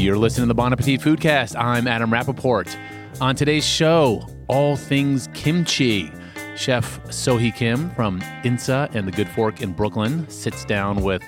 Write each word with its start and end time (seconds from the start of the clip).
You're 0.00 0.16
listening 0.16 0.44
to 0.44 0.48
the 0.48 0.54
Bon 0.54 0.72
Appetit 0.72 1.02
Foodcast. 1.02 1.54
I'm 1.62 1.86
Adam 1.86 2.10
Rapoport. 2.10 2.74
On 3.20 3.36
today's 3.36 3.66
show, 3.66 4.26
all 4.48 4.74
things 4.74 5.28
kimchi. 5.34 6.10
Chef 6.56 7.04
Sohui 7.08 7.54
Kim 7.54 7.90
from 7.90 8.22
Insa 8.42 8.92
and 8.94 9.06
the 9.06 9.12
Good 9.12 9.28
Fork 9.28 9.60
in 9.60 9.74
Brooklyn 9.74 10.26
sits 10.30 10.64
down 10.64 11.02
with 11.02 11.22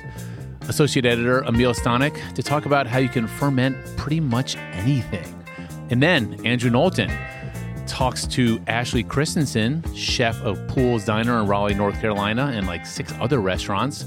Associate 0.62 1.04
Editor 1.04 1.44
Emil 1.44 1.74
Stanek 1.74 2.32
to 2.32 2.42
talk 2.42 2.64
about 2.64 2.86
how 2.86 2.96
you 2.96 3.10
can 3.10 3.26
ferment 3.26 3.76
pretty 3.98 4.20
much 4.20 4.56
anything. 4.56 5.44
And 5.90 6.02
then 6.02 6.40
Andrew 6.46 6.70
Knowlton 6.70 7.12
talks 7.86 8.26
to 8.28 8.58
Ashley 8.68 9.04
Christensen, 9.04 9.84
chef 9.94 10.40
of 10.40 10.66
Poole's 10.68 11.04
Diner 11.04 11.38
in 11.38 11.46
Raleigh, 11.46 11.74
North 11.74 12.00
Carolina, 12.00 12.50
and 12.54 12.66
like 12.66 12.86
six 12.86 13.12
other 13.20 13.38
restaurants, 13.38 14.06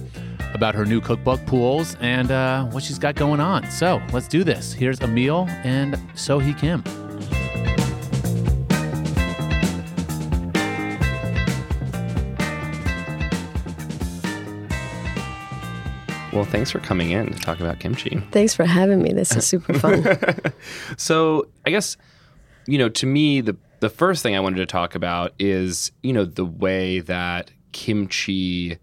about 0.55 0.73
her 0.73 0.85
new 0.85 1.01
cookbook, 1.01 1.45
Poole's, 1.45 1.95
and 1.99 2.32
uh, 2.32 2.63
what 2.65 2.82
she's 2.82 2.97
got 2.97 3.15
going 3.15 3.39
on. 3.39 3.69
So 3.69 4.01
let's 4.11 4.27
do 4.27 4.43
this. 4.43 4.73
Here's 4.73 5.00
Emil 5.01 5.47
and 5.63 5.96
Sohui 6.15 6.57
Kim. 6.57 6.83
Well, 16.33 16.43
thanks 16.43 16.71
for 16.71 16.79
coming 16.79 17.11
in 17.11 17.32
to 17.32 17.39
talk 17.39 17.60
about 17.60 17.79
kimchi. 17.79 18.21
Thanks 18.32 18.54
for 18.54 18.65
having 18.65 19.01
me. 19.01 19.13
This 19.13 19.35
is 19.35 19.46
super 19.47 19.74
fun. 19.77 20.04
so, 20.97 21.47
I 21.65 21.69
guess 21.69 21.96
you 22.68 22.77
know, 22.77 22.89
to 22.89 23.05
me, 23.05 23.41
the 23.41 23.55
the 23.79 23.89
first 23.89 24.24
thing 24.24 24.35
I 24.35 24.39
wanted 24.39 24.57
to 24.57 24.65
talk 24.65 24.96
about 24.96 25.33
is 25.39 25.91
you 26.01 26.13
know 26.13 26.25
the 26.25 26.46
way 26.46 26.99
that 27.01 27.51
kimchi 27.71 28.79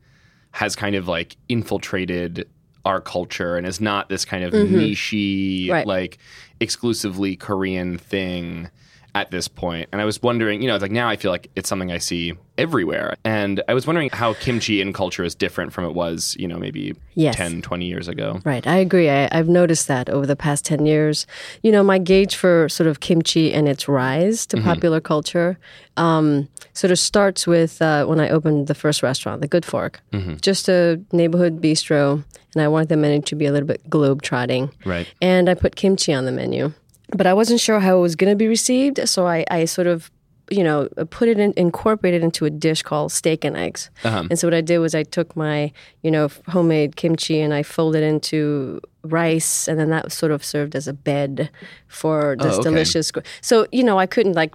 has 0.52 0.77
kind 0.77 0.95
of 0.97 1.09
like 1.09 1.37
infiltrated 1.48 2.48
our 2.84 3.01
culture 3.01 3.56
and 3.56 3.66
is 3.66 3.80
not 3.80 4.09
this 4.09 4.24
kind 4.24 4.45
of 4.45 4.52
mm-hmm. 4.52 4.75
nichey, 4.75 5.70
right. 5.70 5.86
like 5.86 6.19
exclusively 6.61 7.36
Korean 7.36 7.98
thing 7.98 8.70
at 9.14 9.30
this 9.30 9.46
point. 9.46 9.88
And 9.92 10.00
I 10.00 10.05
was 10.05 10.22
wondering, 10.22 10.62
you 10.62 10.68
know, 10.68 10.77
like 10.77 10.91
now 10.91 11.08
I 11.08 11.16
feel 11.16 11.30
like 11.30 11.50
it's 11.55 11.68
something 11.68 11.92
I 11.92 11.98
see 11.98 12.32
everywhere. 12.56 13.16
And 13.24 13.62
I 13.69 13.74
was 13.74 13.86
wondering 13.86 14.10
how 14.10 14.34
kimchi 14.34 14.80
in 14.80 14.92
culture 14.92 15.22
is 15.24 15.34
different 15.34 15.72
from 15.72 15.84
it 15.84 15.92
was, 15.92 16.36
you 16.38 16.48
know, 16.48 16.58
maybe 16.58 16.94
yes. 17.14 17.36
10, 17.36 17.62
20 17.62 17.84
years 17.86 18.08
ago. 18.08 18.41
Right. 18.44 18.66
I 18.66 18.77
agree. 18.77 19.10
I, 19.10 19.28
have 19.34 19.48
noticed 19.48 19.88
that 19.88 20.08
over 20.08 20.27
the 20.27 20.36
past 20.36 20.64
10 20.64 20.86
years. 20.86 21.27
You 21.62 21.72
know, 21.72 21.82
my 21.82 21.98
gauge 21.98 22.36
for 22.36 22.69
sort 22.69 22.86
of 22.86 23.00
kimchi 23.00 23.52
and 23.52 23.69
its 23.69 23.88
rise 23.88 24.46
to 24.46 24.56
mm-hmm. 24.56 24.66
popular 24.66 25.00
culture 25.00 25.58
um, 25.97 26.48
sort 26.72 26.91
of 26.91 26.98
starts 26.98 27.47
with 27.47 27.82
uh, 27.82 28.06
when 28.06 28.20
I 28.20 28.30
opened 28.30 28.66
the 28.66 28.74
first 28.74 29.02
restaurant, 29.02 29.42
the 29.42 29.48
Good 29.48 29.64
Fork, 29.64 30.00
mm-hmm. 30.12 30.36
just 30.41 30.69
a 30.69 31.00
neighborhood 31.12 31.60
bistro. 31.60 32.24
And 32.54 32.62
I 32.62 32.69
wanted 32.69 32.88
the 32.88 32.97
menu 32.97 33.22
to 33.22 33.34
be 33.34 33.47
a 33.47 33.52
little 33.52 33.66
bit 33.66 33.88
globe 33.88 34.22
trotting. 34.22 34.70
Right. 34.84 35.06
And 35.20 35.48
I 35.48 35.54
put 35.54 35.76
kimchi 35.76 36.12
on 36.12 36.26
the 36.26 36.32
menu 36.32 36.72
but 37.16 37.27
I 37.27 37.34
wasn't 37.34 37.60
sure 37.60 37.80
how 37.80 37.98
it 37.98 38.00
was 38.00 38.16
going 38.16 38.30
to 38.30 38.36
be 38.36 38.48
received. 38.48 39.08
So 39.08 39.27
I, 39.27 39.44
I 39.50 39.64
sort 39.66 39.86
of, 39.86 40.10
you 40.50 40.64
know, 40.64 40.88
put 41.10 41.28
it 41.28 41.38
in, 41.38 41.54
incorporated 41.56 42.22
into 42.22 42.44
a 42.44 42.50
dish 42.50 42.82
called 42.82 43.12
steak 43.12 43.44
and 43.44 43.56
eggs. 43.56 43.91
Uh-huh. 44.04 44.24
And 44.28 44.38
so 44.38 44.46
what 44.46 44.54
I 44.54 44.60
did 44.60 44.78
was 44.78 44.94
I 44.94 45.02
took 45.02 45.34
my, 45.36 45.72
you 46.02 46.10
know, 46.10 46.28
homemade 46.48 46.96
kimchi 46.96 47.41
and 47.41 47.54
I 47.54 47.62
folded 47.62 48.02
it 48.02 48.06
into 48.06 48.80
rice, 49.04 49.69
and 49.69 49.78
then 49.78 49.91
that 49.91 50.12
sort 50.12 50.32
of 50.32 50.44
served 50.44 50.77
as 50.77 50.86
a 50.86 50.92
bed 50.92 51.50
for 51.88 52.36
this 52.38 52.54
oh, 52.54 52.60
okay. 52.60 52.70
delicious. 52.70 53.10
So 53.41 53.66
you 53.72 53.82
know, 53.82 53.98
I 53.98 54.06
couldn't 54.06 54.34
like 54.34 54.54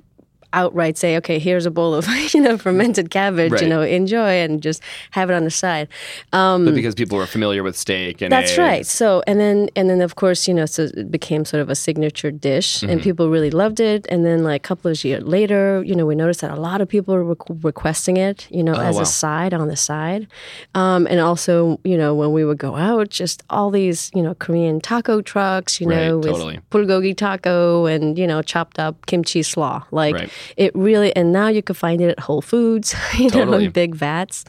outright 0.53 0.97
say, 0.97 1.17
okay, 1.17 1.39
here's 1.39 1.65
a 1.65 1.71
bowl 1.71 1.93
of 1.93 2.07
you 2.33 2.41
know 2.41 2.57
fermented 2.57 3.11
cabbage, 3.11 3.51
right. 3.51 3.61
you 3.61 3.67
know, 3.67 3.81
enjoy 3.81 4.29
and 4.41 4.61
just 4.61 4.81
have 5.11 5.29
it 5.29 5.33
on 5.33 5.43
the 5.43 5.51
side. 5.51 5.87
Um, 6.33 6.65
but 6.65 6.75
because 6.75 6.95
people 6.95 7.17
were 7.17 7.25
familiar 7.25 7.63
with 7.63 7.77
steak 7.77 8.21
and 8.21 8.31
that's 8.31 8.51
eggs. 8.51 8.57
right. 8.57 8.85
So 8.85 9.23
and 9.27 9.39
then 9.39 9.69
and 9.75 9.89
then 9.89 10.01
of 10.01 10.15
course 10.15 10.47
you 10.47 10.53
know 10.53 10.65
so 10.65 10.83
it 10.83 11.11
became 11.11 11.45
sort 11.45 11.61
of 11.61 11.69
a 11.69 11.75
signature 11.75 12.31
dish 12.31 12.77
mm-hmm. 12.77 12.89
and 12.89 13.01
people 13.01 13.29
really 13.29 13.51
loved 13.51 13.79
it. 13.79 14.07
And 14.09 14.25
then 14.25 14.43
like 14.43 14.61
a 14.61 14.67
couple 14.67 14.91
of 14.91 15.03
years 15.03 15.23
later, 15.23 15.83
you 15.85 15.95
know, 15.95 16.05
we 16.05 16.15
noticed 16.15 16.41
that 16.41 16.51
a 16.51 16.59
lot 16.59 16.81
of 16.81 16.87
people 16.87 17.13
were 17.15 17.35
requesting 17.61 18.17
it, 18.17 18.47
you 18.49 18.63
know, 18.63 18.75
oh, 18.75 18.81
as 18.81 18.95
wow. 18.95 19.01
a 19.01 19.05
side 19.05 19.53
on 19.53 19.67
the 19.67 19.75
side. 19.75 20.27
Um, 20.75 21.07
and 21.07 21.19
also 21.19 21.79
you 21.83 21.97
know 21.97 22.15
when 22.15 22.31
we 22.31 22.45
would 22.45 22.57
go 22.57 22.75
out, 22.75 23.09
just 23.09 23.43
all 23.49 23.69
these 23.69 24.11
you 24.13 24.21
know 24.21 24.33
Korean 24.35 24.79
taco 24.79 25.21
trucks, 25.21 25.81
you 25.81 25.87
know, 25.87 26.17
with 26.17 26.27
totally. 26.27 26.59
bulgogi 26.71 27.15
taco 27.15 27.85
and 27.85 28.17
you 28.17 28.27
know 28.27 28.41
chopped 28.41 28.79
up 28.79 29.05
kimchi 29.05 29.43
slaw, 29.43 29.83
like. 29.91 30.15
Right 30.15 30.31
it 30.55 30.73
really, 30.75 31.15
and 31.15 31.31
now 31.31 31.47
you 31.47 31.61
can 31.61 31.75
find 31.75 32.01
it 32.01 32.09
at 32.09 32.19
Whole 32.19 32.41
Foods, 32.41 32.95
you 33.17 33.29
totally. 33.29 33.51
know, 33.51 33.63
in 33.65 33.71
big 33.71 33.95
vats. 33.95 34.45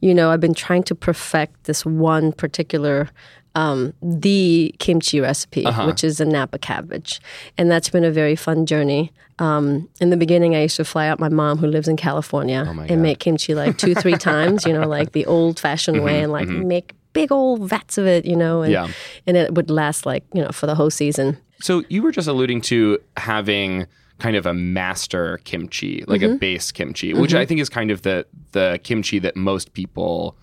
You 0.00 0.14
know, 0.14 0.30
I've 0.30 0.40
been 0.40 0.54
trying 0.54 0.82
to 0.84 0.94
perfect 0.94 1.64
this 1.64 1.84
one 1.84 2.32
particular 2.32 3.08
um, 3.56 3.94
the 4.02 4.74
kimchi 4.78 5.18
recipe, 5.18 5.64
uh-huh. 5.64 5.86
which 5.86 6.04
is 6.04 6.20
a 6.20 6.26
Napa 6.26 6.58
cabbage. 6.58 7.20
And 7.56 7.70
that's 7.70 7.88
been 7.88 8.04
a 8.04 8.10
very 8.10 8.36
fun 8.36 8.66
journey. 8.66 9.12
Um, 9.38 9.88
in 9.98 10.10
the 10.10 10.16
beginning, 10.16 10.54
I 10.54 10.62
used 10.62 10.76
to 10.76 10.84
fly 10.84 11.08
out 11.08 11.18
my 11.18 11.30
mom, 11.30 11.58
who 11.58 11.66
lives 11.66 11.88
in 11.88 11.96
California, 11.96 12.66
oh 12.68 12.80
and 12.82 13.02
make 13.02 13.18
kimchi 13.18 13.54
like 13.54 13.78
two, 13.78 13.94
three 13.94 14.16
times, 14.18 14.66
you 14.66 14.74
know, 14.74 14.86
like 14.86 15.12
the 15.12 15.24
old 15.24 15.58
fashioned 15.58 15.96
mm-hmm, 15.96 16.06
way, 16.06 16.22
and 16.22 16.30
like 16.30 16.48
mm-hmm. 16.48 16.68
make 16.68 16.94
big 17.14 17.32
old 17.32 17.66
vats 17.66 17.96
of 17.96 18.06
it, 18.06 18.26
you 18.26 18.36
know, 18.36 18.60
and, 18.60 18.72
yeah. 18.72 18.88
and 19.26 19.38
it 19.38 19.54
would 19.54 19.70
last 19.70 20.04
like, 20.04 20.24
you 20.34 20.42
know, 20.42 20.50
for 20.50 20.66
the 20.66 20.74
whole 20.74 20.90
season. 20.90 21.38
So 21.60 21.82
you 21.88 22.02
were 22.02 22.12
just 22.12 22.28
alluding 22.28 22.60
to 22.62 22.98
having 23.16 23.86
kind 24.18 24.36
of 24.36 24.46
a 24.46 24.54
master 24.54 25.38
kimchi, 25.44 26.04
like 26.06 26.20
mm-hmm. 26.20 26.34
a 26.34 26.38
base 26.38 26.72
kimchi, 26.72 27.14
which 27.14 27.30
mm-hmm. 27.30 27.40
I 27.40 27.46
think 27.46 27.60
is 27.60 27.68
kind 27.68 27.90
of 27.90 28.02
the 28.02 28.26
the 28.52 28.80
kimchi 28.82 29.18
that 29.20 29.36
most 29.36 29.72
people 29.72 30.36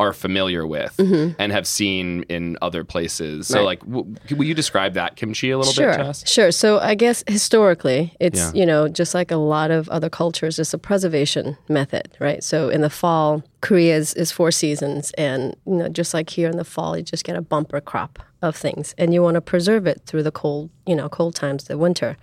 are 0.00 0.12
familiar 0.12 0.66
with 0.66 0.96
mm-hmm. 0.96 1.32
and 1.40 1.50
have 1.52 1.66
seen 1.66 2.22
in 2.24 2.56
other 2.62 2.84
places. 2.84 3.48
So, 3.48 3.58
right. 3.58 3.64
like, 3.64 3.80
w- 3.80 4.14
will 4.30 4.44
you 4.44 4.54
describe 4.54 4.94
that 4.94 5.16
kimchi 5.16 5.50
a 5.50 5.58
little 5.58 5.72
sure, 5.72 5.90
bit 5.90 5.96
to 5.96 6.04
us? 6.04 6.28
Sure. 6.28 6.52
So, 6.52 6.78
I 6.78 6.94
guess 6.94 7.24
historically, 7.26 8.14
it's, 8.20 8.38
yeah. 8.38 8.52
you 8.54 8.64
know, 8.64 8.88
just 8.88 9.12
like 9.12 9.30
a 9.30 9.36
lot 9.36 9.70
of 9.70 9.88
other 9.88 10.08
cultures, 10.08 10.58
it's 10.58 10.72
a 10.72 10.78
preservation 10.78 11.56
method, 11.68 12.16
right? 12.20 12.44
So, 12.44 12.68
in 12.68 12.80
the 12.80 12.90
fall, 12.90 13.42
Korea 13.60 13.96
is, 13.96 14.14
is 14.14 14.30
four 14.30 14.52
seasons. 14.52 15.10
And, 15.18 15.56
you 15.66 15.74
know, 15.74 15.88
just 15.88 16.14
like 16.14 16.30
here 16.30 16.48
in 16.48 16.56
the 16.58 16.64
fall, 16.64 16.96
you 16.96 17.02
just 17.02 17.24
get 17.24 17.34
a 17.34 17.42
bumper 17.42 17.80
crop 17.80 18.20
of 18.42 18.56
things 18.56 18.94
and 18.98 19.12
you 19.12 19.22
want 19.22 19.34
to 19.34 19.40
preserve 19.40 19.86
it 19.86 20.02
through 20.06 20.22
the 20.22 20.30
cold, 20.30 20.70
you 20.86 20.94
know, 20.94 21.08
cold 21.08 21.34
times, 21.34 21.64
the 21.64 21.76
winter. 21.76 22.16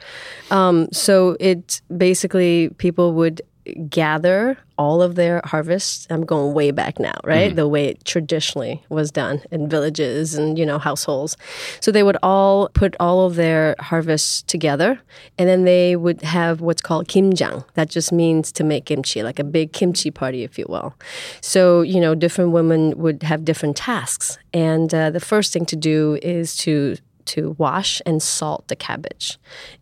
Um, 0.51 0.87
so, 0.91 1.35
it 1.39 1.81
basically, 1.95 2.69
people 2.77 3.13
would 3.13 3.41
gather 3.89 4.57
all 4.77 5.01
of 5.01 5.15
their 5.15 5.41
harvests. 5.45 6.05
I'm 6.09 6.25
going 6.25 6.53
way 6.53 6.71
back 6.71 6.99
now, 6.99 7.15
right? 7.23 7.47
Mm-hmm. 7.47 7.55
The 7.55 7.67
way 7.67 7.85
it 7.87 8.03
traditionally 8.05 8.83
was 8.89 9.11
done 9.11 9.41
in 9.51 9.69
villages 9.69 10.35
and, 10.35 10.57
you 10.59 10.65
know, 10.65 10.79
households. 10.79 11.37
So 11.79 11.91
they 11.91 12.03
would 12.03 12.17
all 12.21 12.69
put 12.69 12.95
all 12.99 13.25
of 13.25 13.35
their 13.35 13.75
harvests 13.79 14.41
together 14.43 14.99
and 15.37 15.47
then 15.47 15.63
they 15.63 15.95
would 15.95 16.21
have 16.21 16.61
what's 16.61 16.81
called 16.81 17.07
kimjang. 17.07 17.65
That 17.75 17.89
just 17.89 18.11
means 18.11 18.51
to 18.53 18.63
make 18.63 18.85
kimchi, 18.85 19.23
like 19.23 19.39
a 19.39 19.43
big 19.43 19.71
kimchi 19.71 20.11
party, 20.11 20.43
if 20.43 20.59
you 20.59 20.65
will. 20.67 20.93
So, 21.41 21.81
you 21.81 21.99
know, 21.99 22.15
different 22.15 22.51
women 22.51 22.97
would 22.97 23.23
have 23.23 23.45
different 23.45 23.77
tasks. 23.77 24.37
And 24.53 24.93
uh, 24.93 25.09
the 25.09 25.19
first 25.19 25.53
thing 25.53 25.65
to 25.67 25.75
do 25.75 26.17
is 26.21 26.55
to 26.57 26.97
to 27.25 27.55
wash 27.57 28.01
and 28.05 28.21
salt 28.21 28.67
the 28.67 28.75
cabbage. 28.75 29.37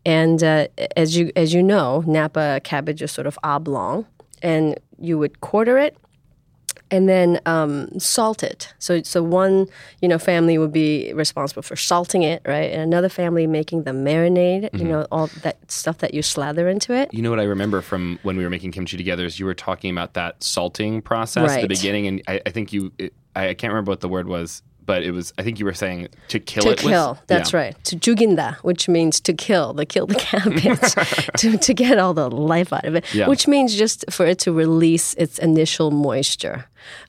And 0.05 0.43
uh, 0.43 0.67
as 0.95 1.17
you 1.17 1.31
as 1.35 1.53
you 1.53 1.63
know, 1.63 2.03
Napa 2.05 2.61
cabbage 2.63 3.01
is 3.01 3.11
sort 3.11 3.27
of 3.27 3.37
oblong, 3.43 4.05
and 4.41 4.79
you 4.99 5.17
would 5.17 5.41
quarter 5.41 5.77
it 5.77 5.97
and 6.93 7.09
then 7.09 7.39
um, 7.47 7.99
salt 7.99 8.43
it. 8.43 8.71
So, 8.77 9.01
so 9.01 9.23
one 9.23 9.67
you 10.01 10.07
know 10.07 10.19
family 10.19 10.59
would 10.59 10.71
be 10.71 11.11
responsible 11.13 11.63
for 11.63 11.75
salting 11.75 12.21
it, 12.21 12.43
right? 12.45 12.71
And 12.71 12.81
another 12.81 13.09
family 13.09 13.47
making 13.47 13.83
the 13.83 13.91
marinade. 13.91 14.65
Mm-hmm. 14.65 14.77
You 14.77 14.83
know 14.85 15.07
all 15.11 15.27
that 15.41 15.71
stuff 15.71 15.97
that 15.99 16.13
you 16.13 16.21
slather 16.21 16.69
into 16.69 16.93
it. 16.93 17.11
You 17.11 17.23
know 17.23 17.31
what 17.31 17.39
I 17.39 17.43
remember 17.43 17.81
from 17.81 18.19
when 18.21 18.37
we 18.37 18.43
were 18.43 18.49
making 18.51 18.71
kimchi 18.71 18.95
together 18.95 19.25
is 19.25 19.39
you 19.39 19.47
were 19.47 19.55
talking 19.55 19.89
about 19.89 20.13
that 20.13 20.43
salting 20.43 21.01
process 21.01 21.49
right. 21.49 21.57
at 21.57 21.61
the 21.61 21.67
beginning, 21.67 22.07
and 22.07 22.21
I, 22.27 22.41
I 22.45 22.51
think 22.51 22.71
you. 22.71 22.91
It, 22.99 23.13
I 23.35 23.55
can't 23.55 23.73
remember 23.73 23.89
what 23.89 24.01
the 24.01 24.09
word 24.09 24.27
was 24.27 24.61
but 24.85 25.03
it 25.03 25.12
was 25.12 25.34
I 25.38 25.44
think 25.44 25.59
you 25.59 25.66
were 25.66 25.74
saying 25.74 26.08
to 26.30 26.40
kill 26.40 26.64
to 26.64 26.72
it. 26.72 26.78
To 26.80 26.88
kill, 26.88 27.09
with, 27.12 27.28
that's 27.28 27.53
yeah. 27.53 27.59
right. 27.59 27.84
To 27.85 27.96
juginda, 27.96 28.58
which 28.62 28.88
means 28.88 29.20
to 29.22 29.34
kill, 29.34 29.74
to 29.74 29.85
kill 29.85 30.08
the 30.08 30.16
cabbage, 30.30 31.30
to, 31.38 31.58
to 31.58 31.74
get 31.74 31.97
all 31.97 32.14
the 32.14 32.30
life 32.30 32.74
out 32.74 32.85
of 32.85 32.96
it. 32.96 33.14
Yeah. 33.14 33.28
Which 33.28 33.47
means 33.47 33.76
just 33.76 34.06
for 34.12 34.26
it 34.26 34.40
to 34.40 34.52
release 34.52 35.14
its 35.16 35.40
initial 35.40 35.91
moisture, 35.91 36.66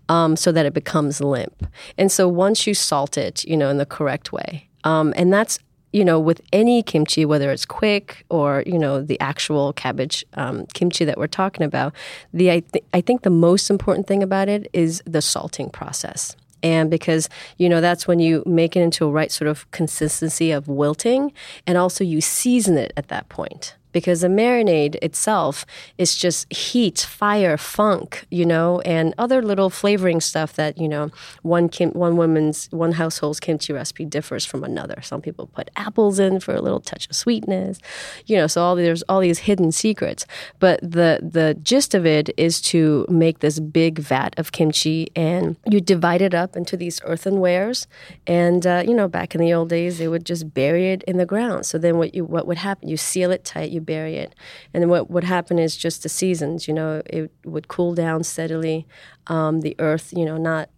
um, 0.09 0.37
so 0.37 0.53
that 0.53 0.67
it 0.67 0.75
becomes 0.75 1.21
limp. 1.21 1.67
And 1.99 2.11
so 2.11 2.29
once 2.29 2.67
you 2.67 2.75
salt 2.75 3.17
it, 3.19 3.45
you 3.45 3.57
know, 3.57 3.69
in 3.69 3.79
the 3.79 3.87
correct 3.87 4.33
way, 4.33 4.69
um, 4.85 5.13
and 5.17 5.33
that's 5.33 5.59
you 5.93 6.05
know, 6.05 6.19
with 6.19 6.41
any 6.53 6.83
kimchi, 6.83 7.25
whether 7.25 7.53
it's 7.53 7.65
quick 7.65 8.27
or 8.29 8.65
you 8.67 8.79
know 8.79 9.01
the 9.01 9.19
actual 9.21 9.73
cabbage 9.73 10.25
um, 10.35 10.67
kimchi 10.75 11.05
that 11.05 11.17
we're 11.17 11.29
talking 11.29 11.65
about, 11.65 11.95
the 12.33 12.51
I, 12.51 12.61
th- 12.61 12.85
I 12.93 13.01
think 13.01 13.23
the 13.23 13.31
most 13.31 13.71
important 13.71 14.09
thing 14.09 14.21
about 14.21 14.49
it 14.49 14.69
is 14.73 15.03
the 15.07 15.23
salting 15.23 15.71
process 15.71 16.35
and 16.65 16.91
because 16.91 17.29
you 17.59 17.69
know 17.69 17.81
that's 17.81 18.09
when 18.09 18.19
you 18.19 18.43
make 18.47 18.75
it 18.75 18.81
into 18.81 19.05
a 19.05 19.11
right 19.11 19.31
sort 19.31 19.47
of 19.47 19.71
consistency 19.71 20.51
of 20.51 20.67
wilting 20.67 21.33
and 21.67 21.79
also 21.79 22.03
you 22.03 22.21
season 22.21 22.77
it 22.77 22.93
at 22.97 23.07
that 23.09 23.29
point 23.29 23.77
because 23.95 24.21
the 24.21 24.29
marinade 24.29 24.97
itself 24.97 25.65
is 25.97 26.17
just 26.17 26.53
heat, 26.53 26.99
fire, 26.99 27.57
funk, 27.57 28.27
you 28.29 28.45
know, 28.45 28.81
and 28.81 29.15
other 29.17 29.41
little 29.41 29.71
flavoring 29.71 30.21
stuff 30.21 30.53
that 30.55 30.77
you 30.77 30.89
know 30.89 31.11
one 31.43 31.71
kim- 31.71 31.93
one 31.93 32.19
woman's 32.19 32.67
one 32.73 32.93
household's 32.93 33.41
kimchi 33.41 33.73
recipe 33.73 34.05
differs 34.05 34.45
from 34.45 34.65
another. 34.65 35.01
Some 35.01 35.23
people 35.23 35.47
put 35.47 35.71
apples 35.77 36.19
in 36.19 36.41
for 36.41 36.55
a 36.55 36.61
little 36.61 36.81
touch 36.81 37.09
of 37.09 37.17
sweetness, 37.17 37.79
you 38.27 38.37
know. 38.37 38.49
So 38.49 38.63
all 38.63 38.75
there's 38.77 39.03
all 39.05 39.21
these 39.21 39.39
hidden 39.39 39.73
secrets, 39.73 40.27
but 40.59 40.81
the 40.83 41.21
the 41.23 41.57
gist 41.63 41.95
of 41.95 42.05
it 42.05 42.31
is 42.37 42.61
to 42.63 43.07
make 43.09 43.39
this 43.39 43.61
big 43.61 44.01
vat 44.01 44.35
of 44.37 44.51
kimchi, 44.51 45.09
and 45.15 45.57
you 45.67 45.81
divide 45.81 46.21
it 46.21 46.35
up 46.35 46.57
into 46.57 46.77
these 46.77 47.01
earthenwares, 47.05 47.87
and 48.27 48.67
uh, 48.67 48.83
you 48.85 48.95
know 48.95 49.07
back 49.07 49.35
in 49.35 49.41
the 49.41 49.55
old 49.55 49.69
days 49.69 49.99
they 49.99 50.09
would 50.09 50.27
just 50.27 50.53
bury 50.53 50.91
it 50.91 51.05
in 51.05 51.17
the 51.17 51.27
ground. 51.27 51.65
So 51.65 51.79
then 51.79 51.97
what 51.97 52.13
you 52.13 52.25
what 52.25 52.49
would 52.49 52.59
happen? 52.59 52.89
You 52.89 52.97
seal 52.97 53.31
it 53.31 53.45
tight, 53.45 53.71
you 53.71 53.84
bury 53.85 54.17
it, 54.17 54.35
and 54.73 54.83
then 54.83 54.91
what 54.91 55.11
would 55.11 55.25
happen 55.25 55.59
is 55.59 55.77
just 55.77 56.03
the 56.03 56.09
seasons. 56.09 56.67
You 56.67 56.75
know, 56.75 57.03
it 57.07 57.31
would 57.45 57.69
cool 57.69 57.95
down 57.95 58.25
steadily. 58.25 58.87
Um, 59.27 59.61
the 59.61 59.77
earth, 59.79 60.13
you 60.15 60.25
know, 60.25 60.37
not 60.37 60.69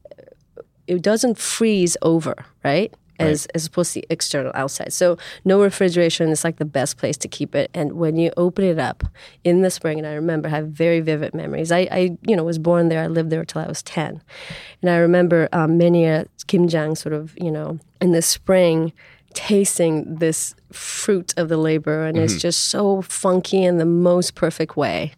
it 0.86 1.02
doesn't 1.02 1.38
freeze 1.38 1.96
over, 2.02 2.34
right? 2.64 2.92
As, 3.18 3.46
as 3.54 3.64
opposed 3.64 3.94
to 3.94 4.02
the 4.02 4.06
external 4.10 4.52
outside. 4.54 4.92
So 4.92 5.16
no 5.42 5.62
refrigeration 5.62 6.28
is 6.28 6.44
like 6.44 6.58
the 6.58 6.66
best 6.66 6.98
place 6.98 7.16
to 7.16 7.28
keep 7.28 7.54
it. 7.54 7.70
And 7.72 7.92
when 7.92 8.16
you 8.16 8.30
open 8.36 8.62
it 8.62 8.78
up 8.78 9.04
in 9.42 9.62
the 9.62 9.70
spring, 9.70 9.96
and 9.96 10.06
I 10.06 10.12
remember 10.12 10.48
I 10.48 10.50
have 10.50 10.68
very 10.68 11.00
vivid 11.00 11.32
memories. 11.32 11.72
I, 11.72 11.88
I 11.90 12.18
you 12.26 12.36
know 12.36 12.44
was 12.44 12.58
born 12.58 12.90
there. 12.90 13.02
I 13.02 13.06
lived 13.06 13.30
there 13.30 13.40
until 13.40 13.62
I 13.62 13.68
was 13.68 13.82
ten, 13.82 14.22
and 14.82 14.90
I 14.90 14.96
remember 14.96 15.48
um, 15.52 15.78
many 15.78 16.04
a 16.04 16.26
Kim 16.46 16.68
kimjang 16.68 16.94
sort 16.94 17.14
of 17.14 17.34
you 17.40 17.50
know 17.50 17.78
in 18.02 18.12
the 18.12 18.20
spring 18.20 18.92
tasting 19.36 20.16
this 20.16 20.54
fruit 20.72 21.34
of 21.36 21.50
the 21.50 21.58
labor 21.58 22.06
and 22.06 22.16
it's 22.16 22.40
just 22.40 22.64
so 22.66 23.02
funky 23.02 23.62
in 23.62 23.76
the 23.76 23.84
most 23.84 24.34
perfect 24.34 24.76
way. 24.76 25.12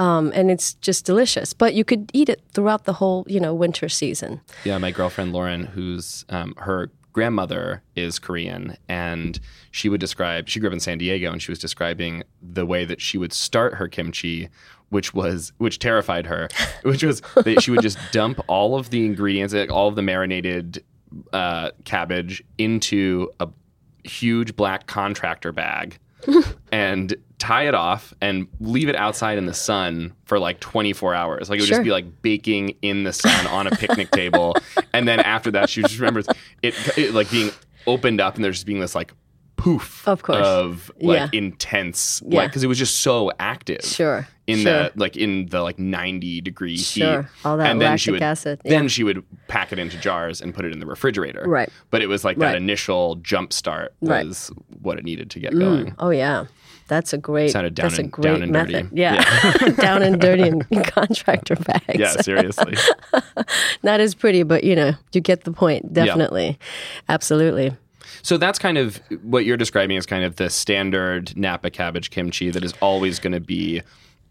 Um, 0.00 0.32
and 0.34 0.50
it's 0.50 0.74
just 0.74 1.06
delicious. 1.06 1.52
But 1.52 1.72
you 1.72 1.84
could 1.84 2.10
eat 2.12 2.28
it 2.28 2.42
throughout 2.52 2.84
the 2.84 2.94
whole 2.94 3.24
you 3.28 3.40
know 3.40 3.54
winter 3.54 3.88
season. 3.88 4.40
Yeah, 4.64 4.78
my 4.78 4.90
girlfriend 4.90 5.32
Lauren, 5.32 5.64
who's 5.64 6.24
um, 6.28 6.54
her 6.58 6.90
grandmother 7.12 7.82
is 7.94 8.18
Korean, 8.18 8.76
and 8.88 9.38
she 9.70 9.88
would 9.88 10.00
describe. 10.00 10.48
She 10.48 10.58
grew 10.58 10.68
up 10.68 10.74
in 10.74 10.80
San 10.80 10.98
Diego, 10.98 11.30
and 11.30 11.40
she 11.40 11.52
was 11.52 11.58
describing 11.58 12.24
the 12.42 12.66
way 12.66 12.84
that 12.84 13.00
she 13.00 13.16
would 13.16 13.32
start 13.32 13.74
her 13.74 13.86
kimchi, 13.86 14.48
which 14.88 15.14
was 15.14 15.52
which 15.58 15.78
terrified 15.78 16.26
her, 16.26 16.48
which 16.82 17.04
was 17.04 17.22
that 17.36 17.62
she 17.62 17.70
would 17.70 17.82
just 17.82 17.98
dump 18.10 18.40
all 18.48 18.76
of 18.76 18.90
the 18.90 19.06
ingredients, 19.06 19.54
like 19.54 19.70
all 19.70 19.88
of 19.88 19.94
the 19.94 20.02
marinated 20.02 20.82
uh, 21.32 21.70
cabbage, 21.84 22.42
into 22.58 23.30
a 23.40 23.48
huge 24.04 24.56
black 24.56 24.86
contractor 24.86 25.52
bag. 25.52 25.98
and 26.72 27.16
tie 27.38 27.66
it 27.66 27.74
off 27.74 28.14
and 28.20 28.46
leave 28.60 28.88
it 28.88 28.94
outside 28.94 29.36
in 29.38 29.46
the 29.46 29.52
sun 29.54 30.12
for 30.24 30.38
like 30.38 30.60
24 30.60 31.14
hours. 31.14 31.50
Like 31.50 31.58
it 31.58 31.62
would 31.62 31.66
Sure. 31.68 31.78
just 31.78 31.84
be 31.84 31.90
like 31.90 32.22
baking 32.22 32.76
in 32.82 33.02
the 33.02 33.12
sun 33.12 33.44
on 33.48 33.66
a 33.66 33.72
picnic 33.72 34.10
table. 34.12 34.54
And 34.94 35.08
then 35.08 35.18
after 35.20 35.50
that, 35.52 35.68
she 35.70 35.80
just 35.82 35.98
remembers 35.98 36.26
it, 36.62 36.74
it 36.96 37.12
like 37.14 37.28
being 37.30 37.50
opened 37.88 38.20
up 38.20 38.36
and 38.36 38.44
there's 38.44 38.56
just 38.58 38.66
being 38.66 38.78
this 38.78 38.94
like 38.94 39.12
poof 39.62 40.06
Of 40.08 40.22
course. 40.22 40.44
of 40.46 40.90
like 41.00 41.16
Yeah. 41.18 41.28
intense 41.38 42.22
Yeah. 42.26 42.38
like 42.40 42.50
because 42.50 42.64
it 42.64 42.66
was 42.66 42.78
just 42.78 42.98
so 42.98 43.30
active 43.38 43.84
Sure, 43.84 44.26
in 44.46 44.58
sure. 44.58 44.72
the 44.72 44.92
like 44.96 45.16
in 45.16 45.46
the 45.46 45.62
like 45.62 45.78
90 45.78 46.40
degree 46.40 46.76
Sure. 46.76 47.22
heat 47.22 47.28
All 47.44 47.56
that 47.56 47.70
and 47.70 47.80
then 47.80 47.96
she 47.96 48.10
would 48.10 48.22
acid, 48.22 48.60
then 48.64 48.88
she 48.88 49.04
would 49.04 49.22
pack 49.48 49.72
it 49.72 49.78
into 49.78 49.96
jars 49.98 50.40
and 50.40 50.52
put 50.54 50.64
it 50.64 50.72
in 50.72 50.80
the 50.80 50.86
refrigerator 50.86 51.44
Right. 51.46 51.68
but 51.90 52.02
it 52.02 52.08
was 52.08 52.24
like 52.24 52.38
that 52.38 52.46
Right. 52.46 52.56
initial 52.56 53.16
jump 53.16 53.52
start 53.52 53.94
Right. 54.00 54.26
was 54.26 54.50
what 54.80 54.98
it 54.98 55.04
needed 55.04 55.30
to 55.30 55.38
get 55.40 55.52
mm, 55.52 55.60
going 55.60 55.94
oh 55.98 56.10
yeah 56.10 56.46
that's 56.88 57.12
a 57.12 57.18
great 57.18 57.52
Sounded 57.52 57.74
down 57.74 57.88
that's 57.88 57.98
a 58.00 58.02
great 58.02 58.24
down 58.24 58.42
and 58.42 58.52
dirty. 58.52 58.72
method 58.72 58.90
yeah, 58.92 59.22
down 59.80 60.02
and 60.02 60.20
dirty 60.20 60.42
in, 60.42 60.66
in 60.70 60.82
contractor 60.98 61.54
bags 61.56 61.84
yeah 61.96 62.10
seriously 62.20 62.74
not 63.82 64.00
as 64.00 64.14
pretty 64.14 64.42
but 64.42 64.64
you 64.64 64.74
know 64.74 64.92
you 65.12 65.20
get 65.20 65.44
the 65.44 65.52
point 65.52 65.92
definitely 65.94 66.58
absolutely 67.08 67.76
So 68.22 68.36
that's 68.36 68.58
kind 68.58 68.78
of 68.78 69.00
what 69.22 69.44
you're 69.44 69.56
describing 69.56 69.96
as 69.96 70.06
kind 70.06 70.24
of 70.24 70.36
the 70.36 70.50
standard 70.50 71.36
Napa 71.36 71.70
cabbage 71.70 72.10
kimchi 72.10 72.50
that 72.50 72.64
is 72.64 72.74
always 72.80 73.18
going 73.18 73.32
to 73.32 73.40
be 73.40 73.82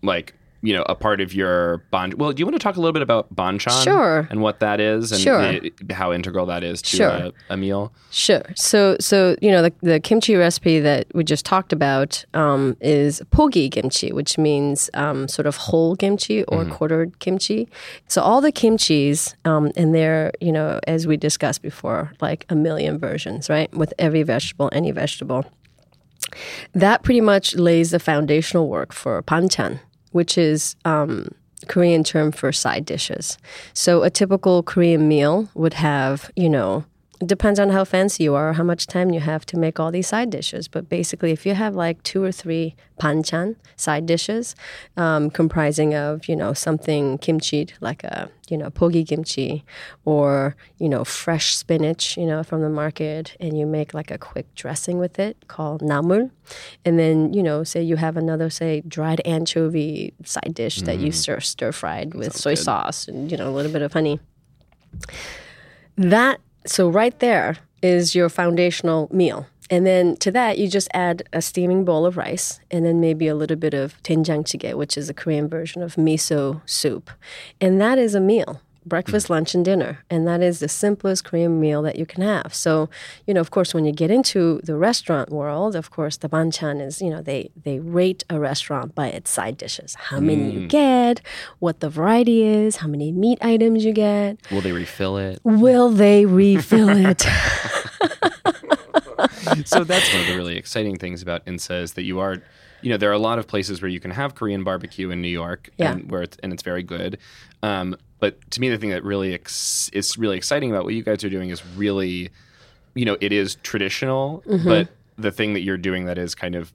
like, 0.01 0.33
you 0.63 0.74
know, 0.74 0.84
a 0.88 0.94
part 0.96 1.22
of 1.22 1.34
your 1.34 1.84
bon. 1.90 2.13
Well, 2.18 2.31
do 2.34 2.40
you 2.40 2.46
want 2.46 2.56
to 2.56 2.60
talk 2.60 2.75
a 2.75 2.80
little 2.80 2.94
bit 2.94 3.02
about 3.02 3.34
banchan? 3.36 3.84
Sure. 3.84 4.28
And 4.30 4.42
what 4.42 4.60
that 4.60 4.80
is 4.80 5.12
and 5.12 5.19
Sure. 5.19 5.60
the- 5.60 5.74
how 5.94 6.13
integral 6.13 6.46
that 6.46 6.63
is 6.63 6.81
to 6.84 6.98
Sure. 6.98 7.10
a, 7.10 7.31
a 7.50 7.58
meal? 7.58 7.92
Sure. 8.12 8.44
So, 8.56 8.96
so 9.00 9.36
you 9.42 9.50
know, 9.52 9.63
the, 9.63 9.74
the 9.81 10.00
kimchi 10.00 10.36
recipe 10.36 10.80
that 10.80 11.08
we 11.16 11.24
just 11.24 11.46
talked 11.46 11.74
about 11.74 12.24
um, 12.36 12.78
is 12.80 13.22
pogi 13.31 13.72
kimchi, 13.72 14.12
which 14.12 14.38
means 14.38 14.90
um, 14.94 15.28
sort 15.28 15.48
of 15.48 15.56
whole 15.58 15.96
kimchi 15.96 16.44
or 16.46 16.66
quartered 16.66 17.18
kimchi. 17.19 17.68
So, 18.07 18.22
all 18.22 18.40
the 18.42 18.52
kimchis, 18.52 19.34
um, 19.46 19.72
and 19.75 19.96
they're, 19.96 20.31
you 20.40 20.52
know, 20.52 20.80
as 20.88 21.07
we 21.07 21.18
discussed 21.18 21.62
before, 21.62 22.12
like 22.22 22.46
a 22.50 22.56
million 22.56 23.00
versions, 23.00 23.50
right? 23.50 23.74
With 23.74 23.94
every 23.98 24.22
vegetable, 24.24 24.69
any 24.72 24.92
vegetable. 24.92 25.46
That 26.74 27.04
pretty 27.04 27.22
much 27.22 27.56
lays 27.56 27.92
the 27.92 28.00
foundational 28.00 28.68
work 28.69 28.94
for 28.94 29.22
banchan, 29.24 29.80
which 30.12 30.38
is 30.38 30.75
um, 30.86 31.28
Korean 31.68 32.04
term 32.04 32.31
for 32.31 32.52
side 32.52 32.86
dishes. 32.86 33.38
So 33.74 34.04
a 34.04 34.10
typical 34.10 34.63
Korean 34.63 35.08
meal 35.08 35.50
would 35.54 35.74
have, 35.74 36.31
you 36.36 36.50
know, 36.50 36.84
depends 37.25 37.59
on 37.59 37.69
how 37.69 37.83
fancy 37.83 38.23
you 38.23 38.35
are 38.35 38.50
or 38.50 38.53
how 38.53 38.63
much 38.63 38.88
time 38.88 39.12
you 39.12 39.19
have 39.19 39.45
to 39.47 39.57
make 39.57 39.79
all 39.79 39.91
these 39.91 40.07
side 40.07 40.29
dishes. 40.29 40.68
But 40.68 40.89
basically, 40.89 41.31
if 41.31 41.45
you 41.45 41.53
have 41.53 41.75
like 41.75 42.01
two 42.03 42.23
or 42.23 42.31
three 42.31 42.75
panchan 43.00 43.56
side 43.75 44.06
dishes, 44.06 44.56
um, 44.97 45.29
comprising 45.29 45.94
of 45.95 46.27
you 46.27 46.35
know 46.35 46.53
something 46.53 47.18
kimchi 47.19 47.68
like 47.79 48.03
a 48.03 48.29
you 48.50 48.57
know 48.57 48.69
pogi 48.69 49.07
kimchi, 49.07 49.63
or 50.06 50.56
you 50.77 50.89
know 50.89 51.03
fresh 51.03 51.56
spinach 51.56 52.18
you 52.18 52.25
know 52.25 52.44
from 52.44 52.62
the 52.62 52.69
market, 52.69 53.35
and 53.39 53.57
you 53.57 53.65
make 53.65 53.94
like 53.94 54.12
a 54.12 54.18
quick 54.18 54.53
dressing 54.56 54.97
with 54.97 55.19
it 55.19 55.47
called 55.47 55.81
namul, 55.81 56.31
and 56.85 56.97
then 56.97 57.33
you 57.33 57.44
know 57.44 57.63
say 57.63 57.81
you 57.81 57.97
have 57.97 58.18
another 58.18 58.50
say 58.50 58.81
dried 58.88 59.21
anchovy 59.25 60.13
side 60.23 60.53
dish 60.53 60.81
that 60.81 61.00
you 61.00 61.12
stir 61.12 61.39
stir 61.39 61.71
fried 61.71 62.13
with 62.13 62.35
soy 62.35 62.56
sauce 62.56 63.07
and 63.07 63.31
you 63.31 63.38
know 63.38 63.50
a 63.50 63.53
little 63.53 63.71
bit 63.71 63.81
of 63.81 63.94
honey. 63.94 64.19
That 65.97 66.39
so 66.66 66.90
right 66.90 67.18
there 67.19 67.58
is 67.81 68.16
your 68.16 68.30
foundational 68.30 69.10
meal. 69.12 69.48
And 69.69 69.86
then 69.86 70.18
to 70.18 70.31
that, 70.31 70.58
you 70.58 70.68
just 70.68 70.90
add 70.94 71.24
a 71.31 71.42
steaming 71.42 71.86
bowl 71.86 72.06
of 72.06 72.18
rice 72.18 72.60
and 72.69 72.86
then 72.86 73.00
maybe 73.00 73.28
a 73.28 73.36
little 73.36 73.56
bit 73.56 73.74
of 73.74 74.02
doenjang 74.04 74.75
which 74.75 74.98
is 74.98 75.10
a 75.10 75.13
Korean 75.13 75.48
version 75.48 75.81
of 75.81 75.96
miso 75.96 76.62
soup. 76.69 77.10
And 77.62 77.80
that 77.80 77.98
is 77.98 78.13
a 78.13 78.19
meal. 78.19 78.62
Breakfast, 78.86 79.30
lunch, 79.30 79.54
and 79.54 79.63
dinner. 79.63 80.04
And 80.10 80.28
that 80.28 80.42
is 80.42 80.60
the 80.60 80.68
simplest 80.68 81.24
Korean 81.24 81.60
meal 81.60 81.81
that 81.83 81.98
you 81.98 82.06
can 82.06 82.24
have. 82.24 82.54
So, 82.54 82.90
you 83.28 83.33
know, 83.33 83.42
of 83.42 83.52
course, 83.52 83.73
when 83.73 83.85
you 83.85 83.92
get 83.92 84.09
into 84.11 84.59
the 84.64 84.76
restaurant 84.76 85.30
world, 85.30 85.76
of 85.76 85.92
course, 85.92 86.18
the 86.18 86.30
banchan 86.30 86.81
is, 86.81 87.02
you 87.02 87.09
know, 87.09 87.21
they, 87.21 87.52
they 87.64 87.80
rate 87.80 88.23
a 88.30 88.40
restaurant 88.40 88.95
by 88.95 89.07
its 89.07 89.30
side 89.30 89.57
dishes. 89.57 89.95
How 89.95 90.19
many 90.19 90.52
you 90.52 90.59
mm. 90.61 90.69
get, 90.69 91.21
what 91.59 91.80
the 91.80 91.90
variety 91.90 92.44
is, 92.44 92.78
how 92.78 92.88
many 92.88 93.11
meat 93.11 93.38
items 93.42 93.85
you 93.85 93.94
get. 93.94 94.40
Will 94.52 94.61
they 94.61 94.71
refill 94.71 95.18
it? 95.18 95.40
Will 95.44 95.90
they 95.90 96.26
refill 96.26 96.90
it? 96.90 97.26
so 99.66 99.83
that's 99.83 100.11
one 100.14 100.21
of 100.21 100.28
the 100.28 100.35
really 100.35 100.57
exciting 100.57 100.97
things 100.97 101.21
about 101.21 101.45
INSA 101.45 101.81
is 101.83 101.94
that 101.94 102.04
you 102.04 102.19
are, 102.19 102.38
you 102.81 102.90
know, 102.90 102.97
there 102.97 103.09
are 103.09 103.14
a 103.14 103.19
lot 103.19 103.40
of 103.40 103.47
places 103.47 103.81
where 103.81 103.90
you 103.90 104.00
can 104.00 104.11
have 104.11 104.35
Korean 104.35 104.64
barbecue 104.64 105.09
in 105.11 105.21
New 105.21 105.28
York, 105.30 105.69
Yeah. 105.78 105.92
and 105.94 106.09
where 106.11 106.21
it's, 106.23 106.38
and 106.44 106.52
it's 106.54 106.64
very 106.64 106.83
good. 106.83 107.18
Um, 107.64 107.95
but 108.19 108.40
to 108.52 108.61
me, 108.61 108.69
the 108.69 108.78
thing 108.78 108.90
that 108.92 109.04
really 109.04 109.33
ex- 109.33 109.90
is 109.94 110.18
really 110.18 110.38
exciting 110.38 110.69
about 110.71 110.83
what 110.85 110.94
you 110.94 111.04
guys 111.04 111.23
are 111.23 111.30
doing 111.30 111.50
is 111.50 111.66
really, 111.76 112.30
you 112.95 113.06
know, 113.06 113.18
it 113.21 113.31
is 113.31 113.56
traditional, 113.64 114.44
Mm-hmm. 114.47 114.68
but 114.68 114.88
the 115.21 115.31
thing 115.31 115.54
that 115.54 115.61
you're 115.61 115.78
doing 115.78 116.06
that 116.06 116.18
is 116.18 116.35
kind 116.35 116.56
of 116.56 116.73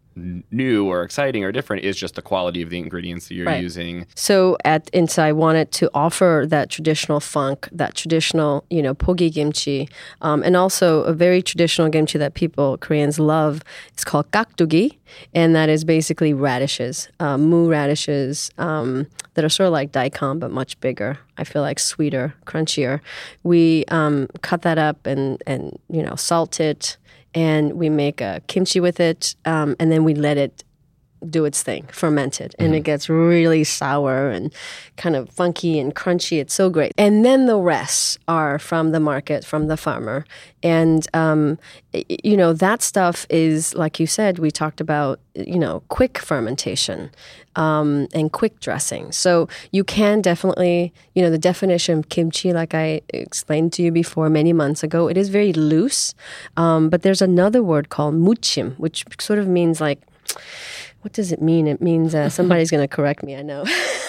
new 0.51 0.87
or 0.89 1.03
exciting 1.03 1.45
or 1.45 1.53
different 1.53 1.85
is 1.85 1.97
just 1.97 2.15
the 2.15 2.23
quality 2.23 2.63
of 2.63 2.71
the 2.71 2.79
ingredients 2.79 3.29
that 3.29 3.35
you're 3.35 3.47
Right. 3.47 3.61
using. 3.63 4.07
So 4.15 4.57
at 4.65 4.91
Insa, 4.93 5.19
I 5.19 5.33
wanted 5.33 5.73
to 5.73 5.91
offer 5.93 6.45
that 6.49 6.71
traditional 6.71 7.21
funk, 7.21 7.69
that 7.73 7.95
traditional, 7.95 8.65
you 8.71 8.83
know, 8.83 8.95
pogi 8.95 9.33
kimchi, 9.33 9.89
um, 10.23 10.43
and 10.43 10.57
also 10.57 11.03
a 11.03 11.13
very 11.13 11.43
traditional 11.43 11.91
kimchi 11.91 12.19
that 12.19 12.35
people 12.35 12.79
Koreans 12.79 13.19
love. 13.19 13.63
It's 13.93 14.05
called 14.05 14.31
kakdugi, 14.31 14.97
and 15.35 15.55
that 15.55 15.69
is 15.69 15.85
basically 15.85 16.33
radishes, 16.33 17.09
uh, 17.21 17.37
mu 17.37 17.69
radishes 17.69 18.51
um, 18.59 19.07
that 19.35 19.45
are 19.45 19.51
sort 19.51 19.67
of 19.67 19.73
like 19.73 19.93
daikon 19.93 20.39
but 20.39 20.51
much 20.51 20.81
bigger. 20.81 21.19
I 21.37 21.45
feel 21.45 21.61
like 21.61 21.79
sweeter, 21.79 22.35
crunchier. 22.47 23.01
We 23.43 23.85
um, 23.89 24.29
cut 24.41 24.63
that 24.63 24.79
up 24.79 25.05
and 25.07 25.43
and 25.47 25.79
you 25.91 26.03
know 26.03 26.15
salt 26.17 26.59
it, 26.61 26.97
and 27.35 27.75
we 27.75 27.89
make 27.89 28.21
a 28.21 28.41
kimchi 28.47 28.81
with 28.81 29.01
it, 29.01 29.35
um, 29.45 29.77
and 29.79 29.91
then 29.91 30.05
we 30.05 30.15
let 30.15 30.37
it 30.37 30.65
do 31.31 31.45
its 31.45 31.63
thing, 31.63 31.87
fermented, 31.93 32.55
and 32.59 32.75
it 32.75 32.81
gets 32.81 33.09
really 33.09 33.65
sour 33.65 34.31
and 34.31 34.53
kind 34.97 35.17
of 35.17 35.29
funky 35.31 35.79
and 35.79 35.95
crunchy. 35.95 36.41
It's 36.41 36.55
so 36.55 36.71
great. 36.71 36.93
And 36.97 37.25
then 37.25 37.47
the 37.47 37.59
rest 37.59 38.19
are 38.29 38.59
from 38.59 38.93
the 38.93 39.01
market, 39.01 39.45
from 39.45 39.67
the 39.69 39.77
farmer. 39.77 40.25
And, 40.63 41.07
um, 41.15 41.59
you 41.93 42.37
know, 42.37 42.53
that 42.53 42.83
stuff 42.83 43.27
is, 43.31 43.75
like 43.75 44.01
you 44.01 44.07
said, 44.07 44.39
we 44.39 44.51
talked 44.51 44.81
about, 44.81 45.21
you 45.35 45.59
know, 45.59 45.83
quick 45.89 46.19
fermentation 46.19 47.11
um, 47.55 48.09
and 48.13 48.33
quick 48.33 48.59
dressing. 48.59 49.13
So 49.13 49.49
you 49.71 49.85
can 49.85 50.23
definitely, 50.23 50.93
you 51.15 51.23
know, 51.23 51.31
the 51.31 51.39
definition 51.39 51.99
of 51.99 52.09
kimchi, 52.09 52.53
like 52.53 52.75
I 52.75 53.03
explained 53.11 53.73
to 53.75 53.83
you 53.83 53.93
before 53.93 54.29
many 54.29 54.53
months 54.53 54.83
ago, 54.83 55.09
it 55.09 55.17
is 55.17 55.29
very 55.29 55.53
loose. 55.53 56.15
Um, 56.57 56.89
but 56.89 57.03
there's 57.03 57.23
another 57.23 57.63
word 57.63 57.89
called 57.89 58.15
muchim, 58.15 58.77
which 58.79 59.05
sort 59.21 59.39
of 59.39 59.47
means 59.47 59.81
like, 59.81 60.01
what 61.03 61.13
does 61.13 61.31
it 61.33 61.41
mean? 61.41 61.67
It 61.69 61.81
means 61.81 62.15
uh, 62.15 62.29
somebody's 62.29 62.71
going 62.71 62.83
to 62.83 62.89
correct 62.89 63.23
me, 63.23 63.37
I 63.37 63.43
know. 63.43 63.65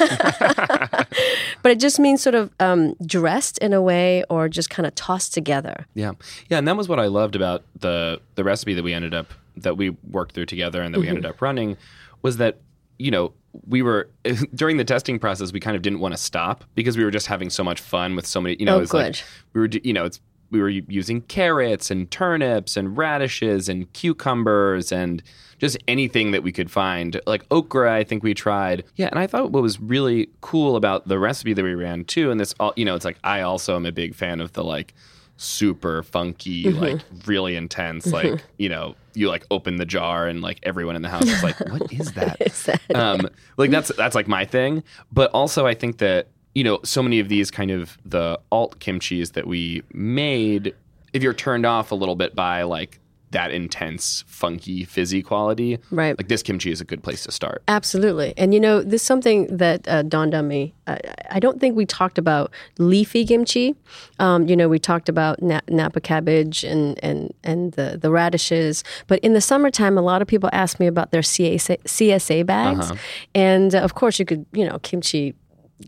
but 1.62 1.72
it 1.72 1.80
just 1.80 2.00
means 2.00 2.22
sort 2.22 2.36
of 2.36 2.52
um, 2.60 2.96
dressed 3.06 3.58
in 3.60 3.74
a 3.74 3.82
way 3.82 4.24
or 4.30 4.50
just 4.50 4.70
kind 4.70 4.86
of 4.88 4.96
tossed 4.96 5.34
together. 5.34 5.86
Yeah, 5.94 6.14
yeah, 6.50 6.58
and 6.58 6.68
that 6.68 6.76
was 6.78 6.88
what 6.90 7.00
I 7.00 7.08
loved 7.08 7.36
about 7.36 7.64
the 7.80 8.20
the 8.36 8.44
recipe 8.44 8.74
that 8.74 8.84
we 8.84 8.94
ended 8.94 9.14
up 9.14 9.34
that 9.58 9.78
we 9.78 9.92
worked 10.10 10.34
through 10.36 10.46
together 10.46 10.82
and 10.82 10.94
that 10.94 11.00
we 11.00 11.08
ended 11.08 11.24
Mm-hmm. 11.24 11.32
up 11.34 11.42
running 11.42 11.78
was 12.22 12.38
that 12.38 12.60
you 13.00 13.12
know 13.12 13.34
we 13.68 13.82
were 13.82 14.10
during 14.56 14.78
the 14.78 14.84
testing 14.86 15.18
process 15.20 15.52
we 15.52 15.60
kind 15.60 15.76
of 15.76 15.82
didn't 15.82 16.00
want 16.00 16.14
to 16.14 16.18
stop 16.22 16.64
because 16.76 16.96
we 16.98 17.04
were 17.04 17.10
just 17.12 17.26
having 17.28 17.50
so 17.50 17.64
much 17.64 17.80
fun 17.82 18.16
with 18.16 18.26
so 18.28 18.40
many 18.42 18.56
you 18.60 18.66
know 18.66 18.76
Oh, 18.76 18.78
it 18.78 18.82
was 18.82 18.94
like 18.94 19.16
we 19.54 19.62
were 19.62 19.68
you 19.84 19.94
know 19.94 20.06
it's 20.06 20.20
we 20.52 20.62
were 20.62 20.70
using 20.70 21.22
carrots 21.22 21.90
and 21.92 22.10
turnips 22.12 22.78
and 22.78 22.96
radishes 22.98 23.68
and 23.68 23.92
cucumbers 23.94 24.92
and 24.92 25.22
just 25.60 25.78
anything 25.88 26.32
that 26.32 26.44
we 26.44 26.52
could 26.52 26.70
find. 26.72 27.20
Like 27.26 27.44
okra 27.52 27.94
i 27.96 28.04
think 28.04 28.24
we 28.24 28.34
tried. 28.34 28.84
Yeah 28.96 29.08
and 29.08 29.20
i 29.20 29.28
thought 29.28 29.52
what 29.52 29.62
was 29.64 29.80
really 29.80 30.30
cool 30.42 30.76
about 30.76 31.08
the 31.08 31.20
recipe 31.20 31.54
that 31.54 31.64
we 31.64 31.74
ran 31.76 32.06
too 32.06 32.32
and 32.32 32.40
this 32.40 32.54
all 32.60 32.74
you 32.76 32.86
know 32.86 32.96
it's 32.96 33.06
like 33.06 33.18
i 33.24 33.42
also 33.42 33.76
am 33.76 33.86
a 33.86 33.92
big 33.92 34.16
fan 34.16 34.42
of 34.42 34.54
the 34.54 34.64
like 34.64 34.94
super 35.40 36.02
funky 36.04 36.64
Mm-hmm. 36.66 36.80
like 36.80 37.02
really 37.28 37.56
intense 37.56 38.08
like 38.08 38.44
you 38.58 38.70
know 38.70 38.96
you 39.14 39.28
like 39.30 39.46
open 39.52 39.76
the 39.78 39.86
jar 39.86 40.28
and 40.28 40.42
like 40.42 40.60
everyone 40.64 40.96
in 40.96 41.02
the 41.04 41.10
house 41.10 41.28
is 41.28 41.44
like 41.44 41.60
what 41.72 41.92
is 41.94 42.12
that? 42.14 42.38
Is 42.46 42.64
that 42.64 42.96
um, 42.96 43.28
like 43.58 43.72
that's 43.72 43.90
that's 43.96 44.14
like 44.16 44.28
my 44.28 44.46
thing. 44.46 44.84
But 45.12 45.32
also, 45.32 45.66
I 45.66 45.74
think 45.74 45.98
that 45.98 46.28
you 46.54 46.64
know, 46.64 46.80
so 46.84 47.02
many 47.04 47.20
of 47.20 47.28
these 47.30 47.50
kind 47.52 47.72
of 47.72 47.98
the 48.06 48.40
alt 48.52 48.80
kimchi's 48.80 49.32
that 49.32 49.48
we 49.48 49.82
made, 49.94 50.74
if 51.14 51.22
you're 51.24 51.34
turned 51.34 51.66
off 51.66 51.92
a 51.92 51.96
little 51.96 52.16
bit 52.16 52.36
by 52.36 52.62
like 52.64 53.00
that 53.32 53.52
intense, 53.52 54.24
funky, 54.28 54.86
fizzy 54.86 55.22
quality, 55.22 55.78
Right. 55.92 56.18
Like 56.18 56.30
this 56.30 56.42
kimchi 56.42 56.72
is 56.72 56.80
a 56.80 56.86
good 56.86 57.04
place 57.04 57.24
to 57.24 57.32
start. 57.32 57.62
Absolutely. 57.68 58.34
And 58.38 58.54
you 58.54 58.60
know, 58.60 58.82
this 58.82 59.02
is 59.02 59.06
something 59.06 59.48
that 59.58 59.86
uh, 59.88 60.04
dawned 60.04 60.34
on 60.34 60.48
me. 60.48 60.74
I, 60.88 61.00
I 61.32 61.40
don't 61.40 61.60
think 61.60 61.76
we 61.76 61.86
talked 61.86 62.18
about 62.18 62.54
leafy 62.78 63.26
kimchi. 63.26 63.76
Um, 64.20 64.48
you 64.48 64.56
know, 64.56 64.70
we 64.70 64.80
talked 64.80 65.10
about 65.10 65.42
na- 65.42 65.60
Napa 65.68 66.00
cabbage 66.00 66.64
and, 66.64 66.98
and, 67.04 67.34
and 67.44 67.74
the, 67.74 67.98
the 68.02 68.10
radishes. 68.12 68.84
But 69.08 69.20
in 69.20 69.34
the 69.34 69.42
summertime, 69.42 69.98
a 69.98 70.02
lot 70.02 70.22
of 70.22 70.28
people 70.28 70.50
ask 70.54 70.80
me 70.80 70.88
about 70.88 71.12
their 71.12 71.22
CSA, 71.22 71.84
CSA 71.84 72.46
bags. 72.46 72.94
And 73.36 73.76
uh, 73.76 73.80
of 73.80 73.94
course, 73.96 74.20
you 74.20 74.26
could, 74.26 74.46
you 74.54 74.66
know, 74.66 74.80
kimchi 74.80 75.36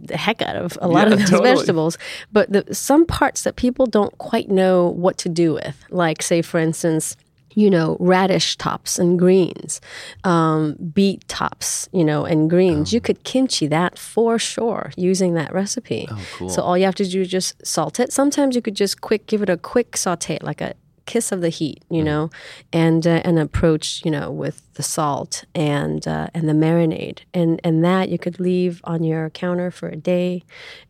the 0.01 0.17
heck 0.17 0.41
out 0.43 0.55
of 0.55 0.77
a 0.81 0.87
lot 0.87 1.07
Yeah, 1.07 1.13
of 1.13 1.19
those 1.19 1.29
totally. 1.31 1.55
vegetables. 1.55 1.97
But 2.31 2.51
the, 2.51 2.75
some 2.75 3.05
parts 3.07 3.41
that 3.43 3.55
people 3.55 3.85
don't 3.87 4.15
quite 4.19 4.47
know 4.49 4.89
what 4.89 5.17
to 5.19 5.29
do 5.29 5.53
with, 5.53 5.83
like, 5.89 6.21
say, 6.21 6.43
for 6.43 6.59
instance, 6.59 7.17
you 7.55 7.69
know, 7.69 7.97
radish 7.99 8.55
tops 8.57 8.99
and 8.99 9.17
greens, 9.17 9.81
um, 10.23 10.75
beet 10.93 11.27
tops, 11.27 11.89
you 11.91 12.03
know, 12.03 12.25
and 12.25 12.49
greens. 12.49 12.93
You 12.93 13.01
could 13.01 13.23
kimchi 13.23 13.67
that 13.67 13.97
for 13.97 14.37
sure 14.37 14.91
using 14.97 15.33
that 15.33 15.53
recipe. 15.53 16.07
Oh, 16.09 16.25
cool. 16.35 16.49
So 16.49 16.61
all 16.61 16.77
you 16.77 16.85
have 16.85 16.95
to 16.95 17.05
do 17.05 17.21
is 17.21 17.27
just 17.27 17.65
salt 17.65 17.99
it. 17.99 18.13
Sometimes 18.13 18.55
you 18.55 18.61
could 18.61 18.75
just 18.75 19.01
quick 19.01 19.25
give 19.27 19.41
it 19.41 19.49
a 19.49 19.57
quick 19.57 19.97
saute, 19.97 20.37
like 20.41 20.61
a 20.61 20.73
kiss 21.09 21.31
of 21.31 21.41
the 21.41 21.49
heat, 21.49 21.83
you 21.89 22.03
know, 22.03 22.29
and 22.71 23.07
uh, 23.07 23.21
and 23.25 23.39
approach, 23.39 24.05
you 24.05 24.11
know, 24.11 24.29
with 24.31 24.71
the 24.75 24.83
salt 24.83 25.43
and 25.55 26.07
uh, 26.07 26.27
and 26.35 26.47
the 26.47 26.53
marinade, 26.53 27.21
and 27.33 27.59
and 27.63 27.83
that 27.83 28.09
you 28.09 28.19
could 28.19 28.39
leave 28.39 28.79
on 28.83 29.03
your 29.03 29.31
counter 29.31 29.71
for 29.71 29.89
a 29.89 29.95
day, 29.95 30.43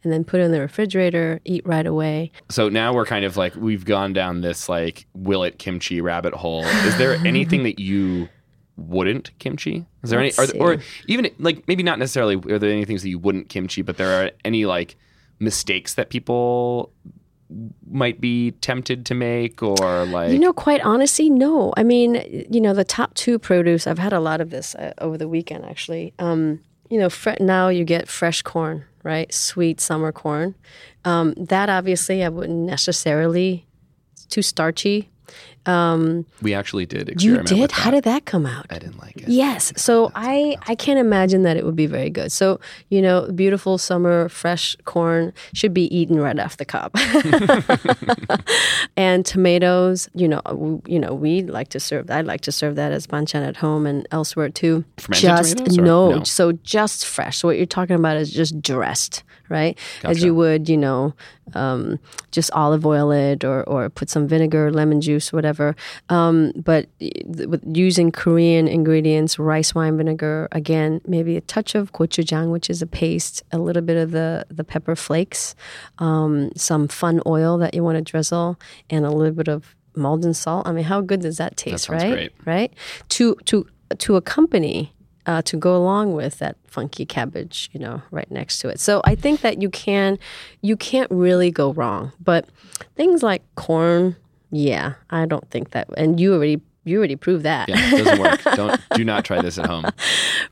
and 0.04 0.12
then 0.12 0.26
put 0.26 0.42
it 0.42 0.44
in 0.44 0.52
the 0.52 0.60
refrigerator, 0.60 1.40
eat 1.46 1.66
right 1.66 1.88
away. 1.88 2.32
So 2.50 2.68
now 2.68 2.94
we're 2.94 3.06
kind 3.06 3.24
of 3.24 3.38
like 3.38 3.56
we've 3.56 3.86
gone 3.86 4.12
down 4.12 4.42
this 4.42 4.68
like 4.68 5.08
will 5.14 5.44
it 5.44 5.58
kimchi 5.58 6.02
rabbit 6.02 6.34
hole. 6.34 6.66
Is 6.66 6.98
there 6.98 7.14
anything 7.26 7.64
that 7.64 7.80
you 7.80 8.28
wouldn't 8.76 9.32
kimchi? 9.40 9.86
Is 10.04 10.10
there 10.10 10.22
Let's 10.22 10.38
any, 10.38 10.52
there, 10.52 10.62
or 10.62 10.78
even 11.08 11.32
like 11.40 11.66
maybe 11.70 11.82
not 11.82 11.98
necessarily 11.98 12.36
are 12.54 12.60
there 12.60 12.70
any 12.70 12.84
things 12.84 13.04
that 13.04 13.10
you 13.10 13.20
wouldn't 13.20 13.48
kimchi, 13.48 13.84
but 13.84 13.96
there 13.96 14.22
are 14.22 14.32
any 14.44 14.66
like 14.66 14.98
mistakes 15.40 15.94
that 15.94 16.10
people 16.10 16.92
might 17.90 18.22
be 18.22 18.52
tempted 18.52 19.06
to 19.08 19.16
make 19.16 19.62
or 19.64 20.06
like 20.06 20.32
You 20.32 20.40
know, 20.40 20.54
quite 20.54 20.82
honestly, 20.82 21.30
no. 21.30 21.74
I 21.78 21.84
mean, 21.84 22.48
you 22.50 22.62
know, 22.62 22.74
the 22.74 22.84
top 22.84 23.14
two 23.16 23.40
produce. 23.40 23.88
I've 23.88 24.00
had 24.00 24.14
a 24.14 24.20
lot 24.20 24.42
of 24.42 24.50
this 24.50 24.76
uh, 24.76 24.94
over 25.00 25.18
the 25.18 25.28
weekend, 25.28 25.66
actually. 25.66 26.14
Um, 26.20 26.60
you 26.90 27.00
know, 27.00 27.10
fre- 27.10 27.40
now 27.40 27.70
you 27.70 27.86
get 27.86 28.08
fresh 28.08 28.42
corn, 28.42 28.86
right? 29.04 29.34
Sweet 29.34 29.82
summer 29.82 30.12
corn. 30.12 30.56
Um, 31.06 31.34
that 31.38 31.70
obviously, 31.70 32.24
I 32.24 32.30
wouldn't 32.30 32.66
necessarily. 32.66 33.66
It's 34.14 34.26
too 34.26 34.42
starchy. 34.42 35.10
Um, 35.70 36.26
we 36.42 36.54
actually 36.54 36.86
did 36.86 37.22
You 37.22 37.44
did? 37.44 37.72
How 37.72 37.92
did 37.92 38.04
that 38.06 38.26
come 38.26 38.46
out? 38.46 38.66
I 38.70 38.80
didn't 38.80 39.00
like 39.00 39.18
it. 39.18 39.30
Yes. 39.30 39.72
So 39.76 40.12
I 40.16 40.58
I 40.68 40.76
can't 40.76 41.00
imagine 41.00 41.44
that 41.44 41.58
it 41.58 41.66
would 41.66 41.76
be 41.76 41.86
very 41.86 42.10
good. 42.10 42.32
So 42.32 42.60
you 42.90 43.02
know, 43.02 43.32
beautiful 43.32 43.78
summer 43.78 44.30
fresh 44.30 44.76
corn 44.86 45.34
should 45.54 45.74
be 45.74 45.94
eaten 45.96 46.20
right 46.20 46.40
off 46.40 46.58
the 46.58 46.66
cob. 46.66 46.92
and 48.98 49.26
tomatoes, 49.26 50.10
you 50.14 50.28
know, 50.28 50.42
uh, 50.46 50.52
w- 50.52 50.82
you 50.86 51.00
know, 51.00 51.14
we 51.14 51.44
like 51.44 51.70
to 51.70 51.80
serve. 51.80 52.10
I 52.10 52.22
like 52.22 52.42
to 52.42 52.52
serve 52.52 52.76
that 52.76 52.92
as 52.92 53.08
banchan 53.08 53.48
at 53.48 53.58
home 53.58 53.86
and 53.86 54.08
elsewhere 54.12 54.50
too. 54.50 54.84
Fermented 54.98 55.58
just 55.58 55.78
no, 55.78 56.12
no? 56.12 56.24
so 56.24 56.54
just 56.64 57.06
fresh. 57.06 57.38
So 57.38 57.48
what 57.48 57.58
you're 57.58 57.66
talking 57.66 57.96
about 57.96 58.18
is 58.18 58.32
just 58.32 58.62
dressed, 58.62 59.24
right? 59.50 59.78
As 60.04 60.24
you 60.24 60.34
would, 60.36 60.70
you 60.70 60.78
know, 60.78 61.14
um, 61.56 62.00
just 62.32 62.52
olive 62.52 62.86
oil 62.86 63.12
it 63.12 63.44
or 63.44 63.64
or 63.64 63.90
put 63.90 64.10
some 64.10 64.28
vinegar, 64.28 64.72
lemon 64.72 65.02
juice, 65.02 65.32
whatever. 65.34 65.76
Um, 66.10 66.52
but 66.56 66.88
th- 67.00 67.48
with 67.48 67.64
using 67.66 68.12
Korean 68.12 68.68
ingredients, 68.68 69.40
rice 69.40 69.74
wine 69.76 69.98
vinegar, 69.98 70.48
again, 70.52 71.02
maybe 71.06 71.38
a 71.38 71.42
touch 71.42 71.76
of 71.76 71.92
gochujang, 71.94 72.52
which 72.52 72.70
is 72.70 72.82
a 72.82 72.88
paste, 72.88 73.44
a 73.52 73.58
little 73.58 73.82
bit 73.82 73.98
of 73.98 74.12
the 74.12 74.46
the 74.50 74.64
pepper 74.64 74.96
flakes, 74.96 75.56
um, 76.00 76.52
some 76.56 76.88
fun 76.88 77.22
oil 77.26 77.58
that 77.58 77.74
you 77.74 77.84
want 77.84 77.98
to 77.98 78.02
drizzle, 78.02 78.60
and 78.90 79.06
a 79.06 79.12
little 79.12 79.34
bit 79.34 79.48
of 79.48 79.76
Maldon 79.96 80.34
salt. 80.34 80.68
I 80.68 80.72
mean, 80.72 80.86
how 80.86 81.02
good 81.02 81.22
does 81.22 81.38
that 81.38 81.58
taste, 81.58 81.86
sounds 81.86 82.04
right? 82.04 82.14
great. 82.14 82.32
Right? 82.46 82.74
To 83.10 83.36
to 83.46 83.66
to 83.98 84.16
accompany 84.16 84.94
uh, 85.26 85.42
to 85.44 85.58
go 85.58 85.76
along 85.76 86.14
with 86.14 86.40
that 86.40 86.56
funky 86.66 87.06
cabbage, 87.06 87.70
you 87.74 87.80
know, 87.80 88.02
right 88.12 88.30
next 88.32 88.60
to 88.60 88.70
it. 88.70 88.80
So 88.80 89.02
I 89.06 89.16
think 89.16 89.42
that 89.42 89.62
you 89.62 89.70
can, 89.70 90.18
you 90.62 90.76
can't 90.78 91.10
really 91.12 91.52
go 91.52 91.74
wrong. 91.74 92.12
But 92.24 92.48
things 92.96 93.22
like 93.22 93.44
corn, 93.56 94.16
yeah, 94.52 94.94
I 95.10 95.26
don't 95.26 95.48
think 95.52 95.72
that. 95.72 95.88
And 95.98 96.20
you 96.20 96.34
already, 96.34 96.62
you 96.86 96.98
already 96.98 97.16
proved 97.16 97.44
that, 97.44 97.70
Yeah, 97.70 97.76
it 97.78 97.98
doesn't 97.98 98.20
work. 98.20 98.42
Don't 98.56 98.82
do 98.96 99.04
not 99.04 99.24
try 99.26 99.42
this 99.42 99.60
at 99.60 99.68
home. 99.68 99.86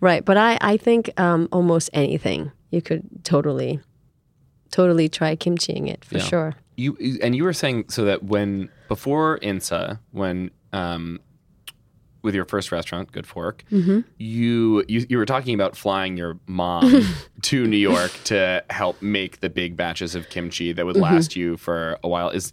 right? 0.01 0.23
But 0.23 0.37
I, 0.37 0.57
I 0.61 0.77
think 0.77 1.09
um, 1.19 1.47
almost 1.51 1.89
anything 1.93 2.51
you 2.69 2.81
could 2.81 3.03
totally, 3.23 3.79
totally 4.71 5.09
try 5.09 5.35
kimchiing 5.35 5.87
it 5.89 6.03
for 6.05 6.17
Yeah. 6.17 6.23
sure. 6.23 6.55
You 6.75 6.95
and 7.23 7.35
you 7.35 7.43
were 7.43 7.53
saying 7.53 7.85
so 7.89 8.05
that 8.05 8.23
when 8.23 8.69
before 8.87 9.39
Insa, 9.39 9.97
when 10.11 10.51
um, 10.73 11.19
with 12.23 12.35
your 12.35 12.45
first 12.45 12.71
restaurant, 12.71 13.11
Good 13.11 13.27
Fork, 13.27 13.63
Mm-hmm. 13.71 13.99
you, 14.17 14.83
you 14.87 15.05
you 15.09 15.17
were 15.17 15.25
talking 15.25 15.53
about 15.55 15.75
flying 15.77 16.17
your 16.17 16.37
mom 16.47 17.03
to 17.43 17.67
New 17.67 17.77
York 17.77 18.11
to 18.25 18.63
help 18.69 19.01
make 19.01 19.39
the 19.39 19.49
big 19.49 19.75
batches 19.77 20.15
of 20.15 20.29
kimchi 20.29 20.71
that 20.73 20.85
would 20.85 20.95
Mm-hmm. 20.95 21.03
last 21.15 21.35
you 21.35 21.57
for 21.57 21.97
a 22.03 22.07
while. 22.07 22.29
Is 22.29 22.51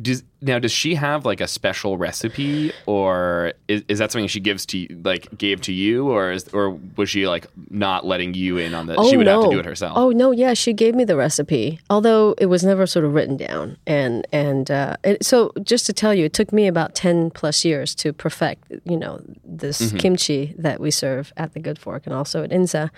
does 0.00 0.22
now 0.40 0.58
does 0.58 0.70
she 0.72 0.94
have 0.94 1.24
like 1.26 1.40
a 1.40 1.48
special 1.48 1.98
recipe 1.98 2.72
or 2.86 3.52
is, 3.66 3.82
is 3.88 3.98
that 3.98 4.12
something 4.12 4.28
she 4.28 4.38
gives 4.40 4.64
to 4.66 4.78
you, 4.78 5.00
like 5.04 5.36
gave 5.36 5.60
to 5.62 5.72
you 5.72 6.08
or 6.08 6.30
is 6.30 6.46
or 6.54 6.78
was 6.96 7.10
she 7.10 7.26
like 7.26 7.46
not 7.70 8.06
letting 8.06 8.32
you 8.34 8.56
in 8.56 8.72
on 8.72 8.86
the 8.86 8.94
she 9.10 9.16
would 9.16 9.26
have 9.26 9.42
to 9.42 9.50
do 9.50 9.58
it 9.58 9.64
herself 9.66 9.94
Oh 9.96 10.10
no, 10.10 10.30
yeah, 10.30 10.54
she 10.54 10.72
gave 10.72 10.94
me 10.94 11.02
the 11.04 11.16
recipe, 11.16 11.80
although 11.90 12.34
it 12.38 12.46
was 12.46 12.62
never 12.64 12.86
sort 12.86 13.04
of 13.04 13.14
written 13.14 13.36
down. 13.36 13.76
And 13.86 14.26
and 14.32 14.70
uh, 14.70 14.96
it, 15.02 15.24
so 15.24 15.52
just 15.62 15.86
to 15.86 15.92
tell 15.92 16.14
you, 16.14 16.26
it 16.26 16.32
took 16.32 16.52
me 16.52 16.68
about 16.68 16.94
ten 16.94 17.30
plus 17.30 17.64
years 17.64 17.94
to 17.96 18.12
perfect, 18.12 18.70
you 18.84 18.96
know, 18.96 19.20
this 19.44 19.80
Mm-hmm. 19.80 19.96
kimchi 19.98 20.54
that 20.58 20.78
we 20.80 20.90
serve 20.92 21.32
at 21.36 21.52
the 21.54 21.60
Good 21.60 21.78
Fork 21.78 22.06
and 22.06 22.14
also 22.14 22.44
at 22.44 22.50
Insa. 22.50 22.90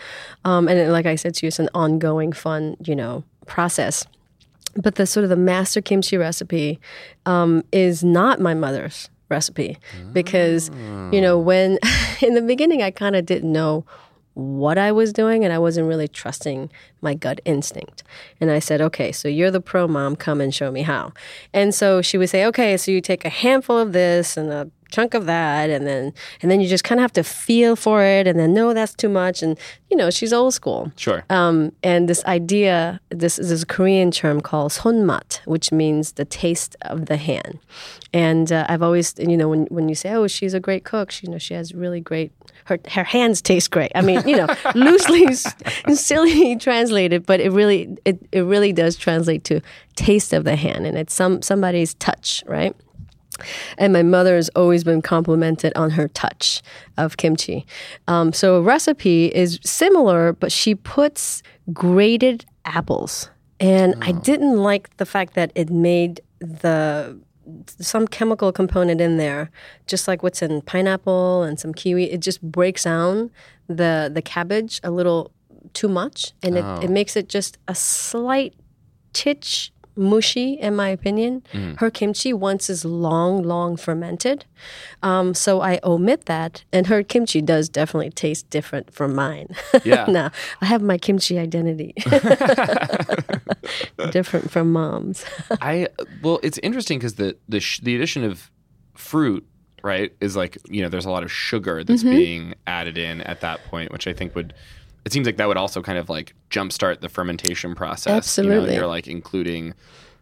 Um, 0.45 0.69
and 0.69 0.79
it- 0.79 0.91
like 0.91 1.07
I 1.07 1.15
said 1.17 1.35
to 1.37 1.47
you, 1.47 1.49
it's 1.49 1.59
an 1.59 1.71
ongoing, 1.75 2.33
fun, 2.33 2.77
you 2.85 2.95
know, 2.95 3.25
process. 3.47 4.05
But 4.75 4.95
the 4.95 5.07
sort 5.07 5.25
of 5.25 5.31
the 5.31 5.37
master 5.37 5.81
kimchi 5.81 6.17
recipe 6.17 6.81
um, 7.27 7.63
is 7.73 8.03
not 8.03 8.41
my 8.41 8.55
mother's 8.55 9.11
recipe 9.29 9.79
because 10.13 10.71
you 11.11 11.21
know 11.21 11.39
when 11.39 11.79
in 12.21 12.35
the 12.35 12.43
beginning 12.43 12.83
I 12.83 12.91
kind 12.91 13.17
of 13.17 13.25
didn't 13.25 13.51
know 13.51 13.85
what 14.35 14.79
I 14.79 14.93
was 14.93 15.13
doing 15.13 15.45
and 15.45 15.53
I 15.53 15.59
wasn't 15.59 15.89
really 15.89 16.09
trusting 16.09 16.71
my 17.01 17.15
gut 17.15 17.41
instinct. 17.45 18.03
And 18.41 18.51
I 18.51 18.61
said, 18.61 18.81
okay, 18.81 19.13
so 19.13 19.29
you're 19.29 19.51
the 19.51 19.61
pro 19.61 19.87
mom, 19.87 20.17
come 20.17 20.41
and 20.41 20.55
show 20.55 20.71
me 20.71 20.83
how. 20.83 21.13
And 21.53 21.75
so 21.75 22.01
she 22.01 22.17
would 22.17 22.31
say, 22.31 22.47
okay, 22.47 22.77
so 22.77 22.91
you 22.91 23.01
take 23.01 23.25
a 23.25 23.29
handful 23.29 23.79
of 23.79 23.93
this 23.93 24.37
and 24.37 24.51
a 24.51 24.71
chunk 24.93 25.15
of 25.15 25.27
that 25.27 25.71
and 25.71 25.87
then 25.87 26.13
and 26.41 26.51
then 26.51 26.61
you 26.61 26.69
just 26.69 26.85
kind 26.85 27.01
of 27.01 27.03
have 27.03 27.13
to 27.13 27.25
feel 27.25 27.75
for 27.75 28.05
it 28.05 28.27
and 28.27 28.39
then 28.39 28.53
no 28.55 28.73
that's 28.75 28.95
too 28.95 29.09
much 29.09 29.43
and 29.43 29.59
you 29.91 29.97
know 29.97 30.11
she's 30.11 30.33
old 30.33 30.55
school. 30.55 30.93
Sure. 30.97 31.25
um, 31.31 31.73
and 31.83 32.09
this 32.09 32.25
idea 32.27 33.01
this 33.11 33.39
is 33.39 33.63
a 33.63 33.67
korean 33.67 34.11
term 34.11 34.41
called 34.41 34.73
sonmat 34.73 35.41
which 35.47 35.73
means 35.73 36.13
the 36.13 36.25
taste 36.25 36.77
of 36.83 37.07
the 37.07 37.17
hand. 37.17 37.59
And 38.13 38.53
uh, 38.53 38.67
i've 38.69 38.83
always 38.83 39.15
you 39.19 39.37
know 39.37 39.49
when, 39.49 39.65
when 39.67 39.89
you 39.89 39.95
say 39.95 40.11
oh 40.13 40.27
she's 40.27 40.55
a 40.55 40.61
great 40.61 40.85
cook 40.85 41.11
she, 41.11 41.27
you 41.27 41.33
know 41.33 41.39
she 41.39 41.55
has 41.55 41.75
really 41.75 42.01
great 42.01 42.31
her, 42.67 42.79
her 42.91 43.05
hands 43.05 43.43
taste 43.43 43.71
great. 43.71 43.91
I 43.95 44.03
mean 44.03 44.27
you 44.29 44.37
know 44.37 44.55
loosely 44.75 45.35
silly 45.95 46.57
translated 46.69 47.25
but 47.27 47.41
it 47.41 47.51
really 47.51 47.97
it, 48.05 48.19
it 48.31 48.43
really 48.43 48.73
does 48.73 48.97
translate 48.97 49.45
to 49.45 49.61
taste 49.97 50.33
of 50.33 50.45
the 50.45 50.57
hand 50.57 50.87
and 50.87 50.97
it's 50.99 51.15
some 51.15 51.43
somebody's 51.43 51.95
touch 51.95 52.45
right 52.47 52.77
and 53.79 53.93
my 53.93 54.03
mother 54.03 54.37
has 54.37 54.49
always 54.51 54.85
been 54.85 55.03
complimented 55.03 55.73
on 55.77 55.91
her 55.91 56.09
touch 56.09 56.63
of 56.97 57.17
kimchi. 57.17 57.67
Um, 58.09 58.33
so 58.33 58.57
a 58.57 58.63
recipe 58.63 59.27
is 59.27 59.59
similar, 59.65 60.33
but 60.33 60.53
she 60.53 60.75
puts 60.75 61.43
grated 61.73 62.45
apples. 62.65 63.31
And 63.61 63.95
I 64.03 64.11
didn't 64.11 64.57
like 64.57 64.97
the 64.97 65.07
fact 65.07 65.35
that 65.35 65.53
it 65.55 65.71
made 65.71 66.21
the 66.41 67.17
some 67.79 68.07
chemical 68.07 68.53
component 68.53 69.01
in 69.01 69.17
there, 69.17 69.51
just 69.87 70.09
like 70.09 70.23
what's 70.23 70.43
in 70.43 70.63
pineapple 70.63 71.43
and 71.43 71.59
some 71.59 71.73
kiwi. 71.73 72.11
It 72.11 72.21
just 72.21 72.43
breaks 72.43 72.85
down 72.85 73.31
the 73.69 74.11
the 74.13 74.23
cabbage 74.23 74.81
a 74.83 74.91
little 74.91 75.33
too 75.75 75.89
much, 75.89 76.33
and 76.43 76.59
it, 76.59 76.65
it 76.85 76.91
makes 76.91 77.17
it 77.17 77.29
just 77.29 77.59
a 77.69 77.75
slight 77.75 78.55
titch 79.13 79.72
mushy, 79.97 80.55
in 80.55 80.75
my 80.77 80.89
opinion. 80.89 81.43
Her 81.79 81.91
kimchi 81.91 82.33
once 82.33 82.71
is 82.71 82.85
long, 82.85 83.43
long 83.43 83.77
fermented. 83.77 84.45
Um, 85.03 85.35
so 85.35 85.61
I 85.61 85.81
omit 85.85 86.27
that. 86.27 86.65
And 86.73 86.87
her 86.87 87.03
kimchi 87.03 87.43
does 87.43 87.69
definitely 87.69 88.11
taste 88.11 88.49
different 88.51 88.93
from 88.93 89.15
mine. 89.15 89.49
Yeah. 89.85 90.05
now, 90.09 90.31
I 90.61 90.67
have 90.67 90.83
my 90.83 90.99
kimchi 90.99 91.39
identity. 91.39 91.95
different 94.11 94.51
from 94.51 94.73
mom's. 94.73 95.25
I 95.61 95.89
well, 96.23 96.41
it's 96.43 96.59
interesting 96.59 96.99
because 96.99 97.15
the 97.15 97.37
the 97.49 97.61
sh- 97.61 97.81
the 97.81 97.95
addition 97.97 98.25
of 98.25 98.51
fruit, 98.95 99.47
right, 99.83 100.13
is 100.21 100.37
like 100.37 100.59
you 100.69 100.83
know, 100.83 100.89
there's 100.89 101.07
a 101.07 101.11
lot 101.11 101.23
of 101.23 101.33
sugar 101.33 101.85
that's 101.85 102.03
Mm-hmm. 102.03 102.11
being 102.17 102.55
added 102.67 102.99
in 102.99 103.21
at 103.23 103.41
that 103.41 103.65
point, 103.67 103.93
which 103.93 104.07
I 104.07 104.13
think 104.13 104.35
would. 104.35 104.55
It 105.05 105.13
seems 105.13 105.27
like 105.27 105.37
that 105.39 105.49
would 105.49 105.57
also 105.57 105.83
kind 105.83 105.99
of 105.99 106.09
like 106.09 106.35
jumpstart 106.51 107.01
the 107.01 107.09
fermentation 107.09 107.75
process. 107.75 108.07
You 108.07 108.13
know, 108.13 108.17
Absolutely. 108.51 108.75
you're 108.77 108.87
like 108.87 109.09
including 109.09 109.75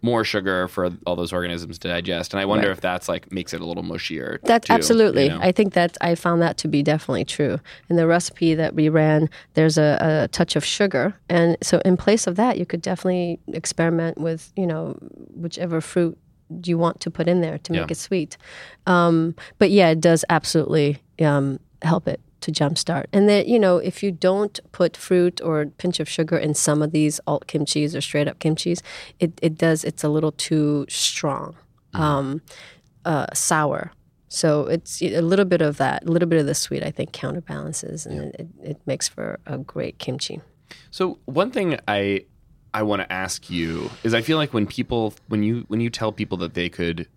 more 0.02 0.24
sugar 0.24 0.66
for 0.68 0.90
all 1.04 1.14
those 1.14 1.30
organisms 1.30 1.78
to 1.78 1.88
digest, 1.88 2.32
and 2.32 2.40
I 2.40 2.46
wonder 2.46 2.68
Right. 2.68 2.72
if 2.72 2.80
that's 2.80 3.06
like 3.06 3.30
makes 3.30 3.52
it 3.52 3.60
a 3.60 3.66
little 3.66 3.82
mushier. 3.82 4.40
That 4.44 4.64
too, 4.64 4.72
absolutely. 4.72 5.24
you 5.24 5.28
know? 5.28 5.40
I 5.42 5.52
think 5.52 5.74
that 5.74 5.98
I 6.00 6.14
found 6.14 6.40
that 6.40 6.56
to 6.58 6.68
be 6.68 6.82
definitely 6.82 7.26
true. 7.26 7.60
In 7.90 7.96
the 7.96 8.06
recipe 8.06 8.54
that 8.54 8.74
we 8.74 8.88
ran, 8.88 9.28
there's 9.52 9.76
a, 9.76 9.98
a 10.24 10.28
touch 10.28 10.56
of 10.56 10.64
sugar, 10.64 11.14
and 11.28 11.58
so 11.62 11.82
in 11.84 11.98
place 11.98 12.26
of 12.26 12.36
that, 12.36 12.56
you 12.56 12.64
could 12.64 12.80
definitely 12.80 13.40
experiment 13.48 14.16
with 14.16 14.50
you 14.56 14.66
know 14.66 14.96
whichever 15.34 15.82
fruit 15.82 16.16
you 16.64 16.78
want 16.78 17.00
to 17.00 17.10
put 17.10 17.28
in 17.28 17.42
there 17.42 17.58
to 17.58 17.72
make 17.72 17.80
Yeah. 17.80 17.86
it 17.90 17.96
sweet. 17.98 18.38
Um, 18.86 19.34
but 19.58 19.70
yeah, 19.70 19.90
it 19.90 20.00
does 20.00 20.24
absolutely 20.30 21.02
um, 21.20 21.60
help 21.82 22.08
it 22.08 22.20
to 22.40 22.52
jumpstart. 22.52 23.06
And 23.12 23.28
that 23.28 23.46
you 23.46 23.58
know, 23.58 23.78
if 23.78 24.02
you 24.02 24.10
don't 24.10 24.58
put 24.72 24.96
fruit 24.96 25.40
or 25.42 25.62
a 25.62 25.66
pinch 25.66 26.00
of 26.00 26.08
sugar 26.08 26.36
in 26.36 26.54
some 26.54 26.82
of 26.82 26.92
these 26.92 27.20
alt 27.26 27.46
kimchis 27.46 27.94
or 27.96 28.00
straight 28.00 28.28
up 28.28 28.38
kimchis, 28.38 28.80
it, 29.18 29.38
it 29.42 29.56
does. 29.56 29.84
It's 29.84 30.04
a 30.04 30.08
little 30.08 30.32
too 30.32 30.86
strong, 30.88 31.56
um, 31.94 32.42
uh, 33.04 33.26
sour. 33.34 33.92
So 34.28 34.66
it's 34.66 35.02
a 35.02 35.22
little 35.22 35.44
bit 35.44 35.60
of 35.60 35.76
that, 35.78 36.04
a 36.04 36.10
little 36.10 36.28
bit 36.28 36.38
of 36.38 36.46
the 36.46 36.54
sweet. 36.54 36.84
I 36.84 36.90
think 36.92 37.12
counterbalances, 37.12 38.06
and 38.06 38.34
it, 38.36 38.48
it 38.62 38.80
makes 38.86 39.08
for 39.08 39.40
a 39.46 39.58
great 39.58 39.98
kimchi. 39.98 40.40
So 40.90 41.18
one 41.24 41.50
thing 41.50 41.78
I 41.88 42.26
I 42.72 42.82
want 42.82 43.02
to 43.02 43.12
ask 43.12 43.50
you 43.50 43.90
is 44.04 44.14
I 44.14 44.22
feel 44.22 44.36
like 44.36 44.54
when 44.54 44.66
people 44.66 45.14
when 45.28 45.42
you 45.42 45.64
when 45.68 45.80
you 45.80 45.90
tell 45.90 46.12
people 46.12 46.38
that 46.38 46.54
they 46.54 46.68
could 46.68 47.08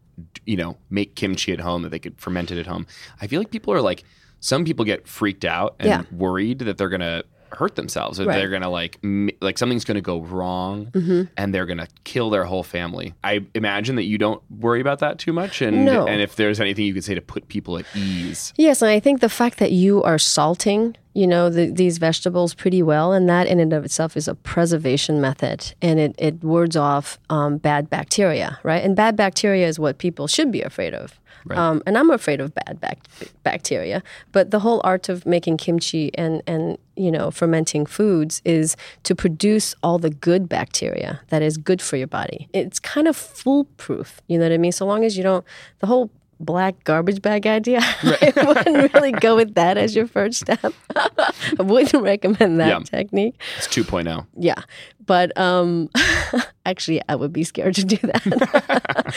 you 0.46 0.58
know 0.58 0.78
make 0.90 1.16
kimchi 1.16 1.52
at 1.54 1.60
home 1.60 1.84
that 1.84 1.90
they 1.90 2.00
could 2.00 2.20
ferment 2.20 2.52
it 2.52 2.60
at 2.60 2.66
home, 2.66 2.88
I 3.22 3.28
feel 3.28 3.40
like 3.40 3.52
people 3.52 3.74
are 3.74 3.82
like 3.82 4.04
some 4.44 4.66
people 4.66 4.84
get 4.84 5.08
freaked 5.08 5.46
out 5.46 5.76
and 5.80 5.88
Yeah. 5.90 6.02
worried 6.12 6.60
that 6.60 6.78
they're 6.78 6.90
gonna 6.90 7.24
hurt 7.54 7.76
themselves 7.76 8.20
or 8.20 8.26
Right. 8.26 8.32
Mm-hmm. 8.34 8.40
they're 8.40 8.50
gonna 8.50 8.70
like 8.70 8.98
m- 9.04 9.30
like 9.40 9.58
something's 9.60 9.86
gonna 9.86 10.02
go 10.02 10.20
wrong 10.22 10.92
and 11.38 11.54
they're 11.54 11.68
gonna 11.68 11.88
kill 12.04 12.32
their 12.32 12.46
whole 12.46 12.64
family. 12.64 13.14
I 13.24 13.42
imagine 13.54 13.96
that 13.96 14.06
you 14.06 14.18
don't 14.18 14.42
worry 14.60 14.82
about 14.82 15.00
that 15.00 15.20
too 15.20 15.32
much 15.34 15.62
and 15.62 15.86
No. 15.86 16.08
and 16.08 16.20
if 16.20 16.36
there's 16.36 16.60
anything 16.60 16.84
you 16.86 16.94
could 16.96 17.04
say 17.04 17.14
to 17.16 17.22
put 17.22 17.48
people 17.48 17.78
at 17.78 17.86
ease. 17.96 18.54
Yes, 18.58 18.82
and 18.82 18.90
I 18.90 19.00
think 19.00 19.22
the 19.22 19.30
fact 19.30 19.60
that 19.60 19.72
you 19.72 20.02
are 20.02 20.18
salting, 20.18 20.96
you 21.14 21.28
know, 21.28 21.52
the, 21.52 21.68
these 21.70 22.00
vegetables 22.00 22.56
pretty 22.56 22.82
well, 22.82 23.14
and 23.14 23.30
that 23.30 23.46
in 23.46 23.60
and 23.60 23.72
of 23.72 23.86
itself 23.86 24.18
is 24.18 24.28
a 24.28 24.34
preservation 24.34 25.22
method, 25.22 25.76
and 25.80 26.00
it, 26.00 26.16
it 26.18 26.44
wards 26.44 26.76
off 26.76 27.20
um, 27.30 27.58
bad 27.58 27.88
bacteria, 27.88 28.58
right? 28.64 28.84
And 28.84 28.96
bad 28.96 29.16
bacteria 29.16 29.68
is 29.68 29.78
what 29.78 30.00
people 30.00 30.26
should 30.26 30.52
be 30.52 30.64
afraid 30.64 30.96
of. 30.96 31.20
Um, 31.52 31.84
and 31.86 31.98
I'm 31.98 32.10
afraid 32.10 32.40
of 32.42 32.54
bad 32.56 32.80
bac- 32.80 33.04
bacteria. 33.44 34.04
But 34.32 34.52
the 34.52 34.60
whole 34.60 34.82
art 34.84 35.10
of 35.10 35.26
making 35.26 35.58
kimchi 35.58 36.16
and, 36.18 36.42
and 36.48 36.78
you 36.96 37.12
know 37.12 37.32
fermenting 37.32 37.86
foods 37.86 38.42
is 38.46 38.76
to 39.04 39.16
produce 39.16 39.76
all 39.84 40.00
the 40.00 40.10
good 40.10 40.48
bacteria 40.48 41.22
that 41.30 41.42
is 41.42 41.58
good 41.58 41.82
for 41.82 41.98
your 41.98 42.08
body. 42.08 42.48
It's 42.54 42.80
kind 42.80 43.08
of 43.08 43.16
foolproof. 43.16 44.22
You 44.28 44.38
know 44.38 44.46
what 44.46 44.54
I 44.54 44.58
mean? 44.58 44.72
So 44.72 44.86
long 44.86 45.04
as 45.04 45.18
you 45.18 45.24
don't, 45.24 45.46
the 45.80 45.88
whole 45.88 46.10
black 46.44 46.84
garbage 46.84 47.22
bag 47.22 47.48
idea. 47.48 47.80
I 48.04 48.34
wouldn't 48.46 48.94
really 48.94 49.12
go 49.12 49.36
with 49.36 49.56
that 49.56 49.78
as 49.78 49.96
your 49.96 50.08
first 50.08 50.40
step. 50.40 50.74
I 50.96 51.62
wouldn't 51.64 52.04
recommend 52.04 52.60
that 52.60 52.68
Yeah. 52.68 52.80
technique. 52.80 53.36
It's 53.58 53.68
oh. 53.78 53.82
2.0. 53.84 54.28
Yeah. 54.38 54.62
But 55.06 55.38
um 55.38 55.90
actually 56.66 57.02
I 57.10 57.16
would 57.16 57.34
be 57.34 57.44
scared 57.44 57.76
to 57.76 57.84
do 57.86 57.98
that. 57.98 59.14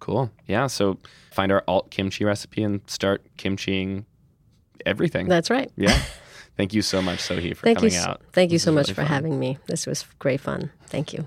Cool. 0.00 0.30
Yeah. 0.46 0.66
So 0.66 0.98
find 1.30 1.50
our 1.52 1.62
alt 1.68 1.90
kimchi 1.90 2.24
recipe 2.24 2.62
and 2.62 2.80
start 2.86 3.22
kimchiing 3.38 4.04
everything. 4.84 5.28
That's 5.28 5.50
right. 5.50 5.70
yeah. 5.76 6.00
Thank 6.56 6.74
you 6.74 6.82
so 6.82 7.00
much, 7.00 7.20
Sohui, 7.20 7.56
for 7.56 7.62
Thank 7.64 7.78
you. 7.82 7.88
coming 7.88 7.94
s- 7.94 8.06
out. 8.06 8.20
Thank 8.32 8.52
you 8.52 8.58
so 8.58 8.72
was 8.72 8.74
much 8.74 8.86
really 8.88 8.94
for 8.94 9.02
fun. 9.02 9.06
having 9.06 9.38
me. 9.40 9.58
This 9.68 9.86
was 9.86 10.04
great 10.18 10.40
fun. 10.40 10.70
Thank 10.88 11.14
you. 11.14 11.26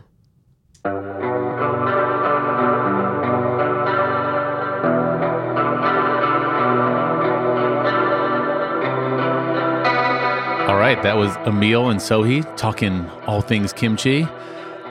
Right, 10.86 11.02
that 11.02 11.18
was 11.18 11.36
Emil 11.48 11.90
and 11.90 12.00
Sohui 12.00 12.46
talking 12.58 13.10
all 13.26 13.42
things 13.42 13.74
kimchi. 13.74 14.28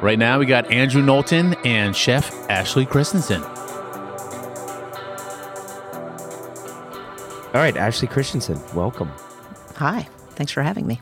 Right 0.02 0.18
now, 0.18 0.40
we 0.40 0.44
got 0.44 0.68
Andrew 0.68 1.00
Knowlton 1.00 1.54
and 1.64 1.94
Chef 1.94 2.35
Ashley 2.50 2.85
Christensen. 2.85 3.40
All 7.44 7.61
right, 7.61 7.76
Ashley 7.76 8.09
Christensen, 8.09 8.61
welcome. 8.74 9.09
Hi. 9.76 10.09
Thanks 10.30 10.50
for 10.50 10.64
having 10.64 10.88
me. 10.88 11.00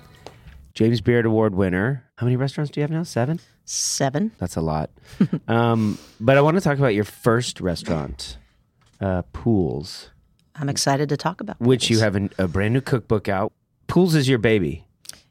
James 0.75 1.01
Beard 1.01 1.25
Award 1.25 1.55
winner. 1.55 2.05
How 2.17 2.27
many 2.27 2.37
restaurants 2.37 2.71
do 2.71 2.81
you 2.81 2.83
have 2.83 2.91
now? 2.91 3.03
Seven? 3.03 3.41
Seven. 3.65 4.33
That's 4.37 4.57
a 4.57 4.61
lot. 4.61 4.91
um, 5.49 5.97
but 6.21 6.37
I 6.37 6.43
want 6.43 6.59
to 6.59 6.61
talk 6.61 6.77
about 6.77 6.95
your 6.95 7.05
first 7.05 7.63
restaurant, 7.63 8.37
uh, 9.01 9.23
Poole's, 9.33 10.11
I'm 10.55 10.69
excited 10.69 11.09
to 11.09 11.17
talk 11.17 11.41
about 11.41 11.59
which 11.61 11.89
you 11.89 12.01
have 12.01 12.15
an, 12.15 12.31
a 12.39 12.47
brand 12.47 12.75
new 12.75 12.81
cookbook 12.81 13.29
out. 13.29 13.53
Poole's 13.93 14.15
is 14.15 14.29
your 14.29 14.39
baby. 14.39 14.85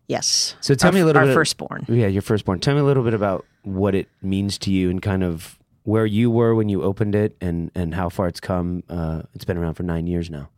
Yes. 0.08 0.56
So 0.62 0.76
tell 0.76 0.90
Our- 0.90 0.94
me 0.94 1.00
a 1.02 1.06
little 1.06 1.20
our 1.22 1.28
bit. 1.28 1.34
firstborn. 1.34 1.86
Yeah, 1.88 2.08
your 2.08 2.22
firstborn. 2.22 2.60
Tell 2.60 2.76
me 2.76 2.82
a 2.82 2.84
little 2.84 3.04
bit 3.04 3.14
about 3.14 3.46
what 3.64 3.96
it 3.96 4.08
means 4.22 4.58
to 4.60 4.72
you 4.72 4.90
and 4.90 5.02
kind 5.02 5.24
of 5.24 5.58
where 5.84 6.06
you 6.06 6.30
were 6.30 6.54
when 6.54 6.70
you 6.70 6.84
opened 6.84 7.16
it 7.16 7.36
and, 7.42 7.72
and 7.74 7.96
how 7.96 8.08
far 8.10 8.28
it's 8.28 8.40
come. 8.40 8.84
Uh, 8.90 9.24
it's 9.34 9.46
been 9.46 9.58
around 9.58 9.74
for 9.74 9.84
nine 9.84 10.06
years 10.06 10.30
now. 10.30 10.50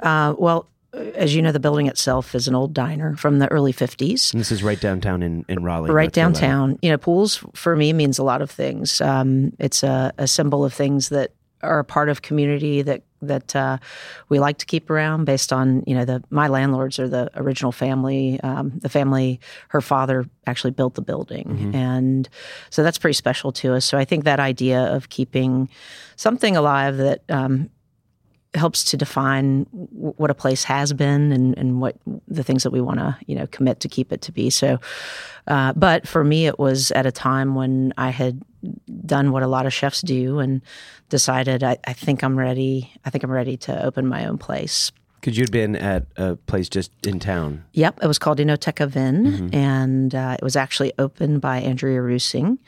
Uh, 0.00 0.34
well, 0.38 0.66
as 1.14 1.34
you 1.36 1.42
know, 1.42 1.52
the 1.52 1.60
building 1.60 1.86
itself 1.86 2.34
is 2.34 2.48
an 2.48 2.54
old 2.54 2.72
diner 2.74 3.14
from 3.16 3.38
the 3.38 3.50
early 3.52 3.72
50s. 3.72 4.32
And 4.32 4.40
this 4.40 4.50
is 4.50 4.62
right 4.62 4.80
downtown 4.80 5.22
in, 5.22 5.44
in 5.48 5.62
Raleigh. 5.62 5.90
Right 5.90 6.04
North 6.06 6.14
Carolina. 6.14 6.40
downtown. 6.40 6.78
You 6.82 6.90
know, 6.90 6.98
Poole's 6.98 7.44
for 7.54 7.76
me 7.76 7.92
means 7.92 8.18
a 8.18 8.24
lot 8.24 8.42
of 8.42 8.50
things. 8.50 9.00
Um, 9.00 9.52
it's 9.58 9.82
a, 9.82 10.12
a 10.18 10.26
symbol 10.26 10.64
of 10.64 10.72
things 10.74 11.10
that 11.10 11.32
are 11.62 11.78
a 11.78 11.84
part 11.84 12.08
of 12.08 12.22
community 12.22 12.82
that 12.82 13.02
that 13.20 13.56
uh, 13.56 13.78
we 14.28 14.38
like 14.38 14.58
to 14.58 14.66
keep 14.66 14.90
around 14.90 15.24
based 15.24 15.52
on 15.52 15.82
you 15.86 15.94
know 15.94 16.04
the 16.04 16.22
my 16.30 16.48
landlords 16.48 16.98
are 16.98 17.08
the 17.08 17.30
original 17.34 17.72
family 17.72 18.38
um, 18.42 18.78
the 18.78 18.88
family 18.88 19.40
her 19.68 19.80
father 19.80 20.24
actually 20.46 20.70
built 20.70 20.94
the 20.94 21.02
building. 21.02 21.46
And 21.74 22.28
so 22.70 22.82
that's 22.82 22.98
pretty 22.98 23.14
special 23.14 23.52
to 23.52 23.74
us. 23.74 23.84
So 23.84 23.98
i 23.98 24.04
think 24.04 24.24
that 24.24 24.40
idea 24.40 24.80
of 24.94 25.08
keeping 25.08 25.68
something 26.16 26.56
alive 26.56 26.96
that 26.98 27.22
um, 27.28 27.70
helps 28.54 28.84
to 28.84 28.96
define 28.96 29.66
what 29.72 30.30
a 30.30 30.34
place 30.34 30.64
has 30.64 30.92
been 30.92 31.32
and, 31.32 31.56
and 31.58 31.80
what 31.80 31.96
the 32.26 32.42
things 32.42 32.62
that 32.62 32.70
we 32.70 32.80
want 32.80 32.98
to 32.98 33.16
you 33.26 33.34
know 33.34 33.46
commit 33.48 33.80
to 33.80 33.88
keep 33.88 34.12
it 34.12 34.22
to 34.22 34.32
be. 34.32 34.48
So 34.50 34.78
uh, 35.48 35.72
but 35.74 36.06
for 36.06 36.22
me 36.22 36.46
it 36.46 36.58
was 36.58 36.92
at 36.92 37.04
a 37.06 37.12
time 37.12 37.54
when 37.54 37.92
i 37.96 38.10
had 38.10 38.42
done 39.04 39.32
what 39.32 39.42
a 39.42 39.46
lot 39.48 39.66
of 39.66 39.72
chefs 39.72 40.00
do 40.02 40.38
and 40.38 40.62
decided 41.08 41.62
I, 41.62 41.78
I 41.86 41.92
think 41.92 42.22
i'm 42.22 42.38
ready 42.38 42.92
i 43.04 43.10
think 43.10 43.24
i'm 43.24 43.30
ready 43.30 43.56
to 43.58 43.84
open 43.84 44.06
my 44.06 44.26
own 44.26 44.38
place 44.38 44.92
because 45.20 45.36
you'd 45.36 45.50
been 45.50 45.76
at 45.76 46.06
a 46.16 46.36
place 46.36 46.68
just 46.68 46.90
in 47.06 47.18
town. 47.18 47.64
Yep, 47.72 48.00
it 48.02 48.06
was 48.06 48.18
called 48.18 48.38
Enoteca 48.38 48.88
Vin, 48.88 49.24
mm-hmm. 49.24 49.54
and 49.54 50.14
uh, 50.14 50.36
it 50.38 50.44
was 50.44 50.56
actually 50.56 50.92
opened 50.98 51.40
by 51.40 51.58
Andrea 51.58 52.00
Reusing, 52.00 52.58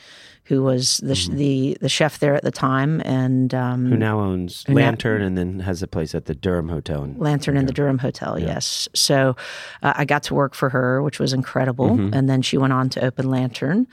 who 0.44 0.62
was 0.62 0.98
the 0.98 1.14
mm-hmm. 1.14 1.36
the 1.36 1.78
the 1.80 1.88
chef 1.88 2.18
there 2.18 2.34
at 2.34 2.42
the 2.42 2.50
time, 2.50 3.00
and 3.04 3.54
um, 3.54 3.86
who 3.86 3.96
now 3.96 4.20
owns 4.20 4.64
who 4.66 4.74
Lantern, 4.74 5.20
now, 5.20 5.26
and 5.26 5.38
then 5.38 5.60
has 5.60 5.82
a 5.82 5.86
place 5.86 6.14
at 6.14 6.26
the 6.26 6.34
Durham 6.34 6.68
Hotel. 6.68 7.04
In, 7.04 7.18
Lantern 7.18 7.56
and 7.56 7.68
the 7.68 7.72
Durham 7.72 7.98
Hotel, 7.98 8.38
yeah. 8.38 8.46
yes. 8.46 8.88
So 8.94 9.36
uh, 9.82 9.92
I 9.96 10.04
got 10.04 10.24
to 10.24 10.34
work 10.34 10.54
for 10.54 10.68
her, 10.70 11.02
which 11.02 11.20
was 11.20 11.32
incredible, 11.32 11.90
mm-hmm. 11.90 12.14
and 12.14 12.28
then 12.28 12.42
she 12.42 12.58
went 12.58 12.72
on 12.72 12.88
to 12.90 13.04
open 13.04 13.30
Lantern 13.30 13.86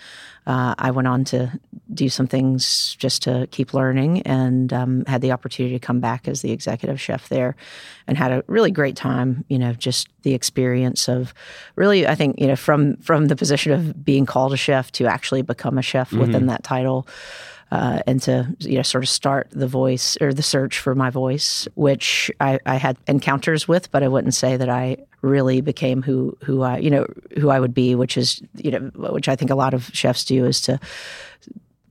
uh, 0.48 0.74
I 0.78 0.92
went 0.92 1.10
on 1.10 1.26
to 1.26 1.60
do 1.94 2.08
some 2.08 2.26
things 2.26 2.96
just 2.98 3.22
to 3.24 3.48
keep 3.52 3.74
learning 3.74 4.22
and 4.22 4.72
um, 4.72 5.04
had 5.06 5.22
the 5.22 5.34
opportunity 5.34 5.78
to 5.78 5.86
come 5.86 6.00
back 6.00 6.26
as 6.28 6.42
the 6.42 6.52
executive 6.52 7.02
chef 7.02 7.28
there 7.28 7.58
and 8.08 8.18
had 8.18 8.32
a 8.32 8.44
really 8.48 8.72
great 8.72 8.96
time. 8.96 9.44
You 9.50 9.60
know, 9.60 9.74
just 9.74 10.08
the 10.24 10.34
experience 10.34 11.10
of 11.10 11.34
really, 11.76 12.08
I 12.08 12.16
think, 12.16 12.40
you 12.40 12.48
know, 12.48 12.56
from 12.56 12.96
from 12.98 13.28
the 13.28 13.36
position 13.36 13.74
of 13.74 14.06
being 14.06 14.26
called 14.26 14.54
a 14.54 14.58
chef 14.58 14.90
to 14.94 15.06
actually 15.06 15.42
become 15.42 15.78
a 15.78 15.82
chef 15.82 16.12
mm-hmm. 16.12 16.20
within 16.20 16.48
that 16.48 16.64
title 16.64 17.06
uh, 17.72 18.00
and 18.08 18.22
to 18.22 18.56
you 18.60 18.76
know 18.76 18.82
sort 18.82 19.04
of 19.04 19.10
start 19.10 19.48
the 19.52 19.68
voice 19.68 20.18
or 20.22 20.34
the 20.34 20.44
search 20.44 20.80
for 20.80 20.96
my 20.96 21.10
voice, 21.10 21.68
which 21.76 22.32
I, 22.40 22.60
I, 22.66 22.76
had 22.76 22.98
encounters 23.08 23.68
with, 23.68 23.92
but 23.92 24.04
I 24.04 24.08
wouldn't 24.08 24.34
say 24.34 24.56
that 24.56 24.70
I 24.70 24.98
really 25.22 25.62
became 25.62 26.02
who 26.02 26.38
who 26.44 26.62
I 26.62 26.78
you 26.78 26.90
know 26.90 27.08
who 27.38 27.50
I 27.50 27.60
would 27.60 27.74
be, 27.74 27.96
which 27.96 28.18
is 28.18 28.42
you 28.56 28.72
know 28.72 28.80
which 28.96 29.28
I 29.28 29.36
think 29.36 29.52
a 29.52 29.56
lot 29.56 29.74
of 29.74 29.90
chefs 29.94 30.24
do 30.24 30.46
is 30.46 30.62
to 30.62 30.80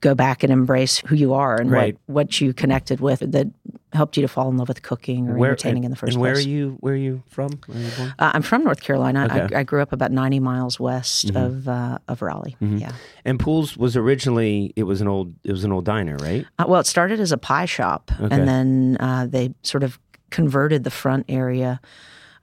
go 0.00 0.14
back 0.14 0.42
and 0.42 0.52
embrace 0.52 0.98
who 1.06 1.14
you 1.14 1.34
are 1.34 1.56
and 1.56 1.70
right. 1.70 1.98
what, 2.06 2.14
what 2.14 2.40
you 2.40 2.52
connected 2.52 3.00
with 3.00 3.20
that 3.20 3.48
helped 3.96 4.16
you 4.16 4.22
to 4.22 4.28
fall 4.28 4.48
in 4.48 4.56
love 4.56 4.68
with 4.68 4.82
cooking 4.82 5.28
or 5.28 5.36
where, 5.36 5.50
entertaining 5.50 5.84
in 5.84 5.90
the 5.90 5.96
first 5.96 6.14
and 6.14 6.22
place. 6.22 6.36
Where 6.36 6.44
are 6.44 6.48
you? 6.48 6.76
Where 6.80 6.94
are 6.94 6.96
you 6.96 7.22
from? 7.28 7.58
Are 7.68 7.78
you 7.78 7.90
uh, 8.18 8.30
I'm 8.34 8.42
from 8.42 8.64
North 8.64 8.80
Carolina. 8.80 9.28
Okay. 9.30 9.54
I, 9.56 9.60
I, 9.60 9.62
grew 9.64 9.82
up 9.82 9.92
about 9.92 10.12
90 10.12 10.40
miles 10.40 10.78
west 10.78 11.26
mm-hmm. 11.26 11.36
of 11.36 11.68
uh, 11.68 11.98
of 12.08 12.22
Raleigh. 12.22 12.56
Mm-hmm. 12.62 12.78
Yeah. 12.78 12.92
And 13.24 13.40
Poole's 13.40 13.76
was 13.76 13.96
originally 13.96 14.72
it 14.76 14.84
was 14.84 15.00
an 15.00 15.08
old 15.08 15.34
it 15.44 15.52
was 15.52 15.64
an 15.64 15.72
old 15.72 15.84
diner, 15.84 16.16
right? 16.16 16.46
Uh, 16.58 16.66
well, 16.68 16.80
it 16.80 16.86
started 16.86 17.18
as 17.20 17.32
a 17.32 17.38
pie 17.38 17.66
shop, 17.66 18.12
okay. 18.20 18.34
and 18.34 18.46
then 18.46 18.96
uh, 19.00 19.26
they 19.26 19.52
sort 19.62 19.82
of 19.82 19.98
converted 20.30 20.84
the 20.84 20.90
front 20.90 21.24
area 21.28 21.80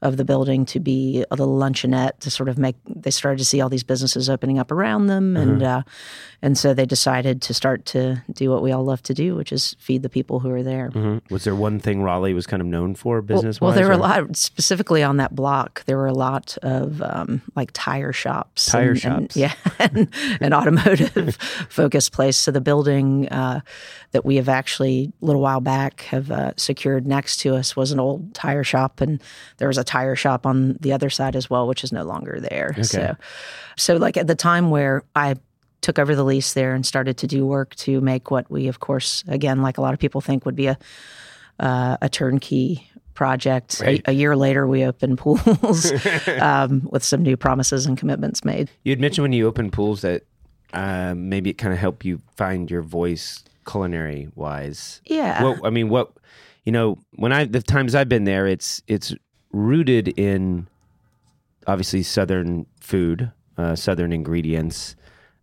of 0.03 0.17
the 0.17 0.25
building 0.25 0.65
to 0.65 0.79
be 0.79 1.25
a 1.31 1.35
little 1.35 1.57
luncheonette 1.57 2.19
to 2.19 2.29
sort 2.29 2.49
of 2.49 2.57
make. 2.57 2.75
They 2.85 3.09
started 3.09 3.39
to 3.39 3.45
see 3.45 3.61
all 3.61 3.69
these 3.69 3.83
businesses 3.83 4.29
opening 4.29 4.59
up 4.59 4.71
around 4.71 5.07
them, 5.07 5.33
mm-hmm. 5.33 5.49
and 5.49 5.63
uh, 5.63 5.83
and 6.43 6.57
so 6.57 6.73
they 6.73 6.85
decided 6.85 7.41
to 7.43 7.53
start 7.53 7.85
to 7.87 8.21
do 8.31 8.51
what 8.51 8.61
we 8.61 8.71
all 8.73 8.83
love 8.83 9.01
to 9.03 9.13
do, 9.13 9.33
which 9.33 9.51
is 9.53 9.75
feed 9.79 10.03
the 10.03 10.09
people 10.09 10.41
who 10.41 10.51
are 10.51 10.61
there. 10.61 10.89
Mm-hmm. 10.89 11.33
Was 11.33 11.45
there 11.45 11.55
one 11.55 11.79
thing 11.79 12.03
Raleigh 12.03 12.33
was 12.33 12.45
kind 12.45 12.61
of 12.61 12.67
known 12.67 12.95
for 12.95 13.21
business? 13.21 13.61
Well, 13.61 13.69
well, 13.69 13.77
there 13.77 13.87
were 13.87 13.93
a 13.93 13.97
lot 13.97 14.35
specifically 14.35 15.03
on 15.03 15.17
that 15.17 15.33
block. 15.33 15.85
There 15.85 15.97
were 15.97 16.07
a 16.07 16.13
lot 16.13 16.57
of 16.61 17.01
um, 17.01 17.41
like 17.55 17.71
tire 17.71 18.11
shops, 18.11 18.65
tire 18.65 18.89
and, 18.91 18.99
shops, 18.99 19.17
and, 19.35 19.37
yeah, 19.37 19.53
and, 19.79 20.13
an 20.41 20.53
automotive 20.53 21.35
focused 21.69 22.11
place. 22.11 22.35
So 22.35 22.51
the 22.51 22.61
building 22.61 23.29
uh, 23.29 23.61
that 24.11 24.25
we 24.25 24.35
have 24.35 24.49
actually 24.49 25.13
a 25.21 25.25
little 25.25 25.41
while 25.41 25.61
back 25.61 26.01
have 26.03 26.29
uh, 26.29 26.51
secured 26.57 27.07
next 27.07 27.37
to 27.37 27.55
us 27.55 27.77
was 27.77 27.93
an 27.93 28.01
old 28.01 28.33
tire 28.33 28.65
shop, 28.65 28.99
and 28.99 29.21
there 29.59 29.69
was 29.69 29.77
a 29.77 29.83
tire 29.93 30.15
shop 30.15 30.47
on 30.47 30.75
the 30.79 30.91
other 30.91 31.11
side 31.11 31.35
as 31.35 31.51
well, 31.51 31.67
which 31.67 31.83
is 31.83 31.91
no 31.91 32.03
longer 32.03 32.39
there. 32.39 32.69
Okay. 32.71 32.83
So, 32.83 33.15
so 33.77 33.95
like 33.97 34.17
at 34.17 34.25
the 34.25 34.35
time 34.35 34.71
where 34.71 35.03
I 35.15 35.35
took 35.81 35.99
over 35.99 36.15
the 36.15 36.23
lease 36.23 36.53
there 36.53 36.73
and 36.73 36.83
started 36.83 37.17
to 37.17 37.27
do 37.27 37.45
work 37.45 37.75
to 37.75 38.01
make 38.01 38.31
what 38.31 38.49
we, 38.49 38.67
of 38.67 38.79
course, 38.79 39.23
again, 39.27 39.61
like 39.61 39.77
a 39.77 39.81
lot 39.81 39.93
of 39.93 39.99
people 39.99 40.19
think 40.19 40.45
would 40.45 40.55
be 40.55 40.67
a 40.67 40.77
uh, 41.59 41.97
a 42.01 42.09
turnkey 42.09 42.89
project. 43.13 43.79
Right. 43.79 44.01
A, 44.07 44.09
a, 44.09 44.13
year 44.13 44.35
later, 44.35 44.65
we 44.65 44.83
opened 44.83 45.17
Poole's 45.19 45.91
um, 46.41 46.89
with 46.91 47.03
some 47.03 47.21
new 47.21 47.37
promises 47.37 47.85
and 47.85 47.95
commitments 47.95 48.43
made. 48.43 48.71
You 48.83 48.91
had 48.91 48.99
mentioned 48.99 49.23
when 49.23 49.33
you 49.33 49.45
opened 49.45 49.71
Poole's 49.71 50.01
that 50.01 50.23
uh, 50.73 51.13
maybe 51.15 51.51
it 51.51 51.59
kind 51.59 51.71
of 51.71 51.77
helped 51.77 52.03
you 52.03 52.19
find 52.35 52.71
your 52.71 52.81
voice 52.81 53.43
culinary 53.67 54.29
wise. 54.33 55.01
Yeah. 55.05 55.43
What, 55.43 55.59
I 55.63 55.69
mean, 55.69 55.89
what 55.89 56.11
you 56.65 56.71
know, 56.71 56.97
when 57.15 57.31
I 57.31 57.45
the 57.45 57.61
times 57.61 57.93
I've 57.93 58.09
been 58.09 58.23
there, 58.23 58.47
it's 58.47 58.81
it's 58.87 59.13
rooted 59.53 60.07
in 60.19 60.67
obviously 61.65 62.03
southern 62.03 62.65
food, 62.81 63.31
uh, 63.57 63.75
southern 63.75 64.11
ingredients. 64.11 64.95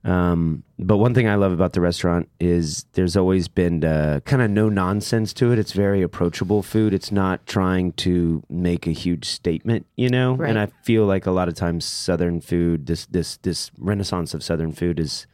Um, 0.02 0.62
but 0.78 0.96
one 0.96 1.12
thing 1.12 1.28
I 1.28 1.34
love 1.34 1.52
about 1.52 1.74
the 1.74 1.80
restaurant 1.82 2.28
is 2.40 2.86
there's 2.92 3.16
always 3.16 3.48
been 3.48 3.84
uh, 3.84 4.20
kind 4.24 4.40
of 4.40 4.50
no 4.50 4.70
nonsense 4.70 5.34
to 5.34 5.52
it. 5.52 5.58
It's 5.58 5.72
very 5.72 6.00
approachable 6.00 6.62
food. 6.62 6.94
It's 6.94 7.12
not 7.12 7.46
trying 7.46 7.92
to 7.92 8.42
make 8.48 8.86
a 8.86 8.92
huge 8.92 9.26
statement, 9.26 9.86
you 9.96 10.08
know. 10.08 10.34
Right. 10.34 10.48
And 10.48 10.58
I 10.58 10.66
feel 10.82 11.04
like 11.04 11.26
a 11.26 11.30
lot 11.30 11.48
of 11.48 11.54
times 11.54 11.84
Southern 11.84 12.40
food, 12.40 12.86
this 12.86 13.06
this 13.06 13.36
this 13.38 13.70
renaissance 13.78 14.32
of 14.32 14.42
Southern 14.42 14.72
food, 14.72 14.98
is 14.98 15.26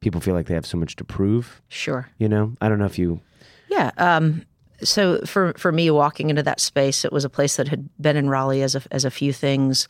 people 0.00 0.20
feel 0.20 0.34
like 0.34 0.46
they 0.46 0.54
have 0.54 0.66
so 0.66 0.76
much 0.76 0.96
to 0.96 1.04
prove. 1.04 1.62
Sure. 1.68 2.10
You 2.18 2.28
know, 2.28 2.52
I 2.60 2.68
don't 2.68 2.78
know 2.78 2.84
if 2.84 2.98
you. 2.98 3.20
Yeah. 3.70 3.90
Um, 3.96 4.44
so 4.84 5.20
for 5.26 5.52
for 5.54 5.72
me, 5.72 5.90
walking 5.90 6.30
into 6.30 6.42
that 6.42 6.60
space, 6.60 7.04
it 7.04 7.12
was 7.12 7.24
a 7.24 7.30
place 7.30 7.56
that 7.56 7.68
had 7.68 7.88
been 8.00 8.16
in 8.16 8.30
Raleigh 8.30 8.62
as 8.62 8.74
a 8.74 8.82
as 8.90 9.04
a 9.04 9.10
few 9.10 9.32
things, 9.32 9.88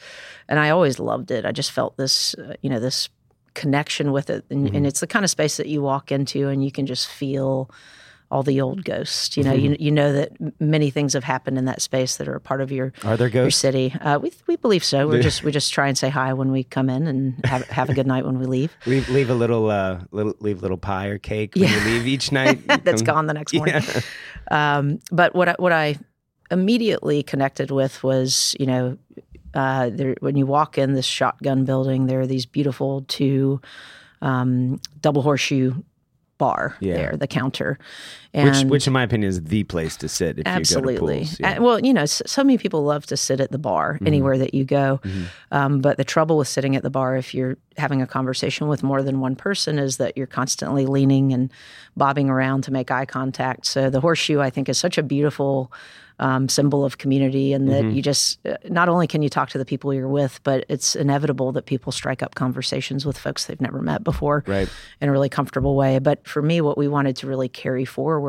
and 0.48 0.58
I 0.58 0.70
always 0.70 0.98
loved 0.98 1.30
it. 1.30 1.44
I 1.44 1.52
just 1.52 1.72
felt 1.72 1.96
this, 1.96 2.34
uh, 2.34 2.54
you 2.62 2.70
know, 2.70 2.80
this 2.80 3.08
connection 3.54 4.12
with 4.12 4.30
it. 4.30 4.44
And, 4.50 4.66
mm-hmm. 4.66 4.76
and, 4.76 4.86
it's 4.86 5.00
the 5.00 5.06
kind 5.06 5.24
of 5.24 5.30
space 5.30 5.56
that 5.56 5.68
you 5.68 5.80
walk 5.80 6.12
into 6.12 6.48
and 6.48 6.64
you 6.64 6.70
can 6.70 6.86
just 6.86 7.08
feel 7.08 7.70
all 8.34 8.42
the 8.42 8.60
old 8.60 8.84
ghosts. 8.84 9.36
You 9.36 9.44
know, 9.44 9.52
mm-hmm. 9.52 9.64
you, 9.64 9.76
you 9.78 9.90
know 9.92 10.12
that 10.12 10.32
many 10.60 10.90
things 10.90 11.12
have 11.12 11.22
happened 11.22 11.56
in 11.56 11.66
that 11.66 11.80
space 11.80 12.16
that 12.16 12.26
are 12.26 12.34
a 12.34 12.40
part 12.40 12.60
of 12.60 12.72
your 12.72 12.92
are 13.04 13.16
there 13.16 13.28
ghosts? 13.28 13.44
your 13.44 13.50
city. 13.52 13.94
Uh, 14.00 14.18
we 14.18 14.32
we 14.48 14.56
believe 14.56 14.82
so. 14.82 15.06
We're 15.06 15.22
just 15.22 15.44
we 15.44 15.52
just 15.52 15.72
try 15.72 15.86
and 15.86 15.96
say 15.96 16.08
hi 16.08 16.32
when 16.32 16.50
we 16.50 16.64
come 16.64 16.90
in 16.90 17.06
and 17.06 17.46
have 17.46 17.64
have 17.68 17.90
a 17.90 17.94
good 17.94 18.08
night 18.08 18.26
when 18.26 18.40
we 18.40 18.46
leave. 18.46 18.76
leave 18.86 19.08
leave 19.08 19.30
a 19.30 19.34
little 19.34 19.70
uh 19.70 20.00
little 20.10 20.34
leave 20.40 20.58
a 20.58 20.62
little 20.62 20.76
pie 20.76 21.06
or 21.06 21.18
cake 21.18 21.54
when 21.54 21.68
yeah. 21.68 21.84
you 21.84 21.92
leave 21.92 22.06
each 22.08 22.32
night. 22.32 22.66
That's 22.84 23.02
come, 23.02 23.14
gone 23.14 23.26
the 23.26 23.34
next 23.34 23.54
morning. 23.54 23.76
Yeah. 23.76 24.00
Um, 24.50 25.00
but 25.10 25.34
what 25.34 25.48
I, 25.48 25.54
what 25.58 25.72
I 25.72 25.96
immediately 26.50 27.22
connected 27.22 27.70
with 27.70 28.02
was 28.04 28.54
you 28.60 28.66
know 28.66 28.98
uh, 29.54 29.88
there, 29.90 30.16
when 30.20 30.36
you 30.36 30.44
walk 30.44 30.76
in 30.76 30.92
this 30.92 31.06
shotgun 31.06 31.64
building, 31.64 32.04
there 32.04 32.20
are 32.20 32.26
these 32.26 32.44
beautiful 32.44 33.06
two 33.08 33.62
um, 34.20 34.80
double 35.00 35.22
horseshoe 35.22 35.72
bar 36.38 36.76
yeah. 36.80 36.94
there, 36.94 37.16
the 37.16 37.26
counter. 37.26 37.78
And 38.34 38.48
which, 38.48 38.64
which, 38.64 38.86
in 38.88 38.92
my 38.92 39.04
opinion, 39.04 39.28
is 39.28 39.40
the 39.44 39.62
place 39.62 39.96
to 39.98 40.08
sit 40.08 40.40
if 40.40 40.46
absolutely. 40.46 40.94
you 40.94 40.98
go 40.98 41.06
to 41.06 41.14
Poole's. 41.18 41.40
Yeah. 41.40 41.52
Uh, 41.52 41.62
well, 41.62 41.80
you 41.80 41.94
know, 41.94 42.04
so, 42.04 42.24
so, 42.26 42.42
many 42.42 42.58
people 42.58 42.82
love 42.82 43.06
to 43.06 43.16
sit 43.16 43.38
at 43.38 43.52
the 43.52 43.58
bar 43.58 43.94
mm-hmm. 43.94 44.08
anywhere 44.08 44.36
that 44.38 44.54
you 44.54 44.64
go. 44.64 45.00
Mm-hmm. 45.04 45.22
Um, 45.52 45.80
but 45.80 45.98
the 45.98 46.04
trouble 46.04 46.36
with 46.36 46.48
sitting 46.48 46.74
at 46.74 46.82
the 46.82 46.90
bar, 46.90 47.16
if 47.16 47.32
you're 47.32 47.56
having 47.76 48.02
a 48.02 48.08
conversation 48.08 48.66
with 48.66 48.82
more 48.82 49.02
than 49.02 49.20
one 49.20 49.36
person, 49.36 49.78
is 49.78 49.98
that 49.98 50.16
you're 50.16 50.26
constantly 50.26 50.84
leaning 50.84 51.32
and 51.32 51.52
bobbing 51.96 52.28
around 52.28 52.62
to 52.62 52.72
make 52.72 52.90
eye 52.90 53.06
contact. 53.06 53.66
So 53.66 53.88
the 53.88 54.00
horseshoe, 54.00 54.40
I 54.40 54.50
think, 54.50 54.68
is 54.68 54.78
such 54.78 54.98
a 54.98 55.02
beautiful 55.04 55.72
um, 56.18 56.48
symbol 56.48 56.84
of 56.84 56.98
community, 56.98 57.52
and 57.52 57.68
that 57.68 57.82
mm-hmm. 57.82 57.96
you 57.96 58.02
just 58.02 58.44
uh, 58.46 58.56
not 58.68 58.88
only 58.88 59.06
can 59.06 59.22
you 59.22 59.28
talk 59.28 59.48
to 59.50 59.58
the 59.58 59.64
people 59.64 59.92
you're 59.92 60.08
with, 60.08 60.40
but 60.44 60.64
it's 60.68 60.94
inevitable 60.94 61.52
that 61.52 61.66
people 61.66 61.90
strike 61.90 62.22
up 62.22 62.34
conversations 62.34 63.04
with 63.04 63.18
folks 63.18 63.46
they've 63.46 63.60
never 63.60 63.82
met 63.82 64.04
before 64.04 64.44
right. 64.46 64.68
in 65.00 65.08
a 65.08 65.12
really 65.12 65.28
comfortable 65.28 65.74
way. 65.74 65.98
But 65.98 66.26
for 66.26 66.40
me, 66.40 66.60
what 66.60 66.78
we 66.78 66.86
wanted 66.86 67.16
to 67.16 67.26
really 67.26 67.48
carry 67.48 67.84
forward 67.84 68.20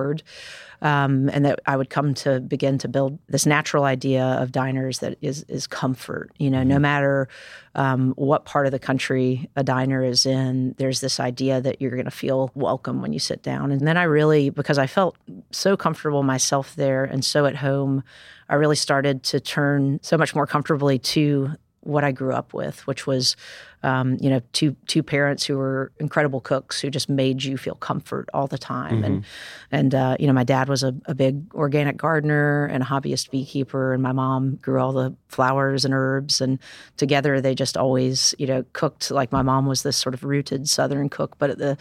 um, 0.82 1.30
and 1.30 1.46
that 1.46 1.60
I 1.66 1.78
would 1.78 1.90
come 1.90 2.14
to 2.16 2.40
begin 2.40 2.78
to 2.80 2.88
build 2.88 3.18
this 3.28 3.46
natural 3.46 3.86
idea 3.86 4.24
of 4.24 4.52
diners 4.52 5.00
that 5.00 5.18
is 5.22 5.44
is 5.48 5.68
comfort. 5.68 6.32
You 6.38 6.50
know, 6.50 6.60
mm-hmm. 6.60 6.70
no 6.70 6.80
matter 6.80 7.28
um, 7.76 8.14
what 8.16 8.46
part 8.46 8.66
of 8.66 8.72
the 8.72 8.80
country 8.80 9.50
a 9.56 9.64
diner 9.64 10.04
is 10.04 10.26
in, 10.26 10.76
there's 10.78 11.02
this 11.02 11.20
idea 11.20 11.62
that 11.62 11.82
you're 11.82 11.92
going 11.92 12.06
to 12.06 12.12
feel 12.12 12.52
welcome 12.56 13.02
when 13.02 13.14
you 13.14 13.20
sit 13.20 13.44
down. 13.44 13.72
And 13.72 13.86
then 13.86 13.98
I 13.98 14.04
really, 14.04 14.50
because 14.50 14.78
I 14.78 14.88
felt 14.88 15.18
so 15.52 15.76
comfortable 15.76 16.24
myself 16.24 16.76
there 16.76 17.04
and 17.04 17.24
so 17.24 17.46
at 17.46 17.56
home, 17.56 18.04
I 18.48 18.56
really 18.56 18.76
started 18.76 19.24
to 19.24 19.40
turn 19.40 20.00
so 20.04 20.18
much 20.18 20.36
more 20.36 20.48
comfortably 20.48 21.00
to 21.00 21.56
what 21.86 22.04
I 22.04 22.12
grew 22.12 22.34
up 22.34 22.54
with, 22.54 22.86
which 22.88 23.06
was, 23.06 23.36
um, 23.84 24.18
you 24.20 24.30
know, 24.30 24.42
two 24.54 24.76
two 24.88 25.04
parents 25.04 25.46
who 25.46 25.58
were 25.58 25.92
incredible 26.00 26.42
cooks 26.42 26.82
who 26.82 26.90
just 26.90 27.08
made 27.08 27.44
you 27.44 27.58
feel 27.58 27.76
comfort 27.76 28.28
all 28.34 28.48
the 28.48 28.58
time. 28.58 28.96
Mm-hmm. 28.96 29.06
And 29.06 29.26
and 29.72 29.96
uh, 29.96 30.18
you 30.20 30.26
know, 30.26 30.34
my 30.34 30.44
dad 30.44 30.68
was 30.68 30.84
a, 30.84 30.96
a 31.06 31.14
big 31.14 31.54
organic 31.54 31.98
gardener 31.98 32.66
and 32.66 32.82
a 32.82 32.86
hobbyist 32.86 33.30
beekeeper, 33.30 33.94
and 33.94 34.02
my 34.02 34.12
mom 34.12 34.56
grew 34.56 34.80
all 34.80 34.94
the 34.94 35.16
flowers 35.28 35.86
and 35.86 35.94
herbs. 35.94 36.42
And 36.42 36.60
together, 36.98 37.40
they 37.40 37.54
just 37.54 37.78
always, 37.78 38.34
you 38.40 38.48
know, 38.48 38.66
cooked 38.74 39.12
like 39.12 39.32
my 39.32 39.44
mom 39.44 39.68
was 39.68 39.84
this 39.84 39.98
sort 39.98 40.16
of 40.16 40.24
rooted 40.24 40.68
Southern 40.68 41.08
cook, 41.08 41.38
but 41.38 41.52
at 41.52 41.60
the 41.60 41.78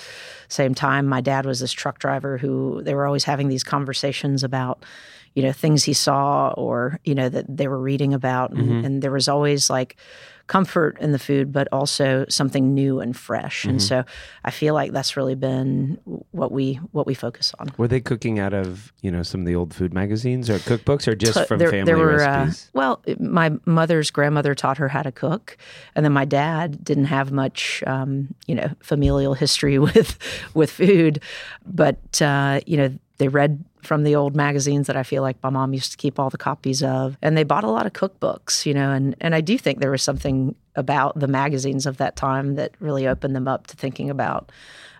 same 0.48 0.74
time, 0.74 1.06
my 1.06 1.22
dad 1.22 1.46
was 1.46 1.60
this 1.60 1.72
truck 1.72 1.98
driver 1.98 2.36
who 2.36 2.82
they 2.82 2.94
were 2.94 3.06
always 3.06 3.24
having 3.24 3.48
these 3.48 3.64
conversations 3.64 4.44
about 4.44 4.84
you 5.34 5.42
know 5.42 5.52
things 5.52 5.84
he 5.84 5.92
saw 5.92 6.50
or 6.56 6.98
you 7.04 7.14
know 7.14 7.28
that 7.28 7.44
they 7.48 7.66
were 7.68 7.80
reading 7.80 8.14
about 8.14 8.50
and, 8.52 8.68
Mm-hmm. 8.68 8.84
and 8.86 9.02
there 9.02 9.10
was 9.12 9.28
always 9.28 9.68
like 9.70 9.96
comfort 10.46 10.98
in 11.00 11.12
the 11.12 11.18
food 11.18 11.52
but 11.52 11.66
also 11.72 12.26
something 12.28 12.74
new 12.74 13.00
and 13.00 13.16
fresh 13.16 13.62
Mm-hmm. 13.62 13.70
and 13.70 13.82
so 13.82 14.04
i 14.44 14.50
feel 14.50 14.74
like 14.74 14.92
that's 14.92 15.16
really 15.16 15.34
been 15.34 15.98
what 16.32 16.52
we 16.52 16.74
what 16.92 17.06
we 17.06 17.14
focus 17.14 17.52
on 17.58 17.72
Were 17.78 17.88
they 17.88 18.00
cooking 18.00 18.38
out 18.38 18.52
of 18.52 18.92
you 19.00 19.10
know 19.10 19.22
some 19.22 19.40
of 19.40 19.46
the 19.46 19.54
old 19.54 19.72
food 19.74 19.92
magazines 19.94 20.50
or 20.50 20.58
cookbooks, 20.58 21.08
or 21.08 21.14
just 21.14 21.48
from 21.48 21.58
there, 21.58 21.70
family 21.70 21.84
there 21.86 21.96
were, 21.98 22.22
uh, 22.22 22.44
recipes? 22.44 22.70
well, 22.74 23.02
my 23.18 23.52
mother's 23.64 24.10
grandmother 24.10 24.54
taught 24.54 24.76
her 24.78 24.88
how 24.88 25.02
to 25.02 25.12
cook, 25.12 25.56
and 25.94 26.04
then 26.04 26.12
my 26.12 26.24
dad 26.26 26.84
didn't 26.84 27.06
have 27.06 27.32
much, 27.32 27.82
um, 27.86 28.34
you 28.46 28.54
know, 28.54 28.68
familial 28.80 29.34
history 29.34 29.78
with 29.86 30.18
with 30.54 30.70
food, 30.70 31.20
but 31.66 32.20
uh, 32.22 32.60
you 32.66 32.76
know, 32.76 32.90
they 33.18 33.28
read 33.28 33.64
from 33.86 34.02
the 34.04 34.14
old 34.16 34.34
magazines 34.36 34.86
that 34.86 34.96
I 34.96 35.02
feel 35.02 35.22
like 35.22 35.36
my 35.42 35.50
mom 35.50 35.72
used 35.74 35.90
to 35.92 35.96
keep 35.96 36.18
all 36.18 36.30
the 36.30 36.38
copies 36.38 36.82
of, 36.82 37.16
and 37.22 37.36
they 37.36 37.44
bought 37.44 37.64
a 37.64 37.70
lot 37.70 37.86
of 37.86 37.92
cookbooks, 37.92 38.66
you 38.66 38.74
know, 38.74 38.90
and 38.90 39.14
and 39.20 39.34
I 39.34 39.40
do 39.40 39.56
think 39.58 39.80
there 39.80 39.90
was 39.90 40.02
something 40.02 40.54
about 40.76 41.18
the 41.18 41.28
magazines 41.28 41.86
of 41.86 41.98
that 41.98 42.16
time 42.16 42.56
that 42.56 42.72
really 42.80 43.06
opened 43.06 43.34
them 43.36 43.46
up 43.46 43.66
to 43.68 43.76
thinking 43.76 44.10
about 44.10 44.50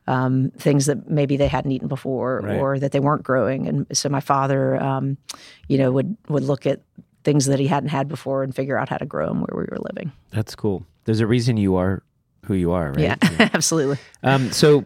um, 0.07 0.53
things 0.59 0.87
that 0.87 1.09
maybe 1.09 1.37
they 1.37 1.49
hadn't 1.49 1.73
eaten 1.73 1.89
before 1.89 2.41
Right. 2.43 2.59
or 2.59 2.79
that 2.79 2.93
they 2.93 3.01
weren't 3.01 3.23
growing. 3.23 3.67
And 3.67 3.87
so 3.97 4.09
my 4.09 4.21
father, 4.21 4.81
um, 4.83 5.17
you 5.69 5.79
know, 5.79 5.91
would 5.93 6.17
would 6.29 6.45
look 6.45 6.67
at 6.67 6.81
things 7.25 7.47
that 7.47 7.59
he 7.59 7.67
hadn't 7.67 7.89
had 7.89 8.07
before 8.07 8.43
and 8.43 8.55
figure 8.55 8.77
out 8.77 8.91
how 8.91 8.99
to 8.99 9.07
grow 9.07 9.27
them 9.29 9.41
where 9.41 9.57
we 9.59 9.65
were 9.71 9.79
living. 9.81 10.13
That's 10.31 10.55
cool. 10.55 10.85
There's 11.07 11.21
a 11.21 11.27
reason 11.27 11.57
you 11.57 11.77
are 11.77 12.03
who 12.45 12.53
you 12.55 12.73
are, 12.73 12.91
right? 12.93 13.01
Yeah, 13.01 13.17
absolutely. 13.55 13.97
Um, 14.23 14.53
so, 14.53 14.85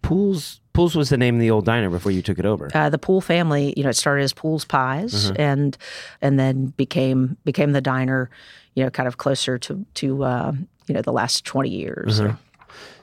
Poole's 0.00 0.60
Poole's 0.78 0.94
was 0.94 1.08
the 1.08 1.18
name 1.18 1.34
of 1.34 1.40
the 1.40 1.50
old 1.50 1.64
diner 1.64 1.90
before 1.90 2.12
you 2.12 2.22
took 2.22 2.38
it 2.38 2.46
over. 2.46 2.70
Uh, 2.72 2.88
the 2.88 2.98
Poole 2.98 3.20
family, 3.20 3.74
you 3.76 3.82
know, 3.82 3.88
it 3.90 3.96
started 3.96 4.22
as 4.22 4.32
Poole's 4.32 4.64
Pies, 4.64 5.30
and 5.36 5.76
and 6.22 6.38
then 6.38 6.66
became 6.76 7.36
became 7.44 7.72
the 7.72 7.80
diner, 7.80 8.30
you 8.74 8.84
know, 8.84 8.90
kind 8.90 9.08
of 9.08 9.16
closer 9.18 9.58
to 9.58 9.84
to 9.94 10.22
uh, 10.22 10.52
you 10.86 10.94
know 10.94 11.02
the 11.02 11.12
last 11.12 11.44
twenty 11.44 11.70
years. 11.70 12.22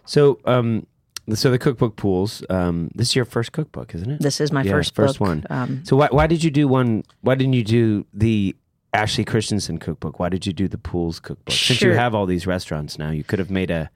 So, 0.06 0.40
um, 0.46 0.86
so 1.34 1.52
the 1.52 1.60
cookbook 1.60 1.98
Poole's. 1.98 2.44
Um, 2.50 2.92
this 2.96 3.10
is 3.10 3.16
your 3.16 3.26
first 3.26 3.52
cookbook, 3.52 3.94
isn't 3.94 4.10
it? 4.10 4.22
This 4.22 4.40
is 4.40 4.52
my 4.54 4.62
Yeah, 4.64 4.72
first 4.72 4.96
first 4.96 5.20
book. 5.20 5.28
one. 5.28 5.46
Um, 5.50 5.82
So 5.84 5.98
why 5.98 6.08
why 6.12 6.28
did 6.28 6.44
you 6.44 6.52
do 6.52 6.68
one? 6.70 7.04
Why 7.22 7.36
didn't 7.36 7.54
you 7.54 7.64
do 7.64 8.06
the 8.14 8.56
Ashley 8.94 9.26
Christensen 9.26 9.80
cookbook? 9.80 10.18
Why 10.18 10.30
did 10.30 10.46
you 10.46 10.54
do 10.54 10.70
the 10.70 10.78
Poole's 10.78 11.20
cookbook? 11.20 11.54
Since 11.54 11.82
you 11.82 11.92
have 11.92 12.16
all 12.16 12.26
these 12.26 12.48
restaurants 12.48 12.98
now, 12.98 13.12
you 13.12 13.26
could 13.26 13.40
have 13.40 13.50
made 13.52 13.70
a 13.70 13.90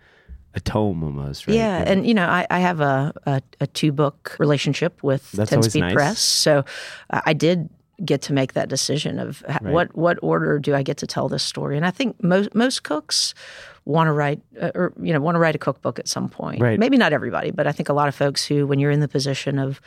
a 0.55 0.59
tome 0.59 1.03
almost, 1.03 1.47
right? 1.47 1.55
Yeah, 1.55 1.83
and 1.85 2.07
you 2.07 2.13
know, 2.13 2.25
I, 2.25 2.47
I 2.49 2.59
have 2.59 2.81
a, 2.81 3.13
a, 3.25 3.41
a 3.61 3.67
two 3.67 3.91
book 3.91 4.35
relationship 4.39 5.03
with 5.03 5.31
That's 5.31 5.49
Ten 5.49 5.63
Speed 5.63 5.81
nice. 5.81 5.93
Press, 5.93 6.19
so 6.19 6.65
I 7.09 7.33
did 7.33 7.69
get 8.03 8.21
to 8.21 8.33
make 8.33 8.53
that 8.53 8.69
decision 8.69 9.19
of 9.19 9.43
ha- 9.49 9.59
what 9.61 9.95
what 9.95 10.17
order 10.21 10.57
do 10.57 10.73
I 10.73 10.83
get 10.83 10.97
to 10.97 11.07
tell 11.07 11.29
this 11.29 11.43
story, 11.43 11.77
and 11.77 11.85
I 11.85 11.91
think 11.91 12.21
most 12.23 12.55
most 12.55 12.83
cooks 12.83 13.33
want 13.85 14.07
to 14.07 14.11
write 14.11 14.39
uh, 14.61 14.71
or 14.75 14.93
you 15.01 15.11
know 15.13 15.19
want 15.19 15.35
to 15.35 15.39
write 15.39 15.55
a 15.55 15.59
cookbook 15.59 15.99
at 15.99 16.07
some 16.07 16.29
point. 16.29 16.61
Right. 16.61 16.79
Maybe 16.79 16.97
not 16.97 17.13
everybody, 17.13 17.51
but 17.51 17.67
I 17.67 17.71
think 17.71 17.89
a 17.89 17.93
lot 17.93 18.07
of 18.07 18.15
folks 18.15 18.45
who, 18.45 18.67
when 18.67 18.79
you're 18.79 18.91
in 18.91 18.99
the 18.99 19.07
position 19.07 19.59
of, 19.59 19.81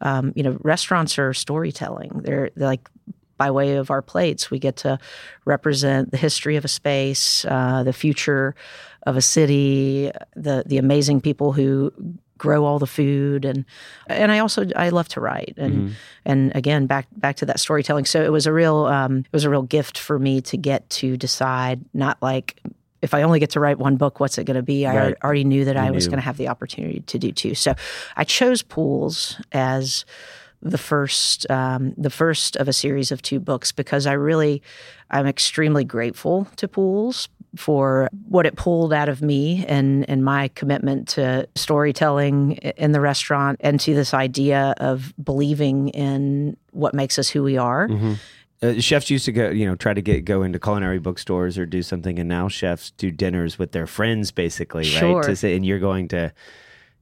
um, 0.00 0.32
you 0.36 0.42
know, 0.42 0.58
restaurants 0.62 1.18
are 1.18 1.32
storytelling. 1.32 2.20
They're, 2.22 2.50
they're 2.54 2.68
like 2.68 2.88
by 3.36 3.50
way 3.50 3.76
of 3.76 3.90
our 3.90 4.02
plates, 4.02 4.50
we 4.50 4.58
get 4.58 4.76
to 4.76 4.98
represent 5.44 6.10
the 6.10 6.16
history 6.16 6.56
of 6.56 6.64
a 6.64 6.68
space, 6.68 7.44
uh, 7.44 7.82
the 7.82 7.92
future 7.92 8.54
of 9.06 9.16
a 9.16 9.22
city, 9.22 10.10
the 10.34 10.64
the 10.66 10.78
amazing 10.78 11.20
people 11.20 11.52
who 11.52 11.92
grow 12.38 12.64
all 12.64 12.78
the 12.78 12.86
food. 12.86 13.44
And 13.44 13.64
and 14.08 14.30
I 14.32 14.40
also 14.40 14.66
I 14.76 14.90
love 14.90 15.08
to 15.08 15.20
write. 15.20 15.54
And 15.56 15.94
and 16.24 16.54
again 16.54 16.86
back 16.86 17.06
back 17.12 17.36
to 17.36 17.46
that 17.46 17.60
storytelling. 17.60 18.04
So 18.04 18.22
it 18.22 18.32
was 18.32 18.46
a 18.46 18.52
real 18.52 18.86
um, 18.86 19.18
it 19.18 19.32
was 19.32 19.44
a 19.44 19.50
real 19.50 19.62
gift 19.62 19.98
for 19.98 20.18
me 20.18 20.40
to 20.42 20.56
get 20.56 20.88
to 20.90 21.16
decide 21.16 21.84
not 21.94 22.18
like 22.20 22.60
if 23.02 23.14
I 23.14 23.22
only 23.22 23.38
get 23.38 23.50
to 23.50 23.60
write 23.60 23.78
one 23.78 23.96
book 23.96 24.20
what's 24.20 24.38
it 24.38 24.44
going 24.44 24.56
to 24.56 24.62
be? 24.62 24.86
I 24.86 25.14
already 25.22 25.44
knew 25.44 25.64
that 25.64 25.76
I 25.76 25.90
was 25.90 26.08
going 26.08 26.18
to 26.18 26.24
have 26.24 26.36
the 26.36 26.48
opportunity 26.48 27.00
to 27.00 27.18
do 27.18 27.30
two. 27.30 27.54
So 27.54 27.74
I 28.16 28.24
chose 28.24 28.62
Poole's 28.62 29.40
as 29.52 30.04
the 30.70 30.78
first 30.78 31.48
um, 31.50 31.92
the 31.96 32.10
first 32.10 32.56
of 32.56 32.68
a 32.68 32.72
series 32.72 33.12
of 33.12 33.22
two 33.22 33.40
books 33.40 33.72
because 33.72 34.06
I 34.06 34.12
really 34.12 34.62
I'm 35.10 35.26
extremely 35.26 35.84
grateful 35.84 36.46
to 36.56 36.66
Poole's 36.68 37.28
for 37.56 38.08
what 38.28 38.44
it 38.44 38.54
pulled 38.56 38.92
out 38.92 39.08
of 39.08 39.22
me 39.22 39.64
and 39.66 40.08
and 40.10 40.24
my 40.24 40.48
commitment 40.48 41.08
to 41.08 41.48
storytelling 41.54 42.52
in 42.76 42.92
the 42.92 43.00
restaurant 43.00 43.58
and 43.60 43.78
to 43.80 43.94
this 43.94 44.12
idea 44.12 44.74
of 44.78 45.14
believing 45.22 45.88
in 45.90 46.56
what 46.72 46.94
makes 46.94 47.18
us 47.18 47.28
who 47.28 47.42
we 47.42 47.56
are. 47.56 47.88
Uh, 48.62 48.72
chefs 48.80 49.10
used 49.10 49.26
to 49.26 49.32
go, 49.32 49.50
you 49.50 49.66
know, 49.66 49.76
try 49.76 49.92
to 49.92 50.00
get 50.02 50.24
go 50.24 50.42
into 50.42 50.58
culinary 50.58 50.98
bookstores 50.98 51.58
or 51.58 51.66
do 51.66 51.82
something, 51.82 52.18
and 52.18 52.28
now 52.28 52.48
chefs 52.48 52.90
do 52.92 53.10
dinners 53.10 53.58
with 53.58 53.72
their 53.72 53.86
friends, 53.86 54.30
basically, 54.32 54.82
Sure. 54.84 55.20
right? 55.20 55.26
To 55.28 55.36
say, 55.36 55.54
and 55.54 55.64
you're 55.64 55.78
going 55.78 56.08
to 56.08 56.32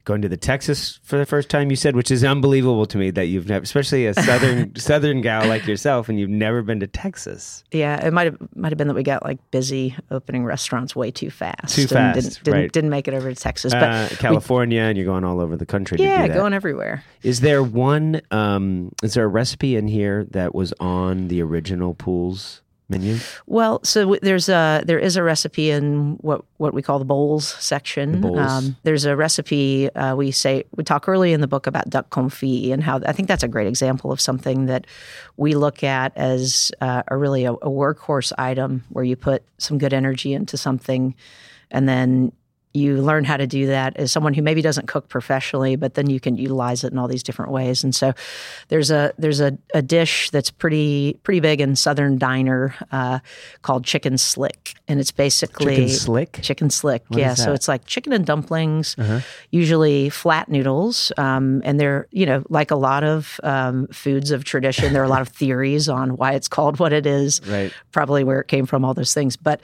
going 0.05 0.23
to 0.23 0.29
the 0.29 0.37
Texas 0.37 1.01
for 1.03 1.17
the 1.19 1.27
first 1.27 1.49
time, 1.49 1.71
you 1.71 1.77
said, 1.77 1.97
which 1.97 2.11
is 2.11 2.23
unbelievable 2.23 2.87
to 2.87 2.99
me 2.99 3.11
that 3.11 3.27
you've 3.27 3.49
never, 3.49 3.63
especially 3.63 4.07
a 4.07 4.15
southern 4.15 4.75
southern 4.77 5.21
gal 5.23 5.47
like 5.47 5.67
yourself, 5.67 6.09
and 6.09 6.21
you've 6.21 6.31
never 6.31 6.63
been 6.63 6.81
to 6.81 6.87
Texas. 6.87 7.65
Yeah, 7.73 8.05
it 8.05 8.13
might 8.13 8.25
have 8.27 8.37
might 8.55 8.71
have 8.71 8.79
been 8.79 8.89
that 8.89 8.95
we 8.95 9.03
got 9.03 9.25
like 9.25 9.39
busy 9.51 9.97
opening 10.11 10.45
restaurants 10.45 10.95
way 10.95 11.11
too 11.11 11.31
fast. 11.31 11.75
Too 11.75 11.83
and 11.83 11.91
fast, 11.91 12.15
didn't, 12.15 12.45
didn't, 12.45 12.61
right. 12.61 12.73
didn't 12.73 12.91
make 12.91 13.09
it 13.09 13.15
over 13.15 13.33
to 13.33 13.41
Texas. 13.41 13.73
But 13.73 13.83
Uh, 13.83 14.09
California, 14.17 14.81
and 14.81 14.97
you're 14.97 15.07
going 15.07 15.25
all 15.25 15.41
over 15.41 15.57
the 15.57 15.67
country. 15.67 15.97
to 15.99 16.03
yeah, 16.05 16.23
do 16.27 16.33
that. 16.33 16.39
going 16.39 16.53
everywhere. 16.53 17.05
Is 17.23 17.41
there 17.41 17.63
one? 17.63 18.21
Um, 18.31 18.93
is 19.03 19.15
there 19.15 19.25
a 19.25 19.29
recipe 19.29 19.77
in 19.77 19.89
here 19.89 20.25
that 20.31 20.55
was 20.55 20.73
on 20.81 21.29
the 21.29 21.41
original 21.43 21.95
Poole's 21.95 22.61
menu? 22.89 23.19
Well, 23.47 23.81
so 23.85 24.17
there's 24.23 24.49
a 24.49 24.83
there 24.85 24.99
is 24.99 25.17
a 25.17 25.23
recipe 25.23 25.71
in 25.71 26.17
what 26.21 26.45
what 26.59 26.75
we 26.75 26.83
call 26.83 26.99
the 26.99 27.05
bowls 27.05 27.47
section. 27.47 28.17
Um, 28.17 28.21
bowls. 28.21 28.71
there's 28.83 29.05
a 29.05 29.17
recipe 29.17 29.91
uh, 29.95 30.15
we 30.15 30.31
say 30.31 30.65
we 30.77 30.85
talk 30.85 31.09
early 31.09 31.33
in 31.33 31.41
the 31.41 31.47
book 31.47 31.67
about 31.67 31.89
duck 31.91 32.11
confit 32.11 32.73
and 32.73 32.83
how 32.83 33.01
I 33.07 33.13
think 33.13 33.29
that's 33.29 33.43
a 33.43 33.49
great 33.49 33.67
example 33.67 34.13
of 34.13 34.21
something 34.21 34.67
that 34.67 34.87
we 35.37 35.55
look 35.55 35.83
at 35.83 36.17
as 36.17 36.73
uh, 36.81 37.03
a 37.09 37.17
really 37.17 37.45
a, 37.45 37.53
a 37.53 37.71
workhorse 37.71 38.33
item 38.39 38.85
where 38.91 39.05
you 39.05 39.17
put 39.17 39.43
some 39.59 39.79
good 39.79 39.93
energy 39.93 40.33
into 40.33 40.57
something, 40.57 41.15
and 41.71 41.89
then 41.89 42.33
you 42.75 43.01
learn 43.01 43.25
how 43.25 43.37
to 43.37 43.47
do 43.47 43.67
that 43.69 43.97
as 43.97 44.11
someone 44.11 44.35
who 44.35 44.43
maybe 44.43 44.61
doesn't 44.61 44.89
cook 44.89 45.09
professionally, 45.09 45.77
but 45.77 45.95
then 45.95 46.11
you 46.11 46.19
can 46.19 46.37
utilize 46.37 46.83
it 46.83 46.93
in 46.93 46.99
all 46.99 47.07
these 47.07 47.23
different 47.23 47.53
ways. 47.53 47.85
And 47.85 47.95
so 47.95 48.13
there's 48.69 48.91
a 48.91 49.13
there's 49.17 49.41
a, 49.41 49.57
a 49.73 49.81
dish 49.81 50.31
that's 50.31 50.51
pretty 50.51 51.19
pretty 51.23 51.39
big 51.41 51.61
in 51.61 51.77
Southern 51.77 52.19
diner 52.19 52.75
uh, 52.91 53.21
called 53.63 53.85
chicken 53.85 54.19
slick, 54.19 54.75
and 54.89 54.99
it's 54.99 55.13
basically 55.13 55.77
Chicken 55.77 55.89
slick? 55.89 56.39
Chicken 56.43 56.69
slick, 56.71 57.05
yeah. 57.11 57.35
So? 57.35 57.45
Uh-huh. 57.45 57.53
it's 57.53 57.69
like 57.69 57.87
chicken 57.87 58.13
and 58.13 58.27
dumplings, 58.27 58.97
usually 59.51 60.11
flat 60.11 60.49
noodles, 60.49 61.13
um, 61.17 61.63
and 61.65 61.79
they're 61.79 62.09
you 62.11 62.27
know 62.27 62.43
like 62.49 62.71
a 62.71 62.77
lot 62.77 63.05
of 63.05 63.39
um, 63.45 63.87
foods 63.89 64.31
of 64.31 64.45
tradition. 64.45 64.93
There 64.93 65.03
are 65.03 65.07
a 65.07 65.09
lot 65.09 65.23
of 65.23 65.29
theories 65.41 65.89
on 65.89 66.17
why 66.17 66.33
it's 66.33 66.49
called 66.49 66.79
what 66.81 66.93
it 66.93 67.07
is 67.07 67.41
Right. 67.47 67.73
probably 67.93 68.25
where 68.25 68.41
it 68.41 68.49
came 68.49 68.67
from, 68.67 68.85
all 68.85 68.95
those 68.95 69.15
things. 69.15 69.37
But 69.37 69.61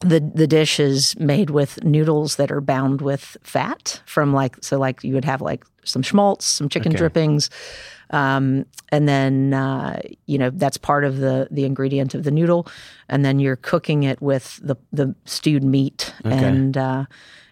the 0.00 0.20
the 0.20 0.46
dish 0.46 0.80
is 0.80 1.16
made 1.18 1.50
with 1.50 1.84
noodles 1.84 2.36
that 2.36 2.47
are 2.50 2.60
bound 2.60 3.00
with 3.00 3.36
fat 3.42 4.00
from 4.06 4.32
like 4.32 4.56
so 4.62 4.78
like 4.78 5.02
you 5.04 5.14
would 5.14 5.24
have 5.24 5.40
like 5.40 5.64
some 5.84 6.02
schmaltz, 6.02 6.44
some 6.44 6.68
chicken 6.68 6.92
Okay. 6.92 6.98
drippings, 6.98 7.48
um, 8.10 8.66
and 8.90 9.08
then 9.08 9.54
uh, 9.54 10.00
you 10.26 10.36
know 10.38 10.50
that's 10.50 10.76
part 10.76 11.04
of 11.04 11.18
the 11.18 11.48
the 11.50 11.64
ingredient 11.64 12.14
of 12.14 12.24
the 12.24 12.30
noodle, 12.30 12.66
and 13.08 13.24
then 13.24 13.38
you're 13.38 13.56
cooking 13.56 14.02
it 14.02 14.20
with 14.20 14.60
the 14.62 14.76
the 14.92 15.14
stewed 15.24 15.64
meat 15.64 16.12
and 16.24 16.76
uh, 16.76 17.04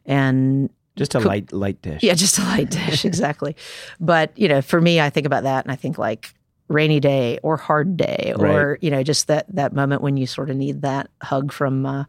and 0.04 0.68
Just 0.96 1.14
a 1.14 1.18
light 1.20 1.52
light 1.52 1.80
dish. 1.82 2.02
yeah, 2.02 2.14
just 2.14 2.38
a 2.38 2.42
light 2.42 2.70
dish, 2.70 3.04
exactly. 3.10 3.56
But 4.00 4.36
you 4.38 4.48
know, 4.48 4.60
for 4.62 4.80
me, 4.80 5.00
I 5.00 5.10
think 5.10 5.26
about 5.26 5.44
that, 5.44 5.64
and 5.64 5.72
I 5.72 5.76
think 5.76 5.98
like 5.98 6.34
rainy 6.68 6.98
day 6.98 7.38
or 7.44 7.56
hard 7.56 7.96
day 7.96 8.32
or 8.36 8.70
Right. 8.70 8.78
you 8.82 8.90
know 8.90 9.02
just 9.04 9.28
that 9.28 9.46
that 9.54 9.72
moment 9.72 10.02
when 10.02 10.16
you 10.16 10.26
sort 10.26 10.50
of 10.50 10.56
need 10.56 10.82
that 10.82 11.08
hug 11.22 11.52
from 11.52 11.86
uh, 11.86 12.04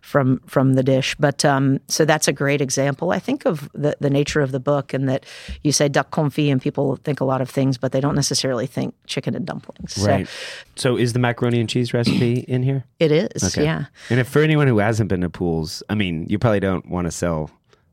from 0.00 0.40
from 0.46 0.74
the 0.74 0.82
dish 0.82 1.14
but 1.20 1.44
um, 1.44 1.78
so 1.86 2.04
that's 2.04 2.26
a 2.26 2.32
great 2.32 2.60
example 2.60 3.12
i 3.12 3.20
think 3.20 3.44
of 3.46 3.70
the, 3.74 3.96
the 4.00 4.10
nature 4.10 4.40
of 4.40 4.50
the 4.50 4.58
book 4.58 4.92
and 4.92 5.08
that 5.08 5.24
you 5.62 5.70
say 5.70 5.88
duck 5.88 6.10
confit 6.10 6.50
and 6.50 6.60
people 6.60 6.96
think 6.96 7.20
a 7.20 7.24
lot 7.24 7.40
of 7.40 7.48
things 7.48 7.78
but 7.78 7.92
they 7.92 8.00
don't 8.00 8.16
necessarily 8.16 8.66
think 8.66 8.94
chicken 9.06 9.34
and 9.36 9.46
dumplings 9.46 9.96
Right. 10.04 10.26
So 10.74 10.96
is 10.96 11.12
the 11.12 11.18
macaroni 11.20 11.60
and 11.60 11.68
cheese 11.68 11.94
recipe 11.94 12.40
in 12.48 12.62
here? 12.64 12.84
it 12.98 13.12
is 13.12 13.56
yeah 13.56 13.84
And 14.10 14.18
if 14.18 14.26
for 14.28 14.40
anyone 14.42 14.66
who 14.66 14.78
hasn't 14.78 15.08
been 15.08 15.20
to 15.20 15.30
Poole's, 15.30 15.82
I 15.88 15.94
mean, 15.94 16.26
you 16.28 16.38
probably 16.38 16.60
don't 16.60 16.88
want 16.88 17.06
to 17.06 17.10
sell 17.12 17.50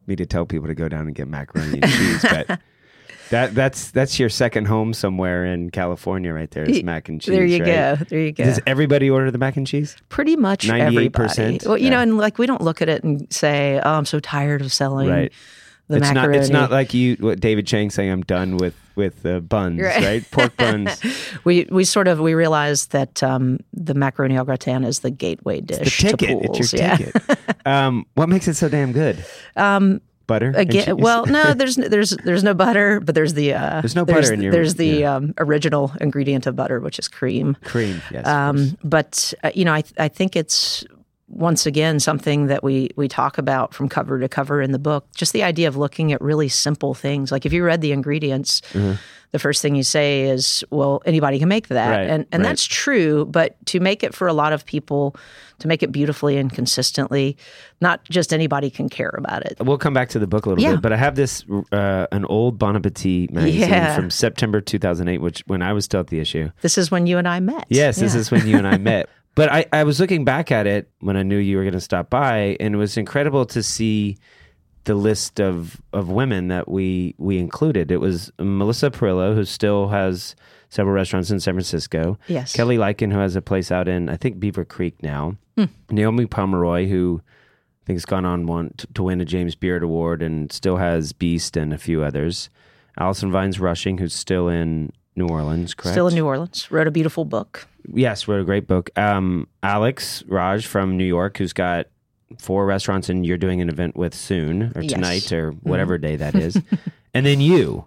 me 0.07 0.15
to 0.15 0.25
tell 0.25 0.45
people 0.45 0.67
to 0.67 0.73
go 0.75 0.89
down 0.89 1.05
and 1.05 1.13
get 1.13 1.27
macaroni 1.27 1.79
and 1.81 1.91
cheese, 1.91 2.21
but 2.23 2.59
that 3.29 3.53
that's 3.55 3.91
that's 3.91 4.19
your 4.19 4.29
second 4.29 4.65
home 4.65 4.93
somewhere 4.93 5.45
in 5.45 5.69
California, 5.69 6.33
right 6.33 6.49
there. 6.51 6.63
It's 6.63 6.83
mac 6.83 7.09
and 7.09 7.21
cheese. 7.21 7.33
there 7.33 7.45
you 7.45 7.63
right? 7.63 7.97
go 7.99 8.05
there 8.09 8.19
you 8.19 8.31
go 8.31 8.43
Does 8.43 8.59
everybody 8.65 9.09
order 9.09 9.31
the 9.31 9.37
mac 9.37 9.55
and 9.57 9.65
cheese? 9.67 9.95
pretty 10.09 10.35
much 10.35 10.67
98%? 10.67 10.79
everybody 10.79 11.59
well 11.65 11.77
you 11.77 11.89
know 11.89 11.99
and 11.99 12.17
like 12.17 12.37
we 12.37 12.45
don't 12.45 12.61
look 12.61 12.81
at 12.81 12.89
it 12.89 13.03
and 13.03 13.31
say 13.31 13.79
oh 13.83 13.91
i'm 13.91 14.05
so 14.05 14.19
tired 14.19 14.61
of 14.61 14.71
selling 14.73 15.09
Right. 15.09 15.31
the 15.87 15.97
it's 15.97 16.01
macaroni 16.13 16.37
not. 16.37 16.41
It's 16.43 16.49
not 16.51 16.71
like 16.71 16.93
you, 16.93 17.15
what 17.19 17.39
David 17.39 17.65
Chang 17.65 17.89
saying. 17.89 18.11
I'm 18.11 18.21
done 18.21 18.57
with 18.57 18.75
with 18.95 19.25
uh, 19.25 19.39
buns, 19.39 19.81
Right. 19.81 20.03
right? 20.03 20.31
Pork 20.31 20.55
buns. 20.57 21.01
we 21.45 21.67
we 21.71 21.83
sort 21.83 22.07
of 22.07 22.19
we 22.19 22.33
realized 22.35 22.91
that 22.91 23.23
um, 23.23 23.59
the 23.73 23.93
macaroni 23.95 24.37
au 24.37 24.43
gratin 24.43 24.83
is 24.83 24.99
the 24.99 25.09
gateway 25.09 25.61
dish 25.61 25.79
the 25.79 25.85
to 26.09 26.17
ticket. 26.17 26.29
Poole's. 26.43 26.59
It's 26.59 26.73
your 26.73 26.81
yeah. 26.83 26.97
ticket. 26.97 27.37
um, 27.65 28.05
what 28.13 28.29
makes 28.29 28.47
it 28.47 28.53
so 28.55 28.69
damn 28.69 28.91
good? 28.91 29.23
Um, 29.55 29.99
Butter. 30.29 30.53
again, 30.55 30.95
well, 30.97 31.25
no, 31.25 31.53
there's 31.59 31.75
there's 31.75 32.11
there's 32.23 32.43
no 32.43 32.53
butter, 32.53 33.01
but 33.01 33.13
there's 33.15 33.33
the 33.33 33.53
uh, 33.53 33.81
There's 33.81 33.95
no 33.95 34.05
butter 34.05 34.31
in 34.33 34.41
your- 34.41 34.53
there's 34.53 34.75
the 34.75 34.87
yeah. 35.01 35.15
um, 35.15 35.33
original 35.39 35.91
ingredient 35.99 36.47
of 36.47 36.55
butter, 36.55 36.79
which 36.79 36.97
is 36.99 37.07
cream. 37.09 37.57
cream. 37.65 38.01
Yes. 38.11 38.25
Um, 38.25 38.77
but 38.83 39.33
uh, 39.43 39.51
you 39.53 39.65
know, 39.65 39.73
I 39.73 39.83
I 39.97 40.07
think 40.07 40.35
it's 40.37 40.85
once 41.27 41.65
again 41.67 41.99
something 41.99 42.47
that 42.47 42.63
we 42.63 42.89
we 42.95 43.07
talk 43.07 43.37
about 43.37 43.73
from 43.73 43.89
cover 43.89 44.19
to 44.19 44.29
cover 44.29 44.61
in 44.61 44.71
the 44.71 44.79
book. 44.79 45.05
Just 45.15 45.33
the 45.33 45.43
idea 45.43 45.67
of 45.67 45.75
looking 45.75 46.13
at 46.13 46.21
really 46.21 46.47
simple 46.49 46.93
things. 46.93 47.31
Like 47.31 47.45
if 47.45 47.53
you 47.53 47.63
read 47.65 47.81
the 47.81 47.91
ingredients, 47.91 48.61
Mm-hmm. 48.73 48.93
The 49.31 49.39
first 49.39 49.61
thing 49.61 49.75
you 49.75 49.83
say 49.83 50.23
is, 50.23 50.63
"Well, 50.71 51.01
anybody 51.05 51.39
can 51.39 51.47
make 51.49 51.67
that," 51.69 51.89
Right, 51.89 52.09
and 52.09 52.25
and 52.31 52.41
right. 52.43 52.49
that's 52.49 52.65
true. 52.65 53.25
But 53.25 53.55
to 53.67 53.79
make 53.79 54.03
it 54.03 54.15
for 54.15 54.27
a 54.27 54.33
lot 54.33 54.53
of 54.53 54.65
people, 54.65 55.15
to 55.59 55.67
make 55.67 55.83
it 55.83 55.91
beautifully 55.91 56.37
and 56.37 56.51
consistently, 56.51 57.37
not 57.81 58.03
just 58.05 58.33
anybody 58.33 58.69
can 58.69 58.89
care 58.89 59.13
about 59.17 59.45
it. 59.45 59.57
We'll 59.59 59.77
come 59.77 59.93
back 59.93 60.09
to 60.09 60.19
the 60.19 60.27
book 60.27 60.45
a 60.45 60.49
little 60.49 60.63
Yeah. 60.63 60.71
bit, 60.73 60.81
but 60.81 60.93
I 60.93 60.97
have 60.97 61.15
this 61.15 61.43
uh, 61.71 62.07
an 62.11 62.25
old 62.25 62.57
Bon 62.57 62.75
Appetit 62.75 63.31
magazine 63.31 63.69
Yeah. 63.69 63.95
from 63.95 64.09
September 64.09 64.61
2008, 64.61 65.19
which 65.21 65.43
when 65.47 65.61
I 65.61 65.73
was 65.73 65.85
still 65.85 65.99
at 65.99 66.07
the 66.07 66.19
issue. 66.19 66.49
This 66.61 66.77
is 66.77 66.89
when 66.89 67.05
you 67.07 67.17
and 67.17 67.27
I 67.27 67.39
met. 67.39 67.65
Yes, 67.69 67.97
this 67.99 68.15
is 68.15 68.31
when 68.31 68.47
you 68.47 68.57
and 68.57 68.67
I 68.67 68.77
met. 68.91 69.09
But 69.35 69.51
I, 69.51 69.65
I 69.71 69.83
was 69.83 69.99
looking 69.99 70.25
back 70.25 70.51
at 70.51 70.65
it 70.67 70.89
when 71.01 71.15
I 71.15 71.23
knew 71.23 71.37
you 71.37 71.57
were 71.57 71.63
going 71.63 71.73
to 71.73 71.79
stop 71.79 72.09
by, 72.09 72.57
and 72.59 72.73
it 72.73 72.77
was 72.77 72.97
incredible 72.97 73.45
to 73.45 73.61
see 73.63 74.17
the 74.85 74.95
list 74.95 75.39
of, 75.39 75.81
of 75.93 76.09
women 76.09 76.47
that 76.47 76.67
we 76.67 77.15
we 77.17 77.37
included. 77.37 77.91
It 77.91 77.99
was 77.99 78.31
Melissa 78.39 78.89
Perello, 78.89 79.35
who 79.35 79.45
still 79.45 79.89
has 79.89 80.35
several 80.69 80.95
restaurants 80.95 81.31
in 81.31 81.39
San 81.39 81.53
Francisco. 81.53 82.17
Yes. 82.27 82.53
Kelly 82.53 82.77
Liken, 82.77 83.11
who 83.11 83.19
has 83.19 83.35
a 83.35 83.41
place 83.41 83.71
out 83.71 83.87
in 83.87 84.09
I 84.09 84.17
think 84.17 84.39
Beaver 84.39 84.65
Creek 84.65 85.01
now. 85.01 85.35
Hmm. 85.57 85.65
Naomi 85.89 86.25
Pomeroy, 86.25 86.87
who 86.87 87.21
I 87.83 87.85
think 87.85 87.97
has 87.97 88.05
gone 88.05 88.25
on 88.25 88.45
one 88.45 88.73
to, 88.77 88.87
to 88.87 89.03
win 89.03 89.21
a 89.21 89.25
James 89.25 89.55
Beard 89.55 89.83
Award 89.83 90.21
and 90.21 90.51
still 90.51 90.77
has 90.77 91.13
Beast 91.13 91.57
and 91.57 91.73
a 91.73 91.77
few 91.77 92.03
others. 92.03 92.49
Allison 92.97 93.31
Vines 93.31 93.59
Rushing, 93.59 93.97
who's 93.97 94.13
still 94.13 94.49
in 94.49 94.91
New 95.15 95.27
Orleans, 95.27 95.73
correct? 95.73 95.93
Still 95.93 96.07
in 96.07 96.15
New 96.15 96.25
Orleans. 96.25 96.69
Wrote 96.71 96.87
a 96.87 96.91
beautiful 96.91 97.25
book. 97.25 97.67
Yes, 97.93 98.27
wrote 98.27 98.41
a 98.41 98.45
great 98.45 98.67
book. 98.67 98.89
Um, 98.97 99.47
Alex 99.63 100.23
Raij 100.27 100.65
from 100.65 100.97
New 100.97 101.05
York, 101.05 101.37
who's 101.37 101.53
got 101.53 101.87
four 102.37 102.65
restaurants 102.65 103.09
and 103.09 103.25
you're 103.25 103.37
doing 103.37 103.61
an 103.61 103.69
event 103.69 103.95
with 103.97 104.13
soon 104.13 104.71
or 104.75 104.81
Yes. 104.81 104.91
tonight 104.93 105.31
or 105.31 105.51
whatever 105.51 105.97
day 105.97 106.15
that 106.15 106.35
is. 106.35 106.61
and 107.13 107.25
then 107.25 107.41
you. 107.41 107.85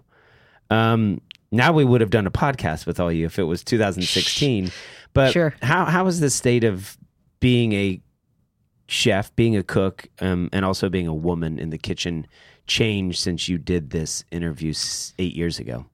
Um, 0.69 1.21
now 1.51 1.71
we 1.71 1.85
would 1.85 2.01
have 2.01 2.09
done 2.09 2.27
a 2.27 2.31
podcast 2.31 2.85
with 2.85 2.99
all 2.99 3.11
you 3.11 3.25
if 3.25 3.39
it 3.39 3.43
was 3.43 3.63
2016. 3.63 4.71
But 5.13 5.31
Sure. 5.31 5.53
how 5.61 5.85
how 5.85 6.07
is 6.07 6.19
the 6.19 6.29
state 6.29 6.63
of 6.63 6.97
being 7.39 7.73
a 7.73 8.01
chef, 8.87 9.33
being 9.35 9.55
a 9.55 9.63
cook, 9.63 10.07
um, 10.19 10.49
and 10.51 10.65
also 10.65 10.89
being 10.89 11.07
a 11.07 11.13
woman 11.13 11.59
in 11.59 11.69
the 11.69 11.77
kitchen 11.77 12.27
changed 12.67 13.19
since 13.19 13.47
you 13.47 13.57
did 13.57 13.91
this 13.91 14.23
interview 14.31 14.73
eight 15.19 15.35
years 15.35 15.59
ago? 15.59 15.85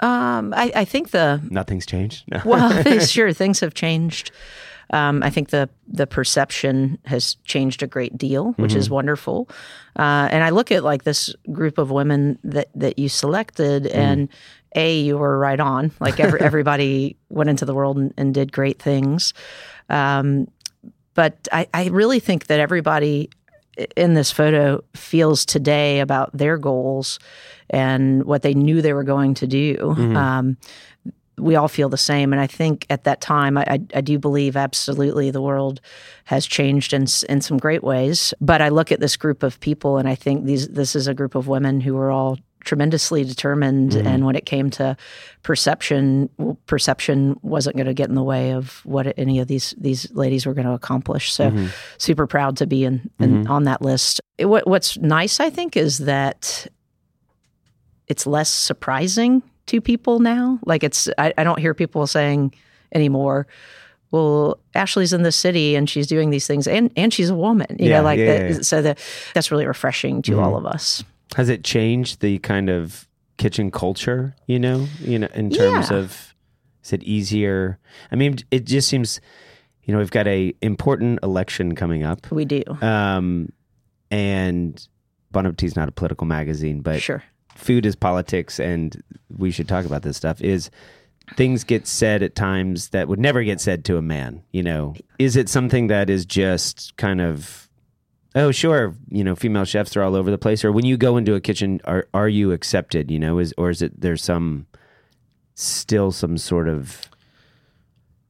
Um, 0.00 0.52
I, 0.56 0.72
I 0.74 0.84
think 0.84 1.10
the 1.10 1.40
Nothing's 1.50 1.86
changed. 1.86 2.24
No. 2.28 2.40
well, 2.46 3.00
sure, 3.06 3.32
things 3.32 3.60
have 3.60 3.74
changed. 3.74 4.32
Um, 4.92 5.22
I 5.22 5.30
think 5.30 5.50
the 5.50 5.68
the 5.88 6.06
perception 6.06 6.98
has 7.04 7.36
changed 7.44 7.82
a 7.82 7.86
great 7.86 8.16
deal, 8.18 8.52
which 8.52 8.74
is 8.74 8.90
wonderful. 8.90 9.48
Uh, 9.98 10.28
and 10.30 10.44
I 10.44 10.50
look 10.50 10.70
at 10.70 10.84
like 10.84 11.04
this 11.04 11.34
group 11.50 11.78
of 11.78 11.90
women 11.90 12.38
that 12.44 12.68
that 12.74 12.98
you 12.98 13.08
selected, 13.08 13.86
and 13.86 14.28
a 14.74 14.98
you 15.00 15.18
were 15.18 15.38
right 15.38 15.60
on. 15.60 15.92
Like 16.00 16.20
every, 16.20 16.40
everybody 16.50 17.16
went 17.28 17.50
into 17.50 17.64
the 17.64 17.74
world 17.74 17.96
and, 17.96 18.14
and 18.16 18.34
did 18.34 18.52
great 18.52 18.80
things. 18.80 19.34
Um, 19.88 20.48
but 21.14 21.48
I, 21.52 21.68
I 21.74 21.88
really 21.88 22.20
think 22.20 22.46
that 22.46 22.60
everybody 22.60 23.30
in 23.96 24.14
this 24.14 24.30
photo 24.30 24.82
feels 24.94 25.46
today 25.46 26.00
about 26.00 26.36
their 26.36 26.58
goals 26.58 27.18
and 27.70 28.24
what 28.24 28.42
they 28.42 28.54
knew 28.54 28.82
they 28.82 28.92
were 28.92 29.04
going 29.04 29.34
to 29.34 29.46
do. 29.46 29.94
Um, 30.16 30.56
we 31.38 31.56
all 31.56 31.68
feel 31.68 31.88
the 31.88 31.96
same, 31.96 32.32
and 32.32 32.40
I 32.40 32.46
think 32.46 32.86
at 32.90 33.04
that 33.04 33.20
time, 33.20 33.56
I, 33.56 33.62
I, 33.62 33.80
I 33.94 34.00
do 34.00 34.18
believe 34.18 34.56
absolutely 34.56 35.30
the 35.30 35.40
world 35.40 35.80
has 36.24 36.46
changed 36.46 36.92
in 36.92 37.06
in 37.28 37.40
some 37.40 37.58
great 37.58 37.82
ways. 37.82 38.34
But 38.40 38.60
I 38.60 38.68
look 38.68 38.92
at 38.92 39.00
this 39.00 39.16
group 39.16 39.42
of 39.42 39.58
people, 39.60 39.98
and 39.98 40.08
I 40.08 40.14
think 40.14 40.44
these 40.44 40.68
this 40.68 40.94
is 40.94 41.06
a 41.06 41.14
group 41.14 41.34
of 41.34 41.48
women 41.48 41.80
who 41.80 41.94
were 41.94 42.10
all 42.10 42.38
tremendously 42.64 43.24
determined. 43.24 43.92
Mm-hmm. 43.92 44.06
And 44.06 44.26
when 44.26 44.36
it 44.36 44.46
came 44.46 44.70
to 44.70 44.96
perception, 45.42 46.28
well, 46.38 46.58
perception 46.66 47.38
wasn't 47.42 47.76
going 47.76 47.86
to 47.86 47.94
get 47.94 48.08
in 48.08 48.14
the 48.14 48.22
way 48.22 48.52
of 48.52 48.84
what 48.84 49.12
any 49.18 49.40
of 49.40 49.48
these 49.48 49.74
these 49.78 50.10
ladies 50.12 50.46
were 50.46 50.54
going 50.54 50.66
to 50.66 50.74
accomplish. 50.74 51.32
So, 51.32 51.50
mm-hmm. 51.50 51.66
super 51.98 52.26
proud 52.26 52.58
to 52.58 52.66
be 52.66 52.84
in, 52.84 53.10
in 53.18 53.42
mm-hmm. 53.42 53.50
on 53.50 53.64
that 53.64 53.82
list. 53.82 54.20
It- 54.38 54.46
what, 54.46 54.66
what's 54.66 54.98
nice, 54.98 55.40
I 55.40 55.50
think, 55.50 55.76
is 55.76 55.98
that 55.98 56.66
it's 58.06 58.26
less 58.26 58.50
surprising 58.50 59.42
to 59.72 59.80
people 59.80 60.20
now. 60.20 60.58
Like 60.64 60.84
it's, 60.84 61.08
I, 61.18 61.32
I 61.36 61.44
don't 61.44 61.58
hear 61.58 61.74
people 61.74 62.06
saying 62.06 62.54
anymore. 62.94 63.46
Well, 64.10 64.58
Ashley's 64.74 65.14
in 65.14 65.22
the 65.22 65.32
city 65.32 65.74
and 65.74 65.88
she's 65.88 66.06
doing 66.06 66.28
these 66.30 66.46
things, 66.46 66.68
and 66.68 66.90
and 66.96 67.12
she's 67.12 67.30
a 67.30 67.34
woman. 67.34 67.76
You 67.78 67.88
Yeah, 67.88 67.98
know, 67.98 68.04
like 68.04 68.18
yeah, 68.18 68.26
that, 68.38 68.50
yeah, 68.50 68.58
so 68.60 68.82
that 68.82 68.98
that's 69.34 69.50
really 69.50 69.66
refreshing 69.66 70.20
to 70.22 70.38
all 70.38 70.54
of 70.56 70.66
us. 70.66 71.02
Has 71.36 71.48
it 71.48 71.64
changed 71.64 72.20
the 72.20 72.38
kind 72.40 72.68
of 72.68 73.08
kitchen 73.38 73.70
culture, 73.70 74.34
you 74.46 74.58
know, 74.58 74.86
you 75.00 75.18
know, 75.18 75.28
in 75.34 75.48
terms 75.50 75.90
of 75.90 76.34
is 76.84 76.92
it 76.92 77.02
easier? 77.04 77.78
I 78.10 78.16
mean, 78.16 78.36
it 78.50 78.66
just 78.66 78.88
seems, 78.88 79.18
you 79.84 79.94
know, 79.94 79.98
we've 79.98 80.10
got 80.10 80.26
a 80.28 80.52
important 80.60 81.20
election 81.22 81.74
coming 81.74 82.02
up. 82.02 82.30
We 82.30 82.44
do, 82.44 82.62
Um 82.82 83.48
and 84.10 84.86
Bon 85.30 85.46
Appetit's 85.46 85.74
not 85.74 85.88
a 85.88 85.92
political 85.92 86.26
magazine, 86.26 86.82
but 86.82 87.00
sure. 87.00 87.22
Food 87.54 87.86
is 87.86 87.96
politics 87.96 88.58
and 88.58 89.02
we 89.36 89.50
should 89.50 89.68
talk 89.68 89.84
about 89.84 90.02
this 90.02 90.16
stuff 90.16 90.40
is 90.40 90.70
things 91.36 91.64
get 91.64 91.86
said 91.86 92.22
at 92.22 92.34
times 92.34 92.90
that 92.90 93.08
would 93.08 93.18
never 93.18 93.42
get 93.42 93.60
said 93.60 93.84
to 93.84 93.96
a 93.96 94.02
man 94.02 94.42
you 94.52 94.62
know? 94.62 94.94
Is 95.18 95.36
it 95.36 95.48
something 95.48 95.86
that 95.86 96.10
is 96.10 96.26
just 96.26 96.96
kind 96.96 97.20
of 97.20 97.68
oh 98.34 98.50
sure 98.50 98.94
you 99.08 99.22
know 99.22 99.36
female 99.36 99.64
chefs 99.64 99.96
are 99.96 100.02
all 100.02 100.16
over 100.16 100.30
the 100.30 100.38
place 100.38 100.64
or 100.64 100.72
when 100.72 100.86
you 100.86 100.96
go 100.96 101.16
into 101.16 101.34
a 101.34 101.40
kitchen 101.40 101.80
are 101.84 102.06
are 102.14 102.28
you 102.28 102.52
accepted 102.52 103.10
you 103.10 103.18
know? 103.18 103.38
Is 103.38 103.54
or 103.56 103.70
is 103.70 103.82
it 103.82 104.00
there's 104.00 104.22
some 104.22 104.66
still 105.54 106.10
some 106.12 106.38
sort 106.38 106.68
of 106.68 107.02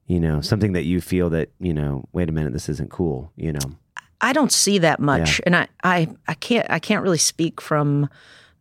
you 0.06 0.18
know 0.20 0.40
something 0.40 0.72
that 0.72 0.85
you 0.85 1.00
feel 1.00 1.30
that 1.30 1.50
you 1.61 1.72
know 1.72 2.04
wait 2.12 2.28
a 2.28 2.32
minute 2.32 2.52
this 2.52 2.68
isn't 2.68 2.90
cool 2.90 3.32
you 3.37 3.52
know? 3.52 3.76
I 4.22 4.32
don't 4.32 4.52
see 4.52 4.78
that 4.78 5.00
much, 5.00 5.40
and 5.44 5.56
I, 5.56 5.66
I, 5.82 6.08
I 6.28 6.35
can't, 6.35 6.66
I 6.70 6.78
can't 6.78 7.02
really 7.02 7.18
speak 7.18 7.61
from 7.61 8.08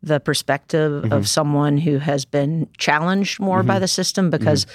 the 0.04 0.20
perspective 0.20 1.04
Mm-hmm. 1.04 1.14
of 1.14 1.28
someone 1.28 1.78
who 1.78 1.98
has 2.00 2.26
been 2.26 2.68
challenged 2.78 3.40
more 3.40 3.64
by 3.64 3.80
the 3.80 3.88
system 3.88 4.30
because 4.30 4.66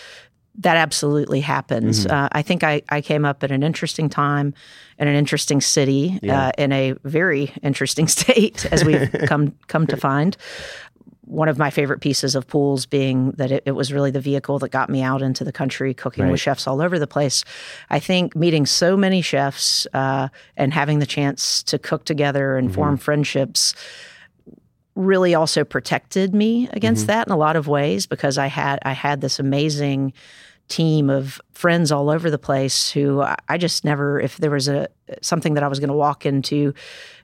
that 0.58 0.76
absolutely 0.76 1.40
happens. 1.40 2.06
Mm-hmm. 2.06 2.14
Uh, 2.16 2.28
I 2.32 2.42
think 2.42 2.64
I, 2.64 2.80
I 2.88 3.00
came 3.02 3.24
up 3.24 3.42
at 3.44 3.50
an 3.50 3.62
interesting 3.62 4.08
time 4.08 4.54
in 4.98 5.06
an 5.08 5.14
interesting 5.14 5.60
city 5.60 6.18
uh, 6.28 6.52
in 6.56 6.72
a 6.72 6.92
very 7.04 7.52
interesting 7.62 8.08
state, 8.18 8.64
as 8.72 8.84
we've 8.84 9.10
come 9.26 9.54
come 9.66 9.86
to 9.88 9.96
find. 9.96 10.36
One 11.22 11.48
of 11.48 11.58
my 11.58 11.70
favorite 11.70 12.00
pieces 12.00 12.36
of 12.36 12.46
Poole's 12.46 12.86
being 12.86 13.32
that 13.32 13.50
it, 13.50 13.64
it 13.66 13.72
was 13.72 13.92
really 13.92 14.12
the 14.12 14.20
vehicle 14.20 14.60
that 14.60 14.68
got 14.70 14.88
me 14.88 15.02
out 15.02 15.22
into 15.22 15.42
the 15.42 15.50
country, 15.52 15.92
cooking 15.92 16.22
Right. 16.24 16.30
with 16.30 16.40
chefs 16.40 16.68
all 16.68 16.80
over 16.80 17.00
the 17.00 17.08
place. 17.08 17.42
I 17.90 17.98
think 17.98 18.36
meeting 18.36 18.64
so 18.64 18.96
many 18.96 19.22
chefs 19.22 19.88
uh, 19.92 20.28
and 20.56 20.72
having 20.72 21.00
the 21.00 21.06
chance 21.06 21.64
to 21.64 21.78
cook 21.80 22.04
together 22.04 22.56
and 22.56 22.72
form 22.72 22.96
friendships 22.96 23.74
really 24.96 25.34
also 25.34 25.62
protected 25.62 26.34
me 26.34 26.68
against 26.72 27.02
mm-hmm. 27.02 27.18
that 27.18 27.26
in 27.28 27.32
a 27.32 27.36
lot 27.36 27.54
of 27.54 27.68
ways 27.68 28.06
because 28.06 28.38
I 28.38 28.46
had 28.46 28.80
I 28.82 28.92
had 28.92 29.20
this 29.20 29.38
amazing 29.38 30.12
team 30.68 31.10
of 31.10 31.40
friends 31.52 31.92
all 31.92 32.10
over 32.10 32.28
the 32.28 32.38
place 32.38 32.90
who 32.90 33.22
I 33.48 33.56
just 33.56 33.84
never 33.84 34.18
if 34.18 34.38
there 34.38 34.50
was 34.50 34.66
a 34.66 34.88
something 35.22 35.54
that 35.54 35.62
I 35.62 35.68
was 35.68 35.78
going 35.78 35.90
to 35.90 35.94
walk 35.94 36.26
into 36.26 36.74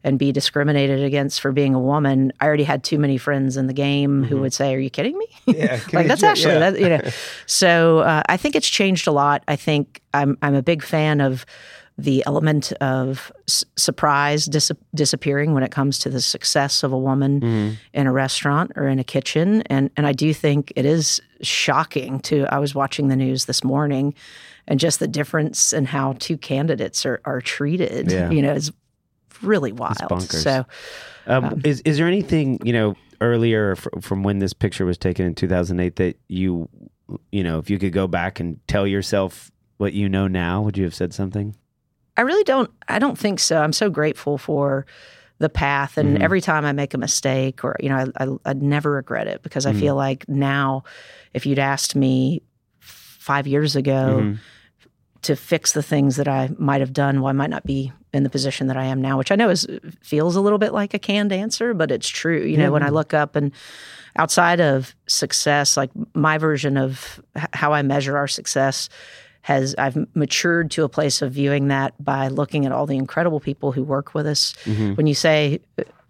and 0.04 0.16
be 0.16 0.30
discriminated 0.30 1.02
against 1.02 1.40
for 1.40 1.50
being 1.50 1.74
a 1.74 1.80
woman 1.80 2.32
I 2.40 2.46
already 2.46 2.62
had 2.62 2.84
too 2.84 2.98
many 2.98 3.18
friends 3.18 3.56
in 3.56 3.66
the 3.66 3.72
game 3.72 4.20
mm-hmm. 4.20 4.24
who 4.24 4.40
would 4.42 4.52
say 4.52 4.72
are 4.74 4.78
you 4.78 4.90
kidding 4.90 5.18
me 5.18 5.26
yeah 5.46 5.80
like 5.92 6.06
that's 6.06 6.22
actually 6.22 6.54
yeah. 6.54 6.70
that, 6.70 6.80
you 6.80 6.88
know 6.88 7.00
so 7.46 8.00
uh, 8.00 8.22
I 8.28 8.36
think 8.36 8.54
it's 8.54 8.68
changed 8.68 9.08
a 9.08 9.12
lot 9.12 9.42
I 9.48 9.56
think 9.56 10.02
I'm 10.14 10.38
I'm 10.40 10.54
a 10.54 10.62
big 10.62 10.84
fan 10.84 11.20
of 11.20 11.44
the 11.98 12.22
element 12.26 12.72
of 12.74 13.30
s- 13.48 13.64
surprise 13.76 14.46
dis- 14.46 14.72
disappearing 14.94 15.52
when 15.52 15.62
it 15.62 15.70
comes 15.70 15.98
to 16.00 16.08
the 16.08 16.20
success 16.20 16.82
of 16.82 16.92
a 16.92 16.98
woman 16.98 17.40
mm-hmm. 17.40 17.74
in 17.92 18.06
a 18.06 18.12
restaurant 18.12 18.72
or 18.76 18.88
in 18.88 18.98
a 18.98 19.04
kitchen 19.04 19.62
and 19.62 19.90
and 19.96 20.06
I 20.06 20.12
do 20.12 20.32
think 20.32 20.72
it 20.74 20.84
is 20.84 21.20
shocking 21.42 22.20
to 22.20 22.46
I 22.50 22.58
was 22.58 22.74
watching 22.74 23.08
the 23.08 23.16
news 23.16 23.44
this 23.44 23.62
morning 23.62 24.14
and 24.66 24.80
just 24.80 25.00
the 25.00 25.08
difference 25.08 25.72
in 25.72 25.84
how 25.84 26.14
two 26.18 26.38
candidates 26.38 27.04
are 27.04 27.20
are 27.24 27.40
treated 27.40 28.10
yeah. 28.10 28.30
you 28.30 28.42
know 28.42 28.52
is 28.52 28.72
really 29.42 29.72
wild 29.72 30.22
so 30.22 30.64
um, 31.26 31.44
um, 31.44 31.60
is 31.64 31.80
is 31.82 31.98
there 31.98 32.06
anything 32.06 32.58
you 32.64 32.72
know 32.72 32.96
earlier 33.20 33.76
from 33.76 34.22
when 34.22 34.38
this 34.38 34.52
picture 34.52 34.84
was 34.84 34.98
taken 34.98 35.26
in 35.26 35.34
2008 35.34 35.96
that 35.96 36.18
you 36.28 36.68
you 37.30 37.44
know 37.44 37.58
if 37.58 37.68
you 37.68 37.78
could 37.78 37.92
go 37.92 38.06
back 38.06 38.40
and 38.40 38.58
tell 38.66 38.86
yourself 38.86 39.50
what 39.76 39.92
you 39.92 40.08
know 40.08 40.26
now 40.26 40.62
would 40.62 40.78
you 40.78 40.84
have 40.84 40.94
said 40.94 41.12
something 41.12 41.54
I 42.16 42.22
really 42.22 42.44
don't. 42.44 42.70
I 42.88 42.98
don't 42.98 43.18
think 43.18 43.40
so. 43.40 43.60
I'm 43.60 43.72
so 43.72 43.90
grateful 43.90 44.38
for 44.38 44.86
the 45.38 45.48
path, 45.48 45.98
and 45.98 46.14
mm-hmm. 46.14 46.22
every 46.22 46.40
time 46.40 46.64
I 46.64 46.72
make 46.72 46.94
a 46.94 46.98
mistake, 46.98 47.64
or 47.64 47.76
you 47.80 47.88
know, 47.88 48.12
I, 48.16 48.24
I 48.24 48.28
would 48.50 48.62
never 48.62 48.92
regret 48.92 49.26
it 49.26 49.42
because 49.42 49.66
mm-hmm. 49.66 49.76
I 49.76 49.80
feel 49.80 49.94
like 49.94 50.28
now, 50.28 50.84
if 51.34 51.46
you'd 51.46 51.58
asked 51.58 51.96
me 51.96 52.42
five 52.80 53.46
years 53.46 53.76
ago 53.76 54.18
mm-hmm. 54.20 54.34
to 55.22 55.36
fix 55.36 55.72
the 55.72 55.82
things 55.82 56.16
that 56.16 56.28
I 56.28 56.50
might 56.58 56.80
have 56.80 56.92
done, 56.92 57.20
well, 57.20 57.30
I 57.30 57.32
might 57.32 57.50
not 57.50 57.64
be 57.64 57.92
in 58.12 58.24
the 58.24 58.30
position 58.30 58.66
that 58.66 58.76
I 58.76 58.84
am 58.84 59.00
now, 59.00 59.16
which 59.16 59.32
I 59.32 59.36
know 59.36 59.48
is 59.48 59.66
feels 60.00 60.36
a 60.36 60.40
little 60.40 60.58
bit 60.58 60.72
like 60.72 60.92
a 60.92 60.98
canned 60.98 61.32
answer, 61.32 61.72
but 61.72 61.90
it's 61.90 62.08
true. 62.08 62.42
You 62.42 62.58
know, 62.58 62.72
when 62.72 62.82
I 62.82 62.90
look 62.90 63.14
up 63.14 63.36
and 63.36 63.52
outside 64.16 64.60
of 64.60 64.94
success, 65.06 65.76
like 65.76 65.90
my 66.14 66.36
version 66.36 66.76
of 66.76 67.22
how 67.54 67.72
I 67.72 67.82
measure 67.82 68.18
our 68.18 68.28
success 68.28 68.90
has 69.42 69.74
I've 69.76 69.96
matured 70.14 70.70
to 70.72 70.84
a 70.84 70.88
place 70.88 71.20
of 71.20 71.32
viewing 71.32 71.68
that 71.68 72.02
by 72.02 72.28
looking 72.28 72.64
at 72.64 72.72
all 72.72 72.86
the 72.86 72.96
incredible 72.96 73.40
people 73.40 73.72
who 73.72 73.82
work 73.82 74.14
with 74.14 74.26
us. 74.26 74.54
Mm-hmm. 74.64 74.94
When 74.94 75.06
you 75.06 75.14
say 75.14 75.60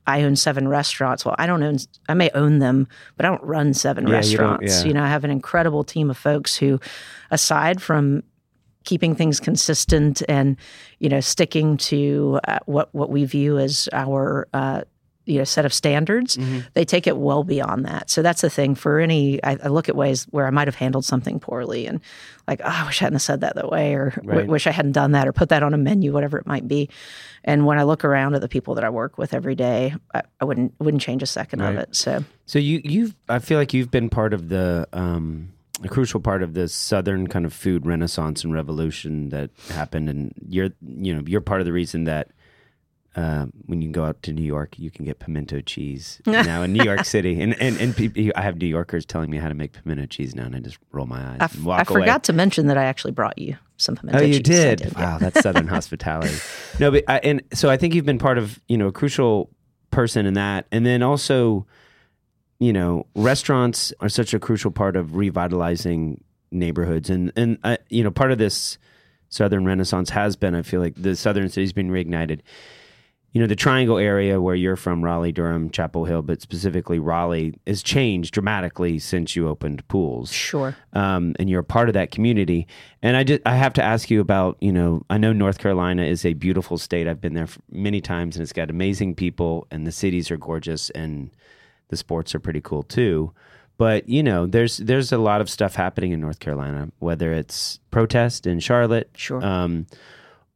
I 0.06 0.22
own 0.22 0.36
seven 0.36 0.68
restaurants, 0.68 1.24
well, 1.24 1.34
I 1.38 1.46
don't 1.46 1.62
own. 1.62 1.78
I 2.08 2.14
may 2.14 2.30
own 2.34 2.58
them, 2.58 2.88
but 3.16 3.26
I 3.26 3.30
don't 3.30 3.42
run 3.42 3.72
seven 3.72 4.06
yeah, 4.06 4.14
restaurants. 4.14 4.62
You, 4.62 4.80
yeah. 4.80 4.86
you 4.86 4.94
know, 4.94 5.04
I 5.04 5.08
have 5.08 5.24
an 5.24 5.30
incredible 5.30 5.84
team 5.84 6.10
of 6.10 6.18
folks 6.18 6.56
who, 6.56 6.80
aside 7.30 7.80
from 7.80 8.22
keeping 8.84 9.14
things 9.14 9.38
consistent 9.38 10.22
and 10.28 10.56
you 10.98 11.08
know 11.08 11.20
sticking 11.20 11.76
to 11.76 12.40
uh, 12.48 12.58
what 12.66 12.92
what 12.94 13.10
we 13.10 13.24
view 13.24 13.58
as 13.58 13.88
our 13.92 14.48
uh, 14.52 14.82
you 15.24 15.38
know 15.38 15.44
set 15.44 15.64
of 15.64 15.72
standards 15.72 16.36
mm-hmm. 16.36 16.60
they 16.74 16.84
take 16.84 17.06
it 17.06 17.16
well 17.16 17.44
beyond 17.44 17.84
that 17.84 18.10
so 18.10 18.22
that's 18.22 18.40
the 18.40 18.50
thing 18.50 18.74
for 18.74 18.98
any 18.98 19.42
I, 19.44 19.56
I, 19.62 19.68
look 19.68 19.88
at 19.88 19.96
ways 19.96 20.24
where 20.30 20.46
i 20.46 20.50
might 20.50 20.68
have 20.68 20.74
handled 20.74 21.04
something 21.04 21.38
poorly 21.38 21.86
and 21.86 22.00
like 22.48 22.60
oh, 22.64 22.68
i 22.68 22.86
wish 22.86 23.00
i 23.00 23.04
hadn't 23.04 23.20
said 23.20 23.40
that 23.42 23.54
that 23.54 23.70
way 23.70 23.94
or 23.94 24.12
right. 24.24 24.34
w- 24.34 24.50
wish 24.50 24.66
i 24.66 24.70
hadn't 24.70 24.92
done 24.92 25.12
that 25.12 25.28
or 25.28 25.32
put 25.32 25.50
that 25.50 25.62
on 25.62 25.74
a 25.74 25.78
menu 25.78 26.12
whatever 26.12 26.38
it 26.38 26.46
might 26.46 26.66
be 26.66 26.88
and 27.44 27.66
when 27.66 27.78
i 27.78 27.82
look 27.82 28.04
around 28.04 28.34
at 28.34 28.40
the 28.40 28.48
people 28.48 28.74
that 28.74 28.84
i 28.84 28.90
work 28.90 29.18
with 29.18 29.32
every 29.32 29.54
day 29.54 29.94
i, 30.14 30.22
I 30.40 30.44
wouldn't 30.44 30.74
wouldn't 30.78 31.02
change 31.02 31.22
a 31.22 31.26
second 31.26 31.60
right. 31.60 31.70
of 31.70 31.78
it 31.78 31.94
so 31.94 32.24
so 32.46 32.58
you 32.58 32.80
you've 32.84 33.14
i 33.28 33.38
feel 33.38 33.58
like 33.58 33.72
you've 33.72 33.90
been 33.90 34.10
part 34.10 34.34
of 34.34 34.48
the 34.48 34.88
um 34.92 35.52
a 35.84 35.88
crucial 35.88 36.20
part 36.20 36.42
of 36.42 36.54
the 36.54 36.68
southern 36.68 37.26
kind 37.26 37.44
of 37.44 37.52
food 37.52 37.86
renaissance 37.86 38.44
and 38.44 38.52
revolution 38.52 39.30
that 39.30 39.50
happened 39.70 40.08
and 40.08 40.32
you're 40.48 40.70
you 40.80 41.14
know 41.14 41.22
you're 41.26 41.40
part 41.40 41.60
of 41.60 41.64
the 41.64 41.72
reason 41.72 42.04
that 42.04 42.28
uh, 43.14 43.46
when 43.66 43.82
you 43.82 43.90
go 43.90 44.04
out 44.04 44.22
to 44.22 44.32
New 44.32 44.44
York, 44.44 44.78
you 44.78 44.90
can 44.90 45.04
get 45.04 45.18
pimento 45.18 45.60
cheese 45.60 46.20
now 46.26 46.62
in 46.62 46.72
New 46.72 46.82
York 46.82 47.04
City, 47.04 47.40
and 47.40 47.60
and 47.60 47.78
and 47.78 47.94
people, 47.94 48.32
I 48.34 48.42
have 48.42 48.56
New 48.56 48.66
Yorkers 48.66 49.04
telling 49.04 49.30
me 49.30 49.36
how 49.36 49.48
to 49.48 49.54
make 49.54 49.72
pimento 49.72 50.06
cheese 50.06 50.34
now, 50.34 50.44
and 50.44 50.56
I 50.56 50.60
just 50.60 50.78
roll 50.92 51.06
my 51.06 51.20
eyes. 51.20 51.38
I, 51.40 51.44
f- 51.44 51.66
I 51.68 51.84
forgot 51.84 52.24
to 52.24 52.32
mention 52.32 52.68
that 52.68 52.78
I 52.78 52.84
actually 52.84 53.12
brought 53.12 53.36
you 53.38 53.56
some 53.76 53.96
pimento. 53.96 54.20
Oh, 54.20 54.22
you 54.22 54.34
cheese. 54.34 54.42
did? 54.42 54.78
did 54.78 54.96
wow, 54.96 55.18
that's 55.18 55.40
Southern 55.40 55.66
hospitality. 55.68 56.34
No, 56.78 56.90
but 56.90 57.04
I, 57.06 57.18
and 57.18 57.42
so 57.52 57.68
I 57.68 57.76
think 57.76 57.94
you've 57.94 58.06
been 58.06 58.18
part 58.18 58.38
of 58.38 58.60
you 58.68 58.78
know 58.78 58.86
a 58.86 58.92
crucial 58.92 59.50
person 59.90 60.24
in 60.24 60.34
that, 60.34 60.66
and 60.72 60.86
then 60.86 61.02
also, 61.02 61.66
you 62.60 62.72
know, 62.72 63.06
restaurants 63.14 63.92
are 64.00 64.08
such 64.08 64.32
a 64.32 64.38
crucial 64.38 64.70
part 64.70 64.96
of 64.96 65.16
revitalizing 65.16 66.24
neighborhoods, 66.50 67.10
and 67.10 67.30
and 67.36 67.58
uh, 67.62 67.76
you 67.90 68.02
know, 68.02 68.10
part 68.10 68.32
of 68.32 68.38
this 68.38 68.78
Southern 69.28 69.66
Renaissance 69.66 70.08
has 70.10 70.34
been, 70.34 70.54
I 70.54 70.62
feel 70.62 70.80
like 70.80 70.94
the 70.96 71.14
Southern 71.14 71.50
city's 71.50 71.74
been 71.74 71.90
reignited 71.90 72.40
you 73.32 73.40
know, 73.40 73.46
the 73.46 73.56
triangle 73.56 73.96
area 73.96 74.40
where 74.40 74.54
you're 74.54 74.76
from, 74.76 75.02
Raleigh, 75.02 75.32
Durham, 75.32 75.70
Chapel 75.70 76.04
Hill, 76.04 76.20
but 76.20 76.42
specifically 76.42 76.98
Raleigh, 76.98 77.54
has 77.66 77.82
changed 77.82 78.34
dramatically 78.34 78.98
since 78.98 79.34
you 79.34 79.48
opened 79.48 79.86
Poole's. 79.88 80.30
Sure. 80.30 80.76
Um, 80.92 81.34
and 81.38 81.48
you're 81.48 81.60
a 81.60 81.64
part 81.64 81.88
of 81.88 81.94
that 81.94 82.10
community. 82.10 82.66
And 83.00 83.16
I 83.16 83.24
just, 83.24 83.40
I 83.46 83.56
have 83.56 83.72
to 83.74 83.82
ask 83.82 84.10
you 84.10 84.20
about, 84.20 84.58
you 84.60 84.70
know, 84.70 85.06
I 85.08 85.16
know 85.16 85.32
North 85.32 85.58
Carolina 85.58 86.02
is 86.02 86.26
a 86.26 86.34
beautiful 86.34 86.76
state. 86.76 87.08
I've 87.08 87.22
been 87.22 87.32
there 87.32 87.48
many 87.70 88.02
times 88.02 88.36
and 88.36 88.42
it's 88.42 88.52
got 88.52 88.68
amazing 88.68 89.14
people 89.14 89.66
and 89.70 89.86
the 89.86 89.92
cities 89.92 90.30
are 90.30 90.36
gorgeous 90.36 90.90
and 90.90 91.30
the 91.88 91.96
sports 91.96 92.34
are 92.34 92.40
pretty 92.40 92.60
cool 92.60 92.82
too. 92.82 93.32
But, 93.78 94.10
you 94.10 94.22
know, 94.22 94.46
there's, 94.46 94.76
there's 94.76 95.10
a 95.10 95.18
lot 95.18 95.40
of 95.40 95.48
stuff 95.48 95.74
happening 95.74 96.12
in 96.12 96.20
North 96.20 96.38
Carolina, 96.38 96.90
whether 96.98 97.32
it's 97.32 97.80
protest 97.90 98.46
in 98.46 98.60
Charlotte. 98.60 99.10
Sure. 99.16 99.42
Um, 99.42 99.86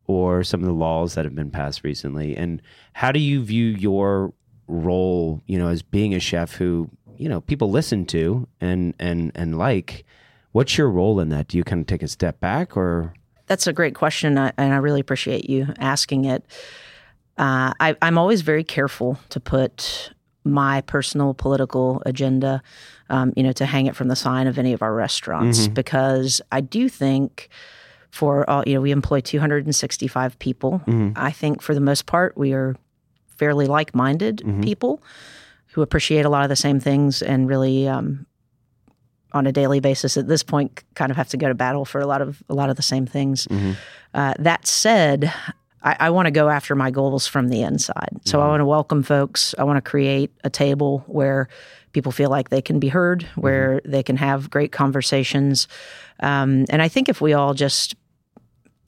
or 0.06 0.44
some 0.44 0.60
of 0.60 0.66
the 0.66 0.72
laws 0.72 1.14
that 1.14 1.24
have 1.24 1.34
been 1.34 1.50
passed 1.50 1.84
recently? 1.84 2.36
And 2.36 2.62
how 2.92 3.12
do 3.12 3.20
you 3.20 3.42
view 3.42 3.66
your 3.66 4.32
role 4.68 5.40
you 5.46 5.56
know 5.56 5.68
as 5.68 5.80
being 5.80 6.12
a 6.12 6.18
chef 6.18 6.54
who 6.54 6.90
you 7.16 7.28
know 7.28 7.40
people 7.40 7.70
listen 7.70 8.06
to 8.06 8.46
and 8.60 8.94
and 8.98 9.32
and 9.34 9.58
like? 9.58 10.04
What's 10.52 10.78
your 10.78 10.88
role 10.88 11.20
in 11.20 11.28
that? 11.30 11.48
Do 11.48 11.58
you 11.58 11.64
kind 11.64 11.82
of 11.82 11.86
take 11.86 12.02
a 12.02 12.08
step 12.08 12.40
back 12.40 12.76
or? 12.76 13.12
That's 13.46 13.66
a 13.66 13.72
great 13.72 13.94
question 13.94 14.36
and 14.36 14.52
i 14.58 14.76
really 14.78 15.00
appreciate 15.00 15.48
you 15.48 15.68
asking 15.78 16.24
it. 16.24 16.44
Uh, 17.38 17.70
I, 17.78 17.94
i'm 18.00 18.16
always 18.16 18.40
very 18.40 18.64
careful 18.64 19.18
to 19.28 19.38
put 19.38 20.10
my 20.46 20.80
personal 20.82 21.34
political 21.34 22.02
agenda 22.06 22.62
um, 23.10 23.32
you 23.36 23.42
know 23.42 23.52
to 23.52 23.66
hang 23.66 23.86
it 23.86 23.96
from 23.96 24.08
the 24.08 24.16
sign 24.16 24.46
of 24.46 24.58
any 24.58 24.72
of 24.72 24.80
our 24.80 24.94
restaurants 24.94 25.60
mm-hmm. 25.60 25.74
because 25.74 26.40
i 26.50 26.60
do 26.60 26.88
think 26.88 27.48
for 28.16 28.48
all, 28.48 28.64
you 28.66 28.74
know, 28.74 28.80
we 28.80 28.92
employ 28.92 29.20
265 29.20 30.38
people. 30.38 30.80
Mm-hmm. 30.86 31.12
I 31.16 31.30
think 31.30 31.60
for 31.60 31.74
the 31.74 31.80
most 31.80 32.06
part, 32.06 32.36
we 32.36 32.54
are 32.54 32.74
fairly 33.36 33.66
like 33.66 33.94
minded 33.94 34.38
mm-hmm. 34.38 34.62
people 34.62 35.02
who 35.66 35.82
appreciate 35.82 36.24
a 36.24 36.30
lot 36.30 36.42
of 36.42 36.48
the 36.48 36.56
same 36.56 36.80
things 36.80 37.20
and 37.20 37.46
really, 37.46 37.86
um, 37.86 38.24
on 39.32 39.46
a 39.46 39.52
daily 39.52 39.80
basis 39.80 40.16
at 40.16 40.28
this 40.28 40.42
point, 40.42 40.82
kind 40.94 41.10
of 41.10 41.16
have 41.18 41.28
to 41.28 41.36
go 41.36 41.46
to 41.48 41.54
battle 41.54 41.84
for 41.84 42.00
a 42.00 42.06
lot 42.06 42.22
of 42.22 42.42
a 42.48 42.54
lot 42.54 42.70
of 42.70 42.76
the 42.76 42.82
same 42.82 43.04
things. 43.04 43.46
Mm-hmm. 43.48 43.72
Uh, 44.14 44.32
that 44.38 44.66
said, 44.66 45.30
I, 45.82 45.96
I 46.00 46.10
want 46.10 46.24
to 46.24 46.30
go 46.30 46.48
after 46.48 46.74
my 46.74 46.90
goals 46.90 47.26
from 47.26 47.48
the 47.48 47.60
inside. 47.60 48.20
So 48.24 48.38
I 48.38 48.42
mm-hmm. 48.42 48.50
want 48.50 48.60
to 48.60 48.66
welcome 48.66 49.02
folks. 49.02 49.54
I 49.58 49.64
want 49.64 49.76
to 49.76 49.90
create 49.90 50.30
a 50.42 50.48
table 50.48 51.04
where 51.06 51.48
people 51.92 52.12
feel 52.12 52.30
like 52.30 52.48
they 52.48 52.62
can 52.62 52.78
be 52.78 52.88
heard, 52.88 53.24
where 53.34 53.76
mm-hmm. 53.76 53.90
they 53.90 54.02
can 54.02 54.16
have 54.16 54.48
great 54.48 54.72
conversations. 54.72 55.68
Um, 56.20 56.64
and 56.70 56.80
I 56.80 56.88
think 56.88 57.10
if 57.10 57.20
we 57.20 57.34
all 57.34 57.52
just 57.52 57.94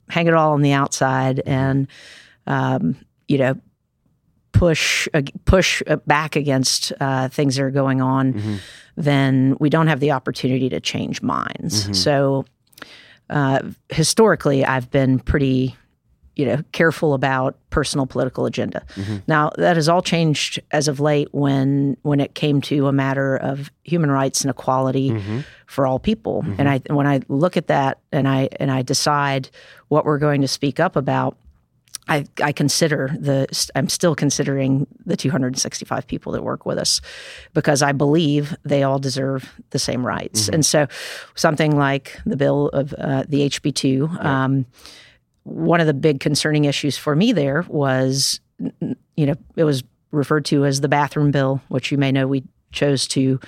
hang 0.09 0.27
it 0.27 0.33
all 0.33 0.53
on 0.53 0.61
the 0.61 0.71
outside 0.71 1.41
and 1.45 1.87
um, 2.47 2.95
you 3.27 3.37
know 3.37 3.55
push 4.51 5.07
uh, 5.13 5.21
push 5.45 5.81
back 6.05 6.35
against 6.35 6.91
uh, 6.99 7.29
things 7.29 7.55
that 7.55 7.63
are 7.63 7.71
going 7.71 8.01
on, 8.01 8.33
mm-hmm. 8.33 8.55
then 8.97 9.55
we 9.59 9.69
don't 9.69 9.87
have 9.87 9.99
the 9.99 10.11
opportunity 10.11 10.69
to 10.69 10.79
change 10.79 11.21
minds. 11.21 11.83
Mm-hmm. 11.83 11.93
So 11.93 12.45
uh, 13.29 13.61
historically, 13.89 14.65
I've 14.65 14.89
been 14.89 15.19
pretty 15.19 15.75
you 16.39 16.45
know 16.45 16.63
careful 16.71 17.13
about 17.13 17.57
personal 17.69 18.05
political 18.05 18.45
agenda. 18.45 18.81
Mm-hmm. 18.95 19.17
Now 19.27 19.51
that 19.57 19.75
has 19.75 19.89
all 19.89 20.01
changed 20.01 20.61
as 20.71 20.87
of 20.87 21.01
late 21.01 21.27
when 21.33 21.97
when 22.03 22.21
it 22.21 22.33
came 22.33 22.61
to 22.61 22.87
a 22.87 22.93
matter 22.93 23.35
of 23.35 23.69
human 23.83 24.09
rights 24.09 24.39
and 24.39 24.49
equality 24.49 25.09
mm-hmm. 25.11 25.39
for 25.65 25.85
all 25.85 25.99
people. 25.99 26.43
Mm-hmm. 26.43 26.55
And 26.57 26.69
I 26.69 26.81
when 26.87 27.07
I 27.07 27.19
look 27.27 27.57
at 27.57 27.67
that 27.67 27.99
and 28.13 28.25
I 28.25 28.47
and 28.57 28.71
I 28.71 28.83
decide 28.83 29.49
what 29.89 30.05
we're 30.05 30.17
going 30.17 30.39
to 30.39 30.47
speak 30.47 30.79
up 30.79 30.95
about. 30.95 31.35
I, 32.07 32.25
I 32.41 32.53
consider 32.53 33.15
the 33.19 33.45
I'm 33.75 33.87
still 33.87 34.15
considering 34.15 34.87
the 35.05 35.15
265 35.15 36.07
people 36.07 36.31
that 36.31 36.41
work 36.41 36.65
with 36.65 36.79
us 36.79 37.01
because 37.53 37.83
I 37.83 37.91
believe 37.91 38.55
they 38.65 38.81
all 38.81 38.97
deserve 38.97 39.53
the 39.69 39.77
same 39.77 40.03
rights. 40.03 40.49
And 40.49 40.65
so, 40.65 40.87
something 41.35 41.77
like 41.77 42.19
the 42.25 42.35
bill 42.35 42.69
of 42.69 42.95
uh, 42.97 43.25
the 43.27 43.47
HB2, 43.47 44.09
right. 44.09 44.25
um, 44.25 44.65
one 45.49 45.81
of 45.81 45.87
the 45.87 45.93
big 45.93 46.19
concerning 46.19 46.65
issues 46.65 46.97
for 46.97 47.15
me 47.15 47.31
there 47.31 47.65
was, 47.67 48.39
you 48.59 49.25
know, 49.25 49.35
it 49.55 49.63
was 49.63 49.83
referred 50.11 50.45
to 50.45 50.65
as 50.65 50.81
the 50.81 50.87
bathroom 50.87 51.31
bill, 51.31 51.61
which 51.69 51.91
you 51.91 51.97
may 51.97 52.11
know 52.11 52.27
we 52.27 52.43
chose 52.71 53.07
to 53.07 53.39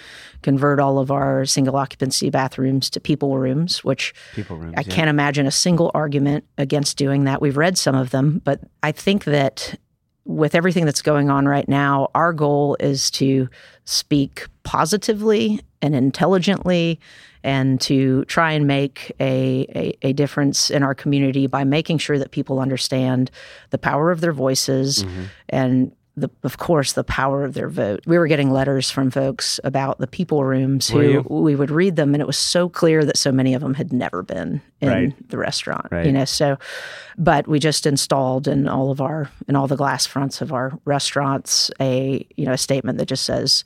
convert 0.41 0.79
all 0.79 0.97
of 0.97 1.11
our 1.11 1.45
single 1.45 1.75
occupancy 1.75 2.29
bathrooms 2.29 2.89
to 2.89 2.99
people 2.99 3.37
rooms, 3.37 3.83
which 3.83 4.13
People 4.33 4.57
rooms. 4.57 4.73
I 4.77 4.81
yeah. 4.81 4.95
can't 4.95 5.09
imagine 5.09 5.45
a 5.45 5.51
single 5.51 5.91
argument 5.93 6.43
against 6.57 6.97
doing 6.97 7.25
that. 7.25 7.41
We've 7.41 7.57
read 7.57 7.77
some 7.77 7.95
of 7.95 8.09
them, 8.09 8.41
but 8.43 8.61
I 8.81 8.91
think 8.91 9.25
that 9.25 9.77
with 10.25 10.55
everything 10.55 10.85
that's 10.85 11.01
going 11.01 11.29
on 11.29 11.47
right 11.47 11.67
now, 11.67 12.09
our 12.15 12.33
goal 12.33 12.77
is 12.79 13.11
to 13.11 13.49
speak 13.85 14.47
positively 14.63 15.61
and 15.81 15.95
intelligently 15.95 16.99
and 17.43 17.81
to 17.81 18.23
try 18.25 18.51
and 18.51 18.67
make 18.67 19.11
a, 19.19 19.65
a, 19.75 20.07
a 20.09 20.13
difference 20.13 20.69
in 20.69 20.83
our 20.83 20.93
community 20.93 21.47
by 21.47 21.63
making 21.63 21.97
sure 21.97 22.19
that 22.19 22.31
people 22.31 22.59
understand 22.59 23.31
the 23.71 23.77
power 23.77 24.11
of 24.11 24.21
their 24.21 24.33
voices 24.33 25.03
mm-hmm. 25.03 25.23
and 25.49 25.91
the, 26.17 26.29
of 26.43 26.57
course, 26.57 26.93
the 26.93 27.05
power 27.05 27.45
of 27.45 27.53
their 27.53 27.69
vote. 27.69 28.01
We 28.05 28.17
were 28.17 28.27
getting 28.27 28.51
letters 28.51 28.91
from 28.91 29.11
folks 29.11 29.59
about 29.63 29.99
the 29.99 30.07
people 30.07 30.43
rooms 30.43 30.89
who 30.89 31.21
we 31.29 31.55
would 31.55 31.71
read 31.71 31.95
them, 31.95 32.13
and 32.13 32.21
it 32.21 32.27
was 32.27 32.37
so 32.37 32.67
clear 32.67 33.05
that 33.05 33.17
so 33.17 33.31
many 33.31 33.53
of 33.53 33.61
them 33.61 33.73
had 33.73 33.93
never 33.93 34.21
been 34.21 34.61
in 34.81 34.89
Right. 34.89 35.29
the 35.29 35.37
restaurant. 35.37 35.87
Right. 35.89 36.05
You 36.05 36.11
know, 36.11 36.25
so 36.25 36.57
but 37.17 37.47
we 37.47 37.59
just 37.59 37.85
installed 37.85 38.47
in 38.47 38.67
all 38.67 38.91
of 38.91 38.99
our 38.99 39.29
in 39.47 39.55
all 39.55 39.67
the 39.67 39.77
glass 39.77 40.05
fronts 40.05 40.41
of 40.41 40.51
our 40.51 40.77
restaurants 40.83 41.71
a 41.79 42.25
you 42.35 42.45
know 42.45 42.53
a 42.53 42.57
statement 42.57 42.97
that 42.97 43.05
just 43.05 43.23
says 43.23 43.63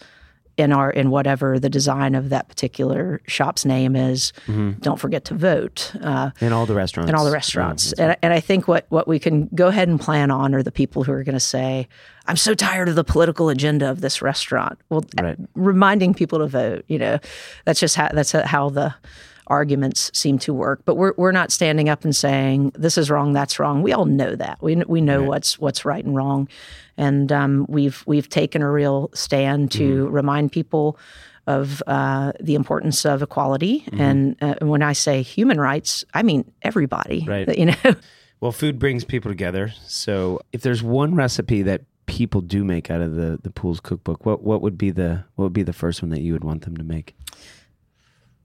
in 0.57 0.71
our 0.71 0.89
in 0.89 1.09
whatever 1.09 1.59
the 1.59 1.69
design 1.69 2.15
of 2.15 2.29
that 2.29 2.47
particular 2.47 3.21
shop's 3.27 3.65
name 3.65 3.95
is, 3.95 4.31
don't 4.79 4.99
forget 4.99 5.25
to 5.25 5.33
vote. 5.33 5.91
Uh, 6.01 6.31
in 6.39 6.53
all 6.53 6.65
the 6.65 6.73
restaurants. 6.73 7.09
in 7.09 7.15
all 7.15 7.25
the 7.25 7.31
restaurants. 7.31 7.89
that's 7.89 7.99
and, 7.99 8.17
and 8.21 8.33
I 8.33 8.39
think 8.39 8.67
what, 8.67 8.85
what 8.89 9.07
we 9.07 9.19
can 9.19 9.47
go 9.53 9.67
ahead 9.67 9.87
and 9.89 9.99
plan 9.99 10.31
on 10.31 10.55
are 10.55 10.63
the 10.63 10.71
people 10.71 11.03
who 11.03 11.11
are 11.11 11.23
going 11.23 11.33
to 11.33 11.39
say, 11.41 11.87
I'm 12.27 12.37
so 12.37 12.53
tired 12.55 12.87
of 12.89 12.95
the 12.95 13.03
political 13.03 13.49
agenda 13.49 13.89
of 13.89 14.01
this 14.01 14.21
restaurant. 14.21 14.79
Well, 14.89 15.03
Right. 15.21 15.37
reminding 15.55 16.13
people 16.13 16.39
to 16.39 16.47
vote, 16.47 16.85
you 16.87 16.99
know, 16.99 17.19
that's 17.65 17.79
just 17.79 17.95
how, 17.97 18.09
that's 18.13 18.31
how 18.31 18.69
the 18.69 18.95
arguments 19.47 20.11
seem 20.13 20.37
to 20.39 20.53
work. 20.53 20.81
But 20.85 20.95
we're, 20.95 21.13
we're 21.17 21.31
not 21.31 21.51
standing 21.51 21.89
up 21.89 22.03
and 22.03 22.15
saying, 22.15 22.71
this 22.75 22.97
is 22.97 23.09
wrong, 23.09 23.33
that's 23.33 23.59
wrong. 23.59 23.81
We 23.83 23.93
all 23.93 24.05
know 24.05 24.35
that. 24.35 24.61
We, 24.61 24.75
we 24.87 25.01
know 25.01 25.23
what's, 25.23 25.59
what's 25.59 25.85
right 25.85 26.03
and 26.03 26.15
wrong. 26.15 26.47
And 26.97 27.31
um, 27.31 27.65
we've, 27.69 28.03
we've 28.05 28.29
taken 28.29 28.61
a 28.61 28.71
real 28.71 29.09
stand 29.13 29.71
to 29.73 30.05
Mm-hmm. 30.05 30.13
remind 30.13 30.51
people 30.51 30.97
of 31.47 31.83
uh, 31.85 32.31
the 32.39 32.55
importance 32.55 33.05
of 33.05 33.21
equality. 33.21 33.81
Mm-hmm. 33.81 34.01
And 34.01 34.35
uh, 34.41 34.55
when 34.65 34.81
I 34.81 34.93
say 34.93 35.21
human 35.21 35.59
rights, 35.59 36.03
I 36.13 36.23
mean 36.23 36.51
everybody. 36.63 37.25
Right. 37.27 37.47
You 37.57 37.65
know, 37.67 37.95
Well, 38.41 38.51
food 38.51 38.79
brings 38.79 39.03
people 39.03 39.29
together. 39.31 39.71
So, 39.85 40.41
if 40.51 40.61
there's 40.61 40.83
one 40.83 41.15
recipe 41.15 41.61
that 41.63 41.81
people 42.05 42.41
do 42.41 42.63
make 42.63 42.91
out 42.91 43.01
of 43.01 43.15
the 43.15 43.39
the 43.41 43.49
Poole's 43.51 43.79
cookbook, 43.79 44.25
what 44.25 44.43
what 44.43 44.61
would 44.61 44.77
be 44.77 44.91
the 44.91 45.23
what 45.35 45.45
would 45.45 45.53
be 45.53 45.63
the 45.63 45.73
first 45.73 46.01
one 46.01 46.09
that 46.11 46.21
you 46.21 46.33
would 46.33 46.43
want 46.43 46.63
them 46.63 46.75
to 46.77 46.83
make? 46.83 47.15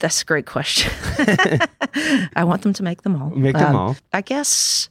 That's 0.01 0.23
a 0.23 0.25
great 0.25 0.47
question. 0.47 0.91
I 2.37 2.45
want 2.45 2.63
them 2.63 2.73
to 2.75 2.83
make 2.83 3.03
them 3.03 3.21
all. 3.21 3.31
Make 3.31 3.55
them 3.57 3.69
Um, 3.69 3.77
all. 3.77 3.97
I 4.13 4.21
guess 4.21 4.89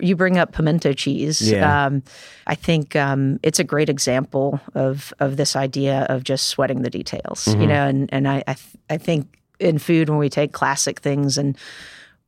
you 0.00 0.16
bring 0.16 0.38
up 0.38 0.52
pimento 0.52 0.92
cheese. 0.92 1.50
Yeah. 1.50 1.86
Um, 1.86 2.02
I 2.46 2.54
think 2.56 2.96
um, 2.96 3.38
it's 3.42 3.58
a 3.60 3.64
great 3.64 3.88
example 3.88 4.58
of 4.74 5.12
of 5.20 5.36
this 5.36 5.54
idea 5.56 6.06
of 6.08 6.24
just 6.24 6.48
sweating 6.48 6.82
the 6.82 6.90
details. 6.90 7.44
Mm-hmm. 7.44 7.60
You 7.60 7.66
know, 7.68 7.86
and 7.86 8.08
and 8.12 8.26
I 8.28 8.42
I, 8.48 8.54
th- 8.54 8.76
I 8.90 8.96
think 8.96 9.38
in 9.60 9.78
food 9.78 10.08
when 10.08 10.18
we 10.18 10.28
take 10.28 10.52
classic 10.52 11.00
things 11.00 11.38
and 11.38 11.56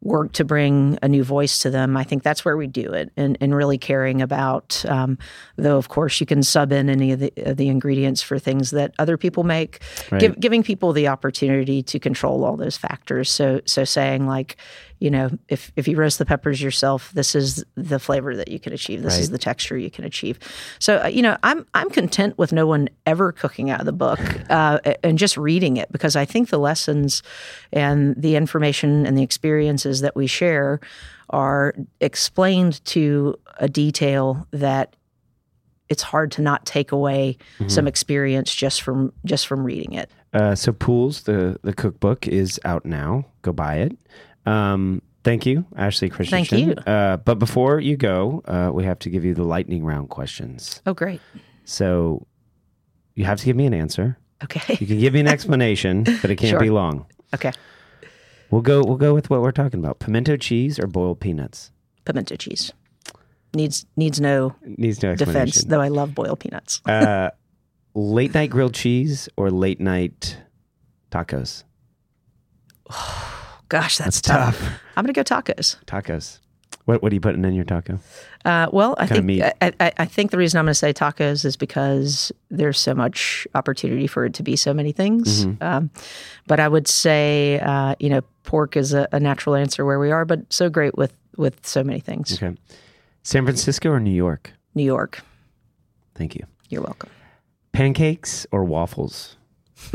work 0.02 0.32
to 0.32 0.44
bring 0.44 0.98
a 1.02 1.08
new 1.08 1.24
voice 1.24 1.58
to 1.60 1.70
them. 1.70 1.96
I 1.96 2.04
think 2.04 2.22
that's 2.22 2.44
where 2.44 2.56
we 2.56 2.66
do 2.66 2.92
it, 2.92 3.10
and, 3.16 3.36
and 3.40 3.54
really 3.54 3.78
caring 3.78 4.22
about. 4.22 4.84
Um, 4.86 5.18
though, 5.56 5.78
of 5.78 5.88
course, 5.88 6.20
you 6.20 6.26
can 6.26 6.42
sub 6.42 6.70
in 6.70 6.88
any 6.88 7.12
of 7.12 7.20
the, 7.20 7.32
of 7.38 7.56
the 7.56 7.68
ingredients 7.68 8.22
for 8.22 8.38
things 8.38 8.70
that 8.70 8.94
other 8.98 9.16
people 9.16 9.42
make, 9.42 9.80
Give, 10.18 10.38
giving 10.38 10.62
people 10.62 10.92
the 10.92 11.08
opportunity 11.08 11.82
to 11.82 11.98
control 11.98 12.44
all 12.44 12.56
those 12.56 12.76
factors. 12.76 13.30
So, 13.30 13.60
so 13.64 13.84
saying 13.84 14.26
like, 14.26 14.56
you 14.98 15.10
know, 15.10 15.30
if 15.48 15.72
if 15.76 15.86
you 15.86 15.96
roast 15.96 16.18
the 16.18 16.24
peppers 16.24 16.60
yourself, 16.62 17.12
this 17.12 17.34
is 17.34 17.64
the 17.74 17.98
flavor 17.98 18.34
that 18.34 18.48
you 18.48 18.58
can 18.58 18.72
achieve. 18.72 19.02
This 19.02 19.18
is 19.18 19.30
the 19.30 19.38
texture 19.38 19.76
you 19.76 19.90
can 19.90 20.04
achieve. 20.04 20.38
So, 20.78 21.02
uh, 21.04 21.08
you 21.08 21.20
know, 21.22 21.36
I'm 21.42 21.66
I'm 21.74 21.90
content 21.90 22.38
with 22.38 22.52
no 22.52 22.66
one 22.66 22.88
ever 23.04 23.32
cooking 23.32 23.68
out 23.70 23.80
of 23.80 23.86
the 23.86 23.92
book 23.92 24.20
uh, 24.50 24.78
and 25.02 25.18
just 25.18 25.36
reading 25.36 25.76
it 25.76 25.92
because 25.92 26.16
I 26.16 26.24
think 26.24 26.48
the 26.48 26.58
lessons 26.58 27.22
and 27.72 28.14
the 28.16 28.36
information 28.36 29.06
and 29.06 29.18
the 29.18 29.22
experiences 29.22 30.00
that 30.00 30.16
we 30.16 30.26
share 30.26 30.80
are 31.28 31.74
explained 32.00 32.84
to 32.86 33.38
a 33.58 33.68
detail 33.68 34.46
that 34.52 34.96
it's 35.88 36.02
hard 36.02 36.32
to 36.32 36.42
not 36.42 36.66
take 36.66 36.90
away 36.90 37.36
some 37.68 37.86
experience 37.86 38.52
just 38.52 38.82
from 38.82 39.12
just 39.24 39.46
from 39.46 39.62
reading 39.62 39.92
it. 39.92 40.10
Uh, 40.32 40.54
so, 40.54 40.72
Poole's, 40.72 41.22
the 41.22 41.58
the 41.62 41.72
cookbook 41.72 42.26
is 42.26 42.60
out 42.64 42.84
now. 42.84 43.26
Go 43.42 43.52
buy 43.52 43.76
it. 43.76 43.96
Um, 44.46 45.02
thank 45.24 45.44
you, 45.46 45.66
Ashley 45.76 46.08
Christensen. 46.08 46.58
you. 46.58 46.72
Uh, 46.74 47.16
but 47.18 47.38
before 47.38 47.80
you 47.80 47.96
go, 47.96 48.42
uh, 48.46 48.70
we 48.72 48.84
have 48.84 48.98
to 49.00 49.10
give 49.10 49.24
you 49.24 49.34
the 49.34 49.44
lightning 49.44 49.84
round 49.84 50.08
questions. 50.08 50.80
Oh, 50.86 50.94
great. 50.94 51.20
So, 51.64 52.26
you 53.14 53.24
have 53.24 53.38
to 53.40 53.44
give 53.44 53.56
me 53.56 53.66
an 53.66 53.74
answer. 53.74 54.18
Okay. 54.44 54.76
You 54.78 54.86
can 54.86 54.98
give 54.98 55.14
me 55.14 55.20
an 55.20 55.28
explanation, 55.28 56.04
but 56.22 56.30
it 56.30 56.36
can't 56.36 56.50
Sure. 56.50 56.60
be 56.60 56.70
long. 56.70 57.06
Okay. 57.34 57.52
We'll 58.50 58.62
go. 58.62 58.82
We'll 58.84 58.96
go 58.98 59.12
with 59.14 59.28
what 59.30 59.40
we're 59.42 59.50
talking 59.50 59.80
about: 59.80 59.98
pimento 59.98 60.36
cheese 60.36 60.78
or 60.78 60.86
boiled 60.86 61.18
peanuts. 61.20 61.72
Pimento 62.04 62.36
cheese 62.36 62.72
needs 63.54 63.86
needs 63.96 64.20
no 64.20 64.54
Needs 64.64 65.02
no 65.02 65.16
defense, 65.16 65.64
though 65.64 65.80
I 65.80 65.88
love 65.88 66.14
boiled 66.14 66.38
peanuts. 66.40 66.80
uh, 66.86 67.30
late 67.94 68.34
night 68.34 68.50
grilled 68.50 68.74
cheese 68.74 69.28
or 69.36 69.50
late 69.50 69.80
night 69.80 70.36
tacos? 71.10 71.64
Gosh, 73.68 73.98
that's, 73.98 74.20
tough. 74.20 74.58
tough. 74.58 74.80
I'm 74.96 75.04
going 75.04 75.12
to 75.12 75.24
go 75.24 75.24
tacos. 75.24 75.76
Tacos. 75.86 76.38
What 76.86 77.02
What 77.02 77.10
are 77.12 77.14
you 77.14 77.20
putting 77.20 77.44
in 77.44 77.52
your 77.52 77.64
taco? 77.64 77.98
Uh, 78.44 78.68
well, 78.72 78.94
I 78.98 79.06
think 79.06 79.42
I, 79.42 79.72
I, 79.80 79.92
I 79.98 80.04
think 80.04 80.30
the 80.30 80.38
reason 80.38 80.58
I'm 80.58 80.66
going 80.66 80.70
to 80.70 80.74
say 80.74 80.92
tacos 80.92 81.44
is 81.44 81.56
because 81.56 82.30
there's 82.48 82.78
so 82.78 82.94
much 82.94 83.46
opportunity 83.56 84.06
for 84.06 84.24
it 84.24 84.34
to 84.34 84.44
be 84.44 84.54
so 84.54 84.72
many 84.72 84.92
things. 84.92 85.46
Mm-hmm. 85.46 85.62
Um, 85.62 85.90
but 86.46 86.60
I 86.60 86.68
would 86.68 86.86
say, 86.86 87.58
uh, 87.58 87.96
you 87.98 88.08
know, 88.08 88.20
pork 88.44 88.76
is 88.76 88.94
a, 88.94 89.08
a 89.10 89.18
natural 89.18 89.56
answer 89.56 89.84
where 89.84 89.98
we 89.98 90.12
are, 90.12 90.24
but 90.24 90.52
so 90.52 90.70
great 90.70 90.96
with 90.96 91.12
with 91.36 91.66
so 91.66 91.82
many 91.82 91.98
things. 91.98 92.40
Okay. 92.40 92.56
San 93.24 93.42
Francisco 93.42 93.90
or 93.90 93.98
New 93.98 94.12
York? 94.12 94.52
New 94.76 94.84
York, 94.84 95.22
Thank 96.14 96.36
you. 96.36 96.44
you're 96.68 96.82
welcome. 96.82 97.10
Pancakes 97.72 98.46
or 98.52 98.62
waffles? 98.62 99.36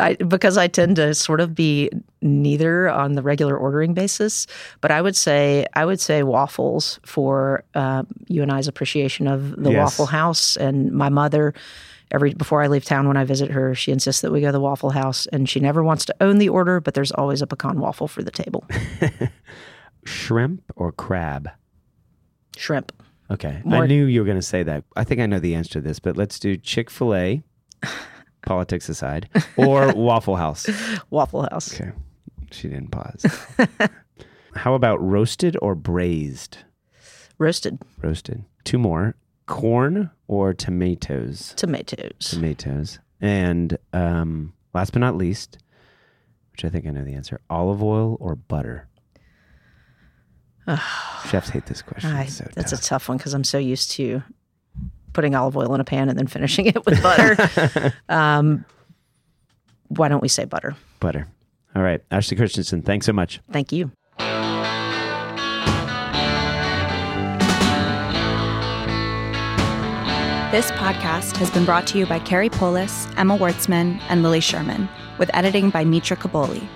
I, 0.00 0.16
because 0.26 0.56
I 0.56 0.68
tend 0.68 0.96
to 0.96 1.14
sort 1.14 1.40
of 1.40 1.54
be 1.54 1.90
neither 2.22 2.88
on 2.88 3.12
the 3.12 3.22
regular 3.22 3.56
ordering 3.56 3.94
basis, 3.94 4.46
but 4.80 4.90
I 4.90 5.02
would 5.02 5.16
say 5.16 5.66
I 5.74 5.84
would 5.84 6.00
say 6.00 6.22
waffles 6.22 6.98
for 7.04 7.64
uh, 7.74 8.04
you 8.26 8.42
and 8.42 8.50
I's 8.50 8.66
appreciation 8.68 9.26
of 9.26 9.56
the 9.62 9.70
Yes. 9.70 9.76
Waffle 9.98 10.06
House 10.06 10.56
and 10.56 10.92
my 10.92 11.08
mother. 11.08 11.54
Every 12.10 12.32
before 12.32 12.62
I 12.62 12.68
leave 12.68 12.86
town, 12.86 13.06
when 13.06 13.18
I 13.18 13.24
visit 13.24 13.50
her, 13.50 13.74
she 13.74 13.92
insists 13.92 14.22
that 14.22 14.32
we 14.32 14.40
go 14.40 14.46
to 14.46 14.52
the 14.52 14.60
Waffle 14.60 14.90
House, 14.90 15.26
and 15.26 15.46
she 15.46 15.60
never 15.60 15.82
wants 15.84 16.06
to 16.06 16.14
own 16.22 16.38
the 16.38 16.48
order, 16.48 16.80
but 16.80 16.94
there's 16.94 17.12
always 17.12 17.42
a 17.42 17.46
pecan 17.46 17.78
waffle 17.80 18.08
for 18.08 18.22
the 18.22 18.30
table. 18.30 18.64
Shrimp 20.04 20.62
or 20.74 20.90
crab? 20.90 21.50
Shrimp. 22.56 22.92
Okay. 23.30 23.60
I 23.70 23.86
knew 23.86 24.06
you 24.06 24.20
were 24.22 24.24
going 24.24 24.38
to 24.38 24.42
say 24.42 24.62
that. 24.62 24.84
I 24.96 25.04
think 25.04 25.20
I 25.20 25.26
know 25.26 25.38
the 25.38 25.54
answer 25.54 25.74
to 25.74 25.80
this, 25.82 25.98
but 26.00 26.16
let's 26.16 26.38
do 26.38 26.56
Chick 26.56 26.88
fil 26.88 27.14
A, 27.14 27.42
politics 28.46 28.88
aside, 28.88 29.28
or 29.56 29.92
Waffle 29.94 30.36
House. 30.36 30.68
Waffle 31.10 31.42
House. 31.50 31.74
Okay. 31.74 31.92
She 32.50 32.68
didn't 32.68 32.90
pause. 32.90 33.24
How 34.54 34.74
about 34.74 35.00
roasted 35.02 35.56
or 35.60 35.74
braised? 35.74 36.58
Roasted 37.38 37.78
Roasted. 38.02 38.44
Two 38.64 38.78
more. 38.78 39.14
Corn 39.46 40.10
or 40.26 40.52
tomatoes? 40.52 41.54
tomatoes. 41.56 42.30
Tomatoes. 42.30 42.98
And 43.20 43.78
um, 43.92 44.52
last 44.74 44.92
but 44.92 45.00
not 45.00 45.16
least, 45.16 45.58
which 46.52 46.64
I 46.64 46.68
think 46.68 46.86
I 46.86 46.90
know 46.90 47.04
the 47.04 47.14
answer 47.14 47.40
olive 47.48 47.82
oil 47.82 48.16
or 48.20 48.34
butter? 48.34 48.88
Chefs 51.30 51.50
hate 51.50 51.66
this 51.66 51.82
question. 51.82 52.10
I, 52.10 52.26
so 52.26 52.46
that's 52.54 52.72
tough. 52.72 52.80
a 52.80 52.82
tough 52.82 53.08
one 53.08 53.18
because 53.18 53.32
I'm 53.34 53.44
so 53.44 53.58
used 53.58 53.90
to 53.92 54.22
putting 55.12 55.34
olive 55.34 55.56
oil 55.56 55.74
in 55.74 55.80
a 55.80 55.84
pan 55.84 56.08
and 56.08 56.18
then 56.18 56.26
finishing 56.26 56.66
it 56.66 56.84
with 56.86 57.02
butter. 57.02 57.94
um, 58.08 58.64
why 59.88 60.08
don't 60.08 60.22
we 60.22 60.28
say 60.28 60.44
butter? 60.44 60.76
butter. 61.00 61.26
All 61.76 61.82
right. 61.82 62.00
Ashley 62.10 62.36
Christensen, 62.36 62.82
thanks 62.82 63.06
so 63.06 63.12
much. 63.12 63.40
Thank 63.52 63.72
you. 63.72 63.90
This 70.50 70.70
podcast 70.72 71.36
has 71.36 71.50
been 71.50 71.66
brought 71.66 71.86
to 71.88 71.98
you 71.98 72.06
by 72.06 72.20
Carey 72.20 72.48
Polis, 72.48 73.06
Emma 73.18 73.36
Wartzman, 73.36 74.00
and 74.08 74.22
Lily 74.22 74.40
Sherman, 74.40 74.88
with 75.18 75.30
editing 75.34 75.68
by 75.68 75.84
Mitra 75.84 76.16
Kaboli. 76.16 76.66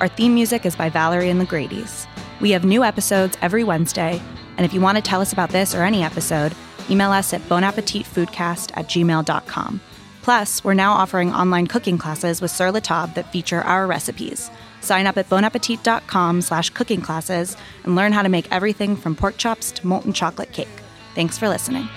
Our 0.00 0.08
theme 0.08 0.32
music 0.32 0.64
is 0.64 0.74
by 0.74 0.88
Valerie 0.88 1.28
and 1.28 1.38
the 1.38 1.44
Grady's. 1.44 2.06
We 2.40 2.52
have 2.52 2.64
new 2.64 2.82
episodes 2.82 3.36
every 3.42 3.64
Wednesday, 3.64 4.20
and 4.56 4.64
if 4.64 4.72
you 4.72 4.80
want 4.80 4.96
to 4.96 5.02
tell 5.02 5.20
us 5.20 5.32
about 5.32 5.50
this 5.50 5.74
or 5.74 5.82
any 5.82 6.02
episode, 6.02 6.54
email 6.90 7.10
us 7.12 7.32
at 7.32 7.40
bonappetitfoodcast 7.42 8.70
at 8.74 8.88
gmail.com. 8.88 9.80
Plus, 10.22 10.62
we're 10.62 10.74
now 10.74 10.92
offering 10.92 11.32
online 11.32 11.66
cooking 11.66 11.96
classes 11.96 12.42
with 12.42 12.50
Sur 12.50 12.70
La 12.70 12.80
Table 12.80 13.12
that 13.14 13.32
feature 13.32 13.62
our 13.62 13.86
recipes. 13.86 14.50
Sign 14.80 15.06
up 15.06 15.16
at 15.16 15.28
bonappetit.com 15.28 16.42
slash 16.42 16.70
cooking 16.70 17.00
classes 17.00 17.56
and 17.84 17.96
learn 17.96 18.12
how 18.12 18.22
to 18.22 18.28
make 18.28 18.50
everything 18.52 18.96
from 18.96 19.16
pork 19.16 19.36
chops 19.38 19.72
to 19.72 19.86
molten 19.86 20.12
chocolate 20.12 20.52
cake. 20.52 20.68
Thanks 21.14 21.38
for 21.38 21.48
listening. 21.48 21.88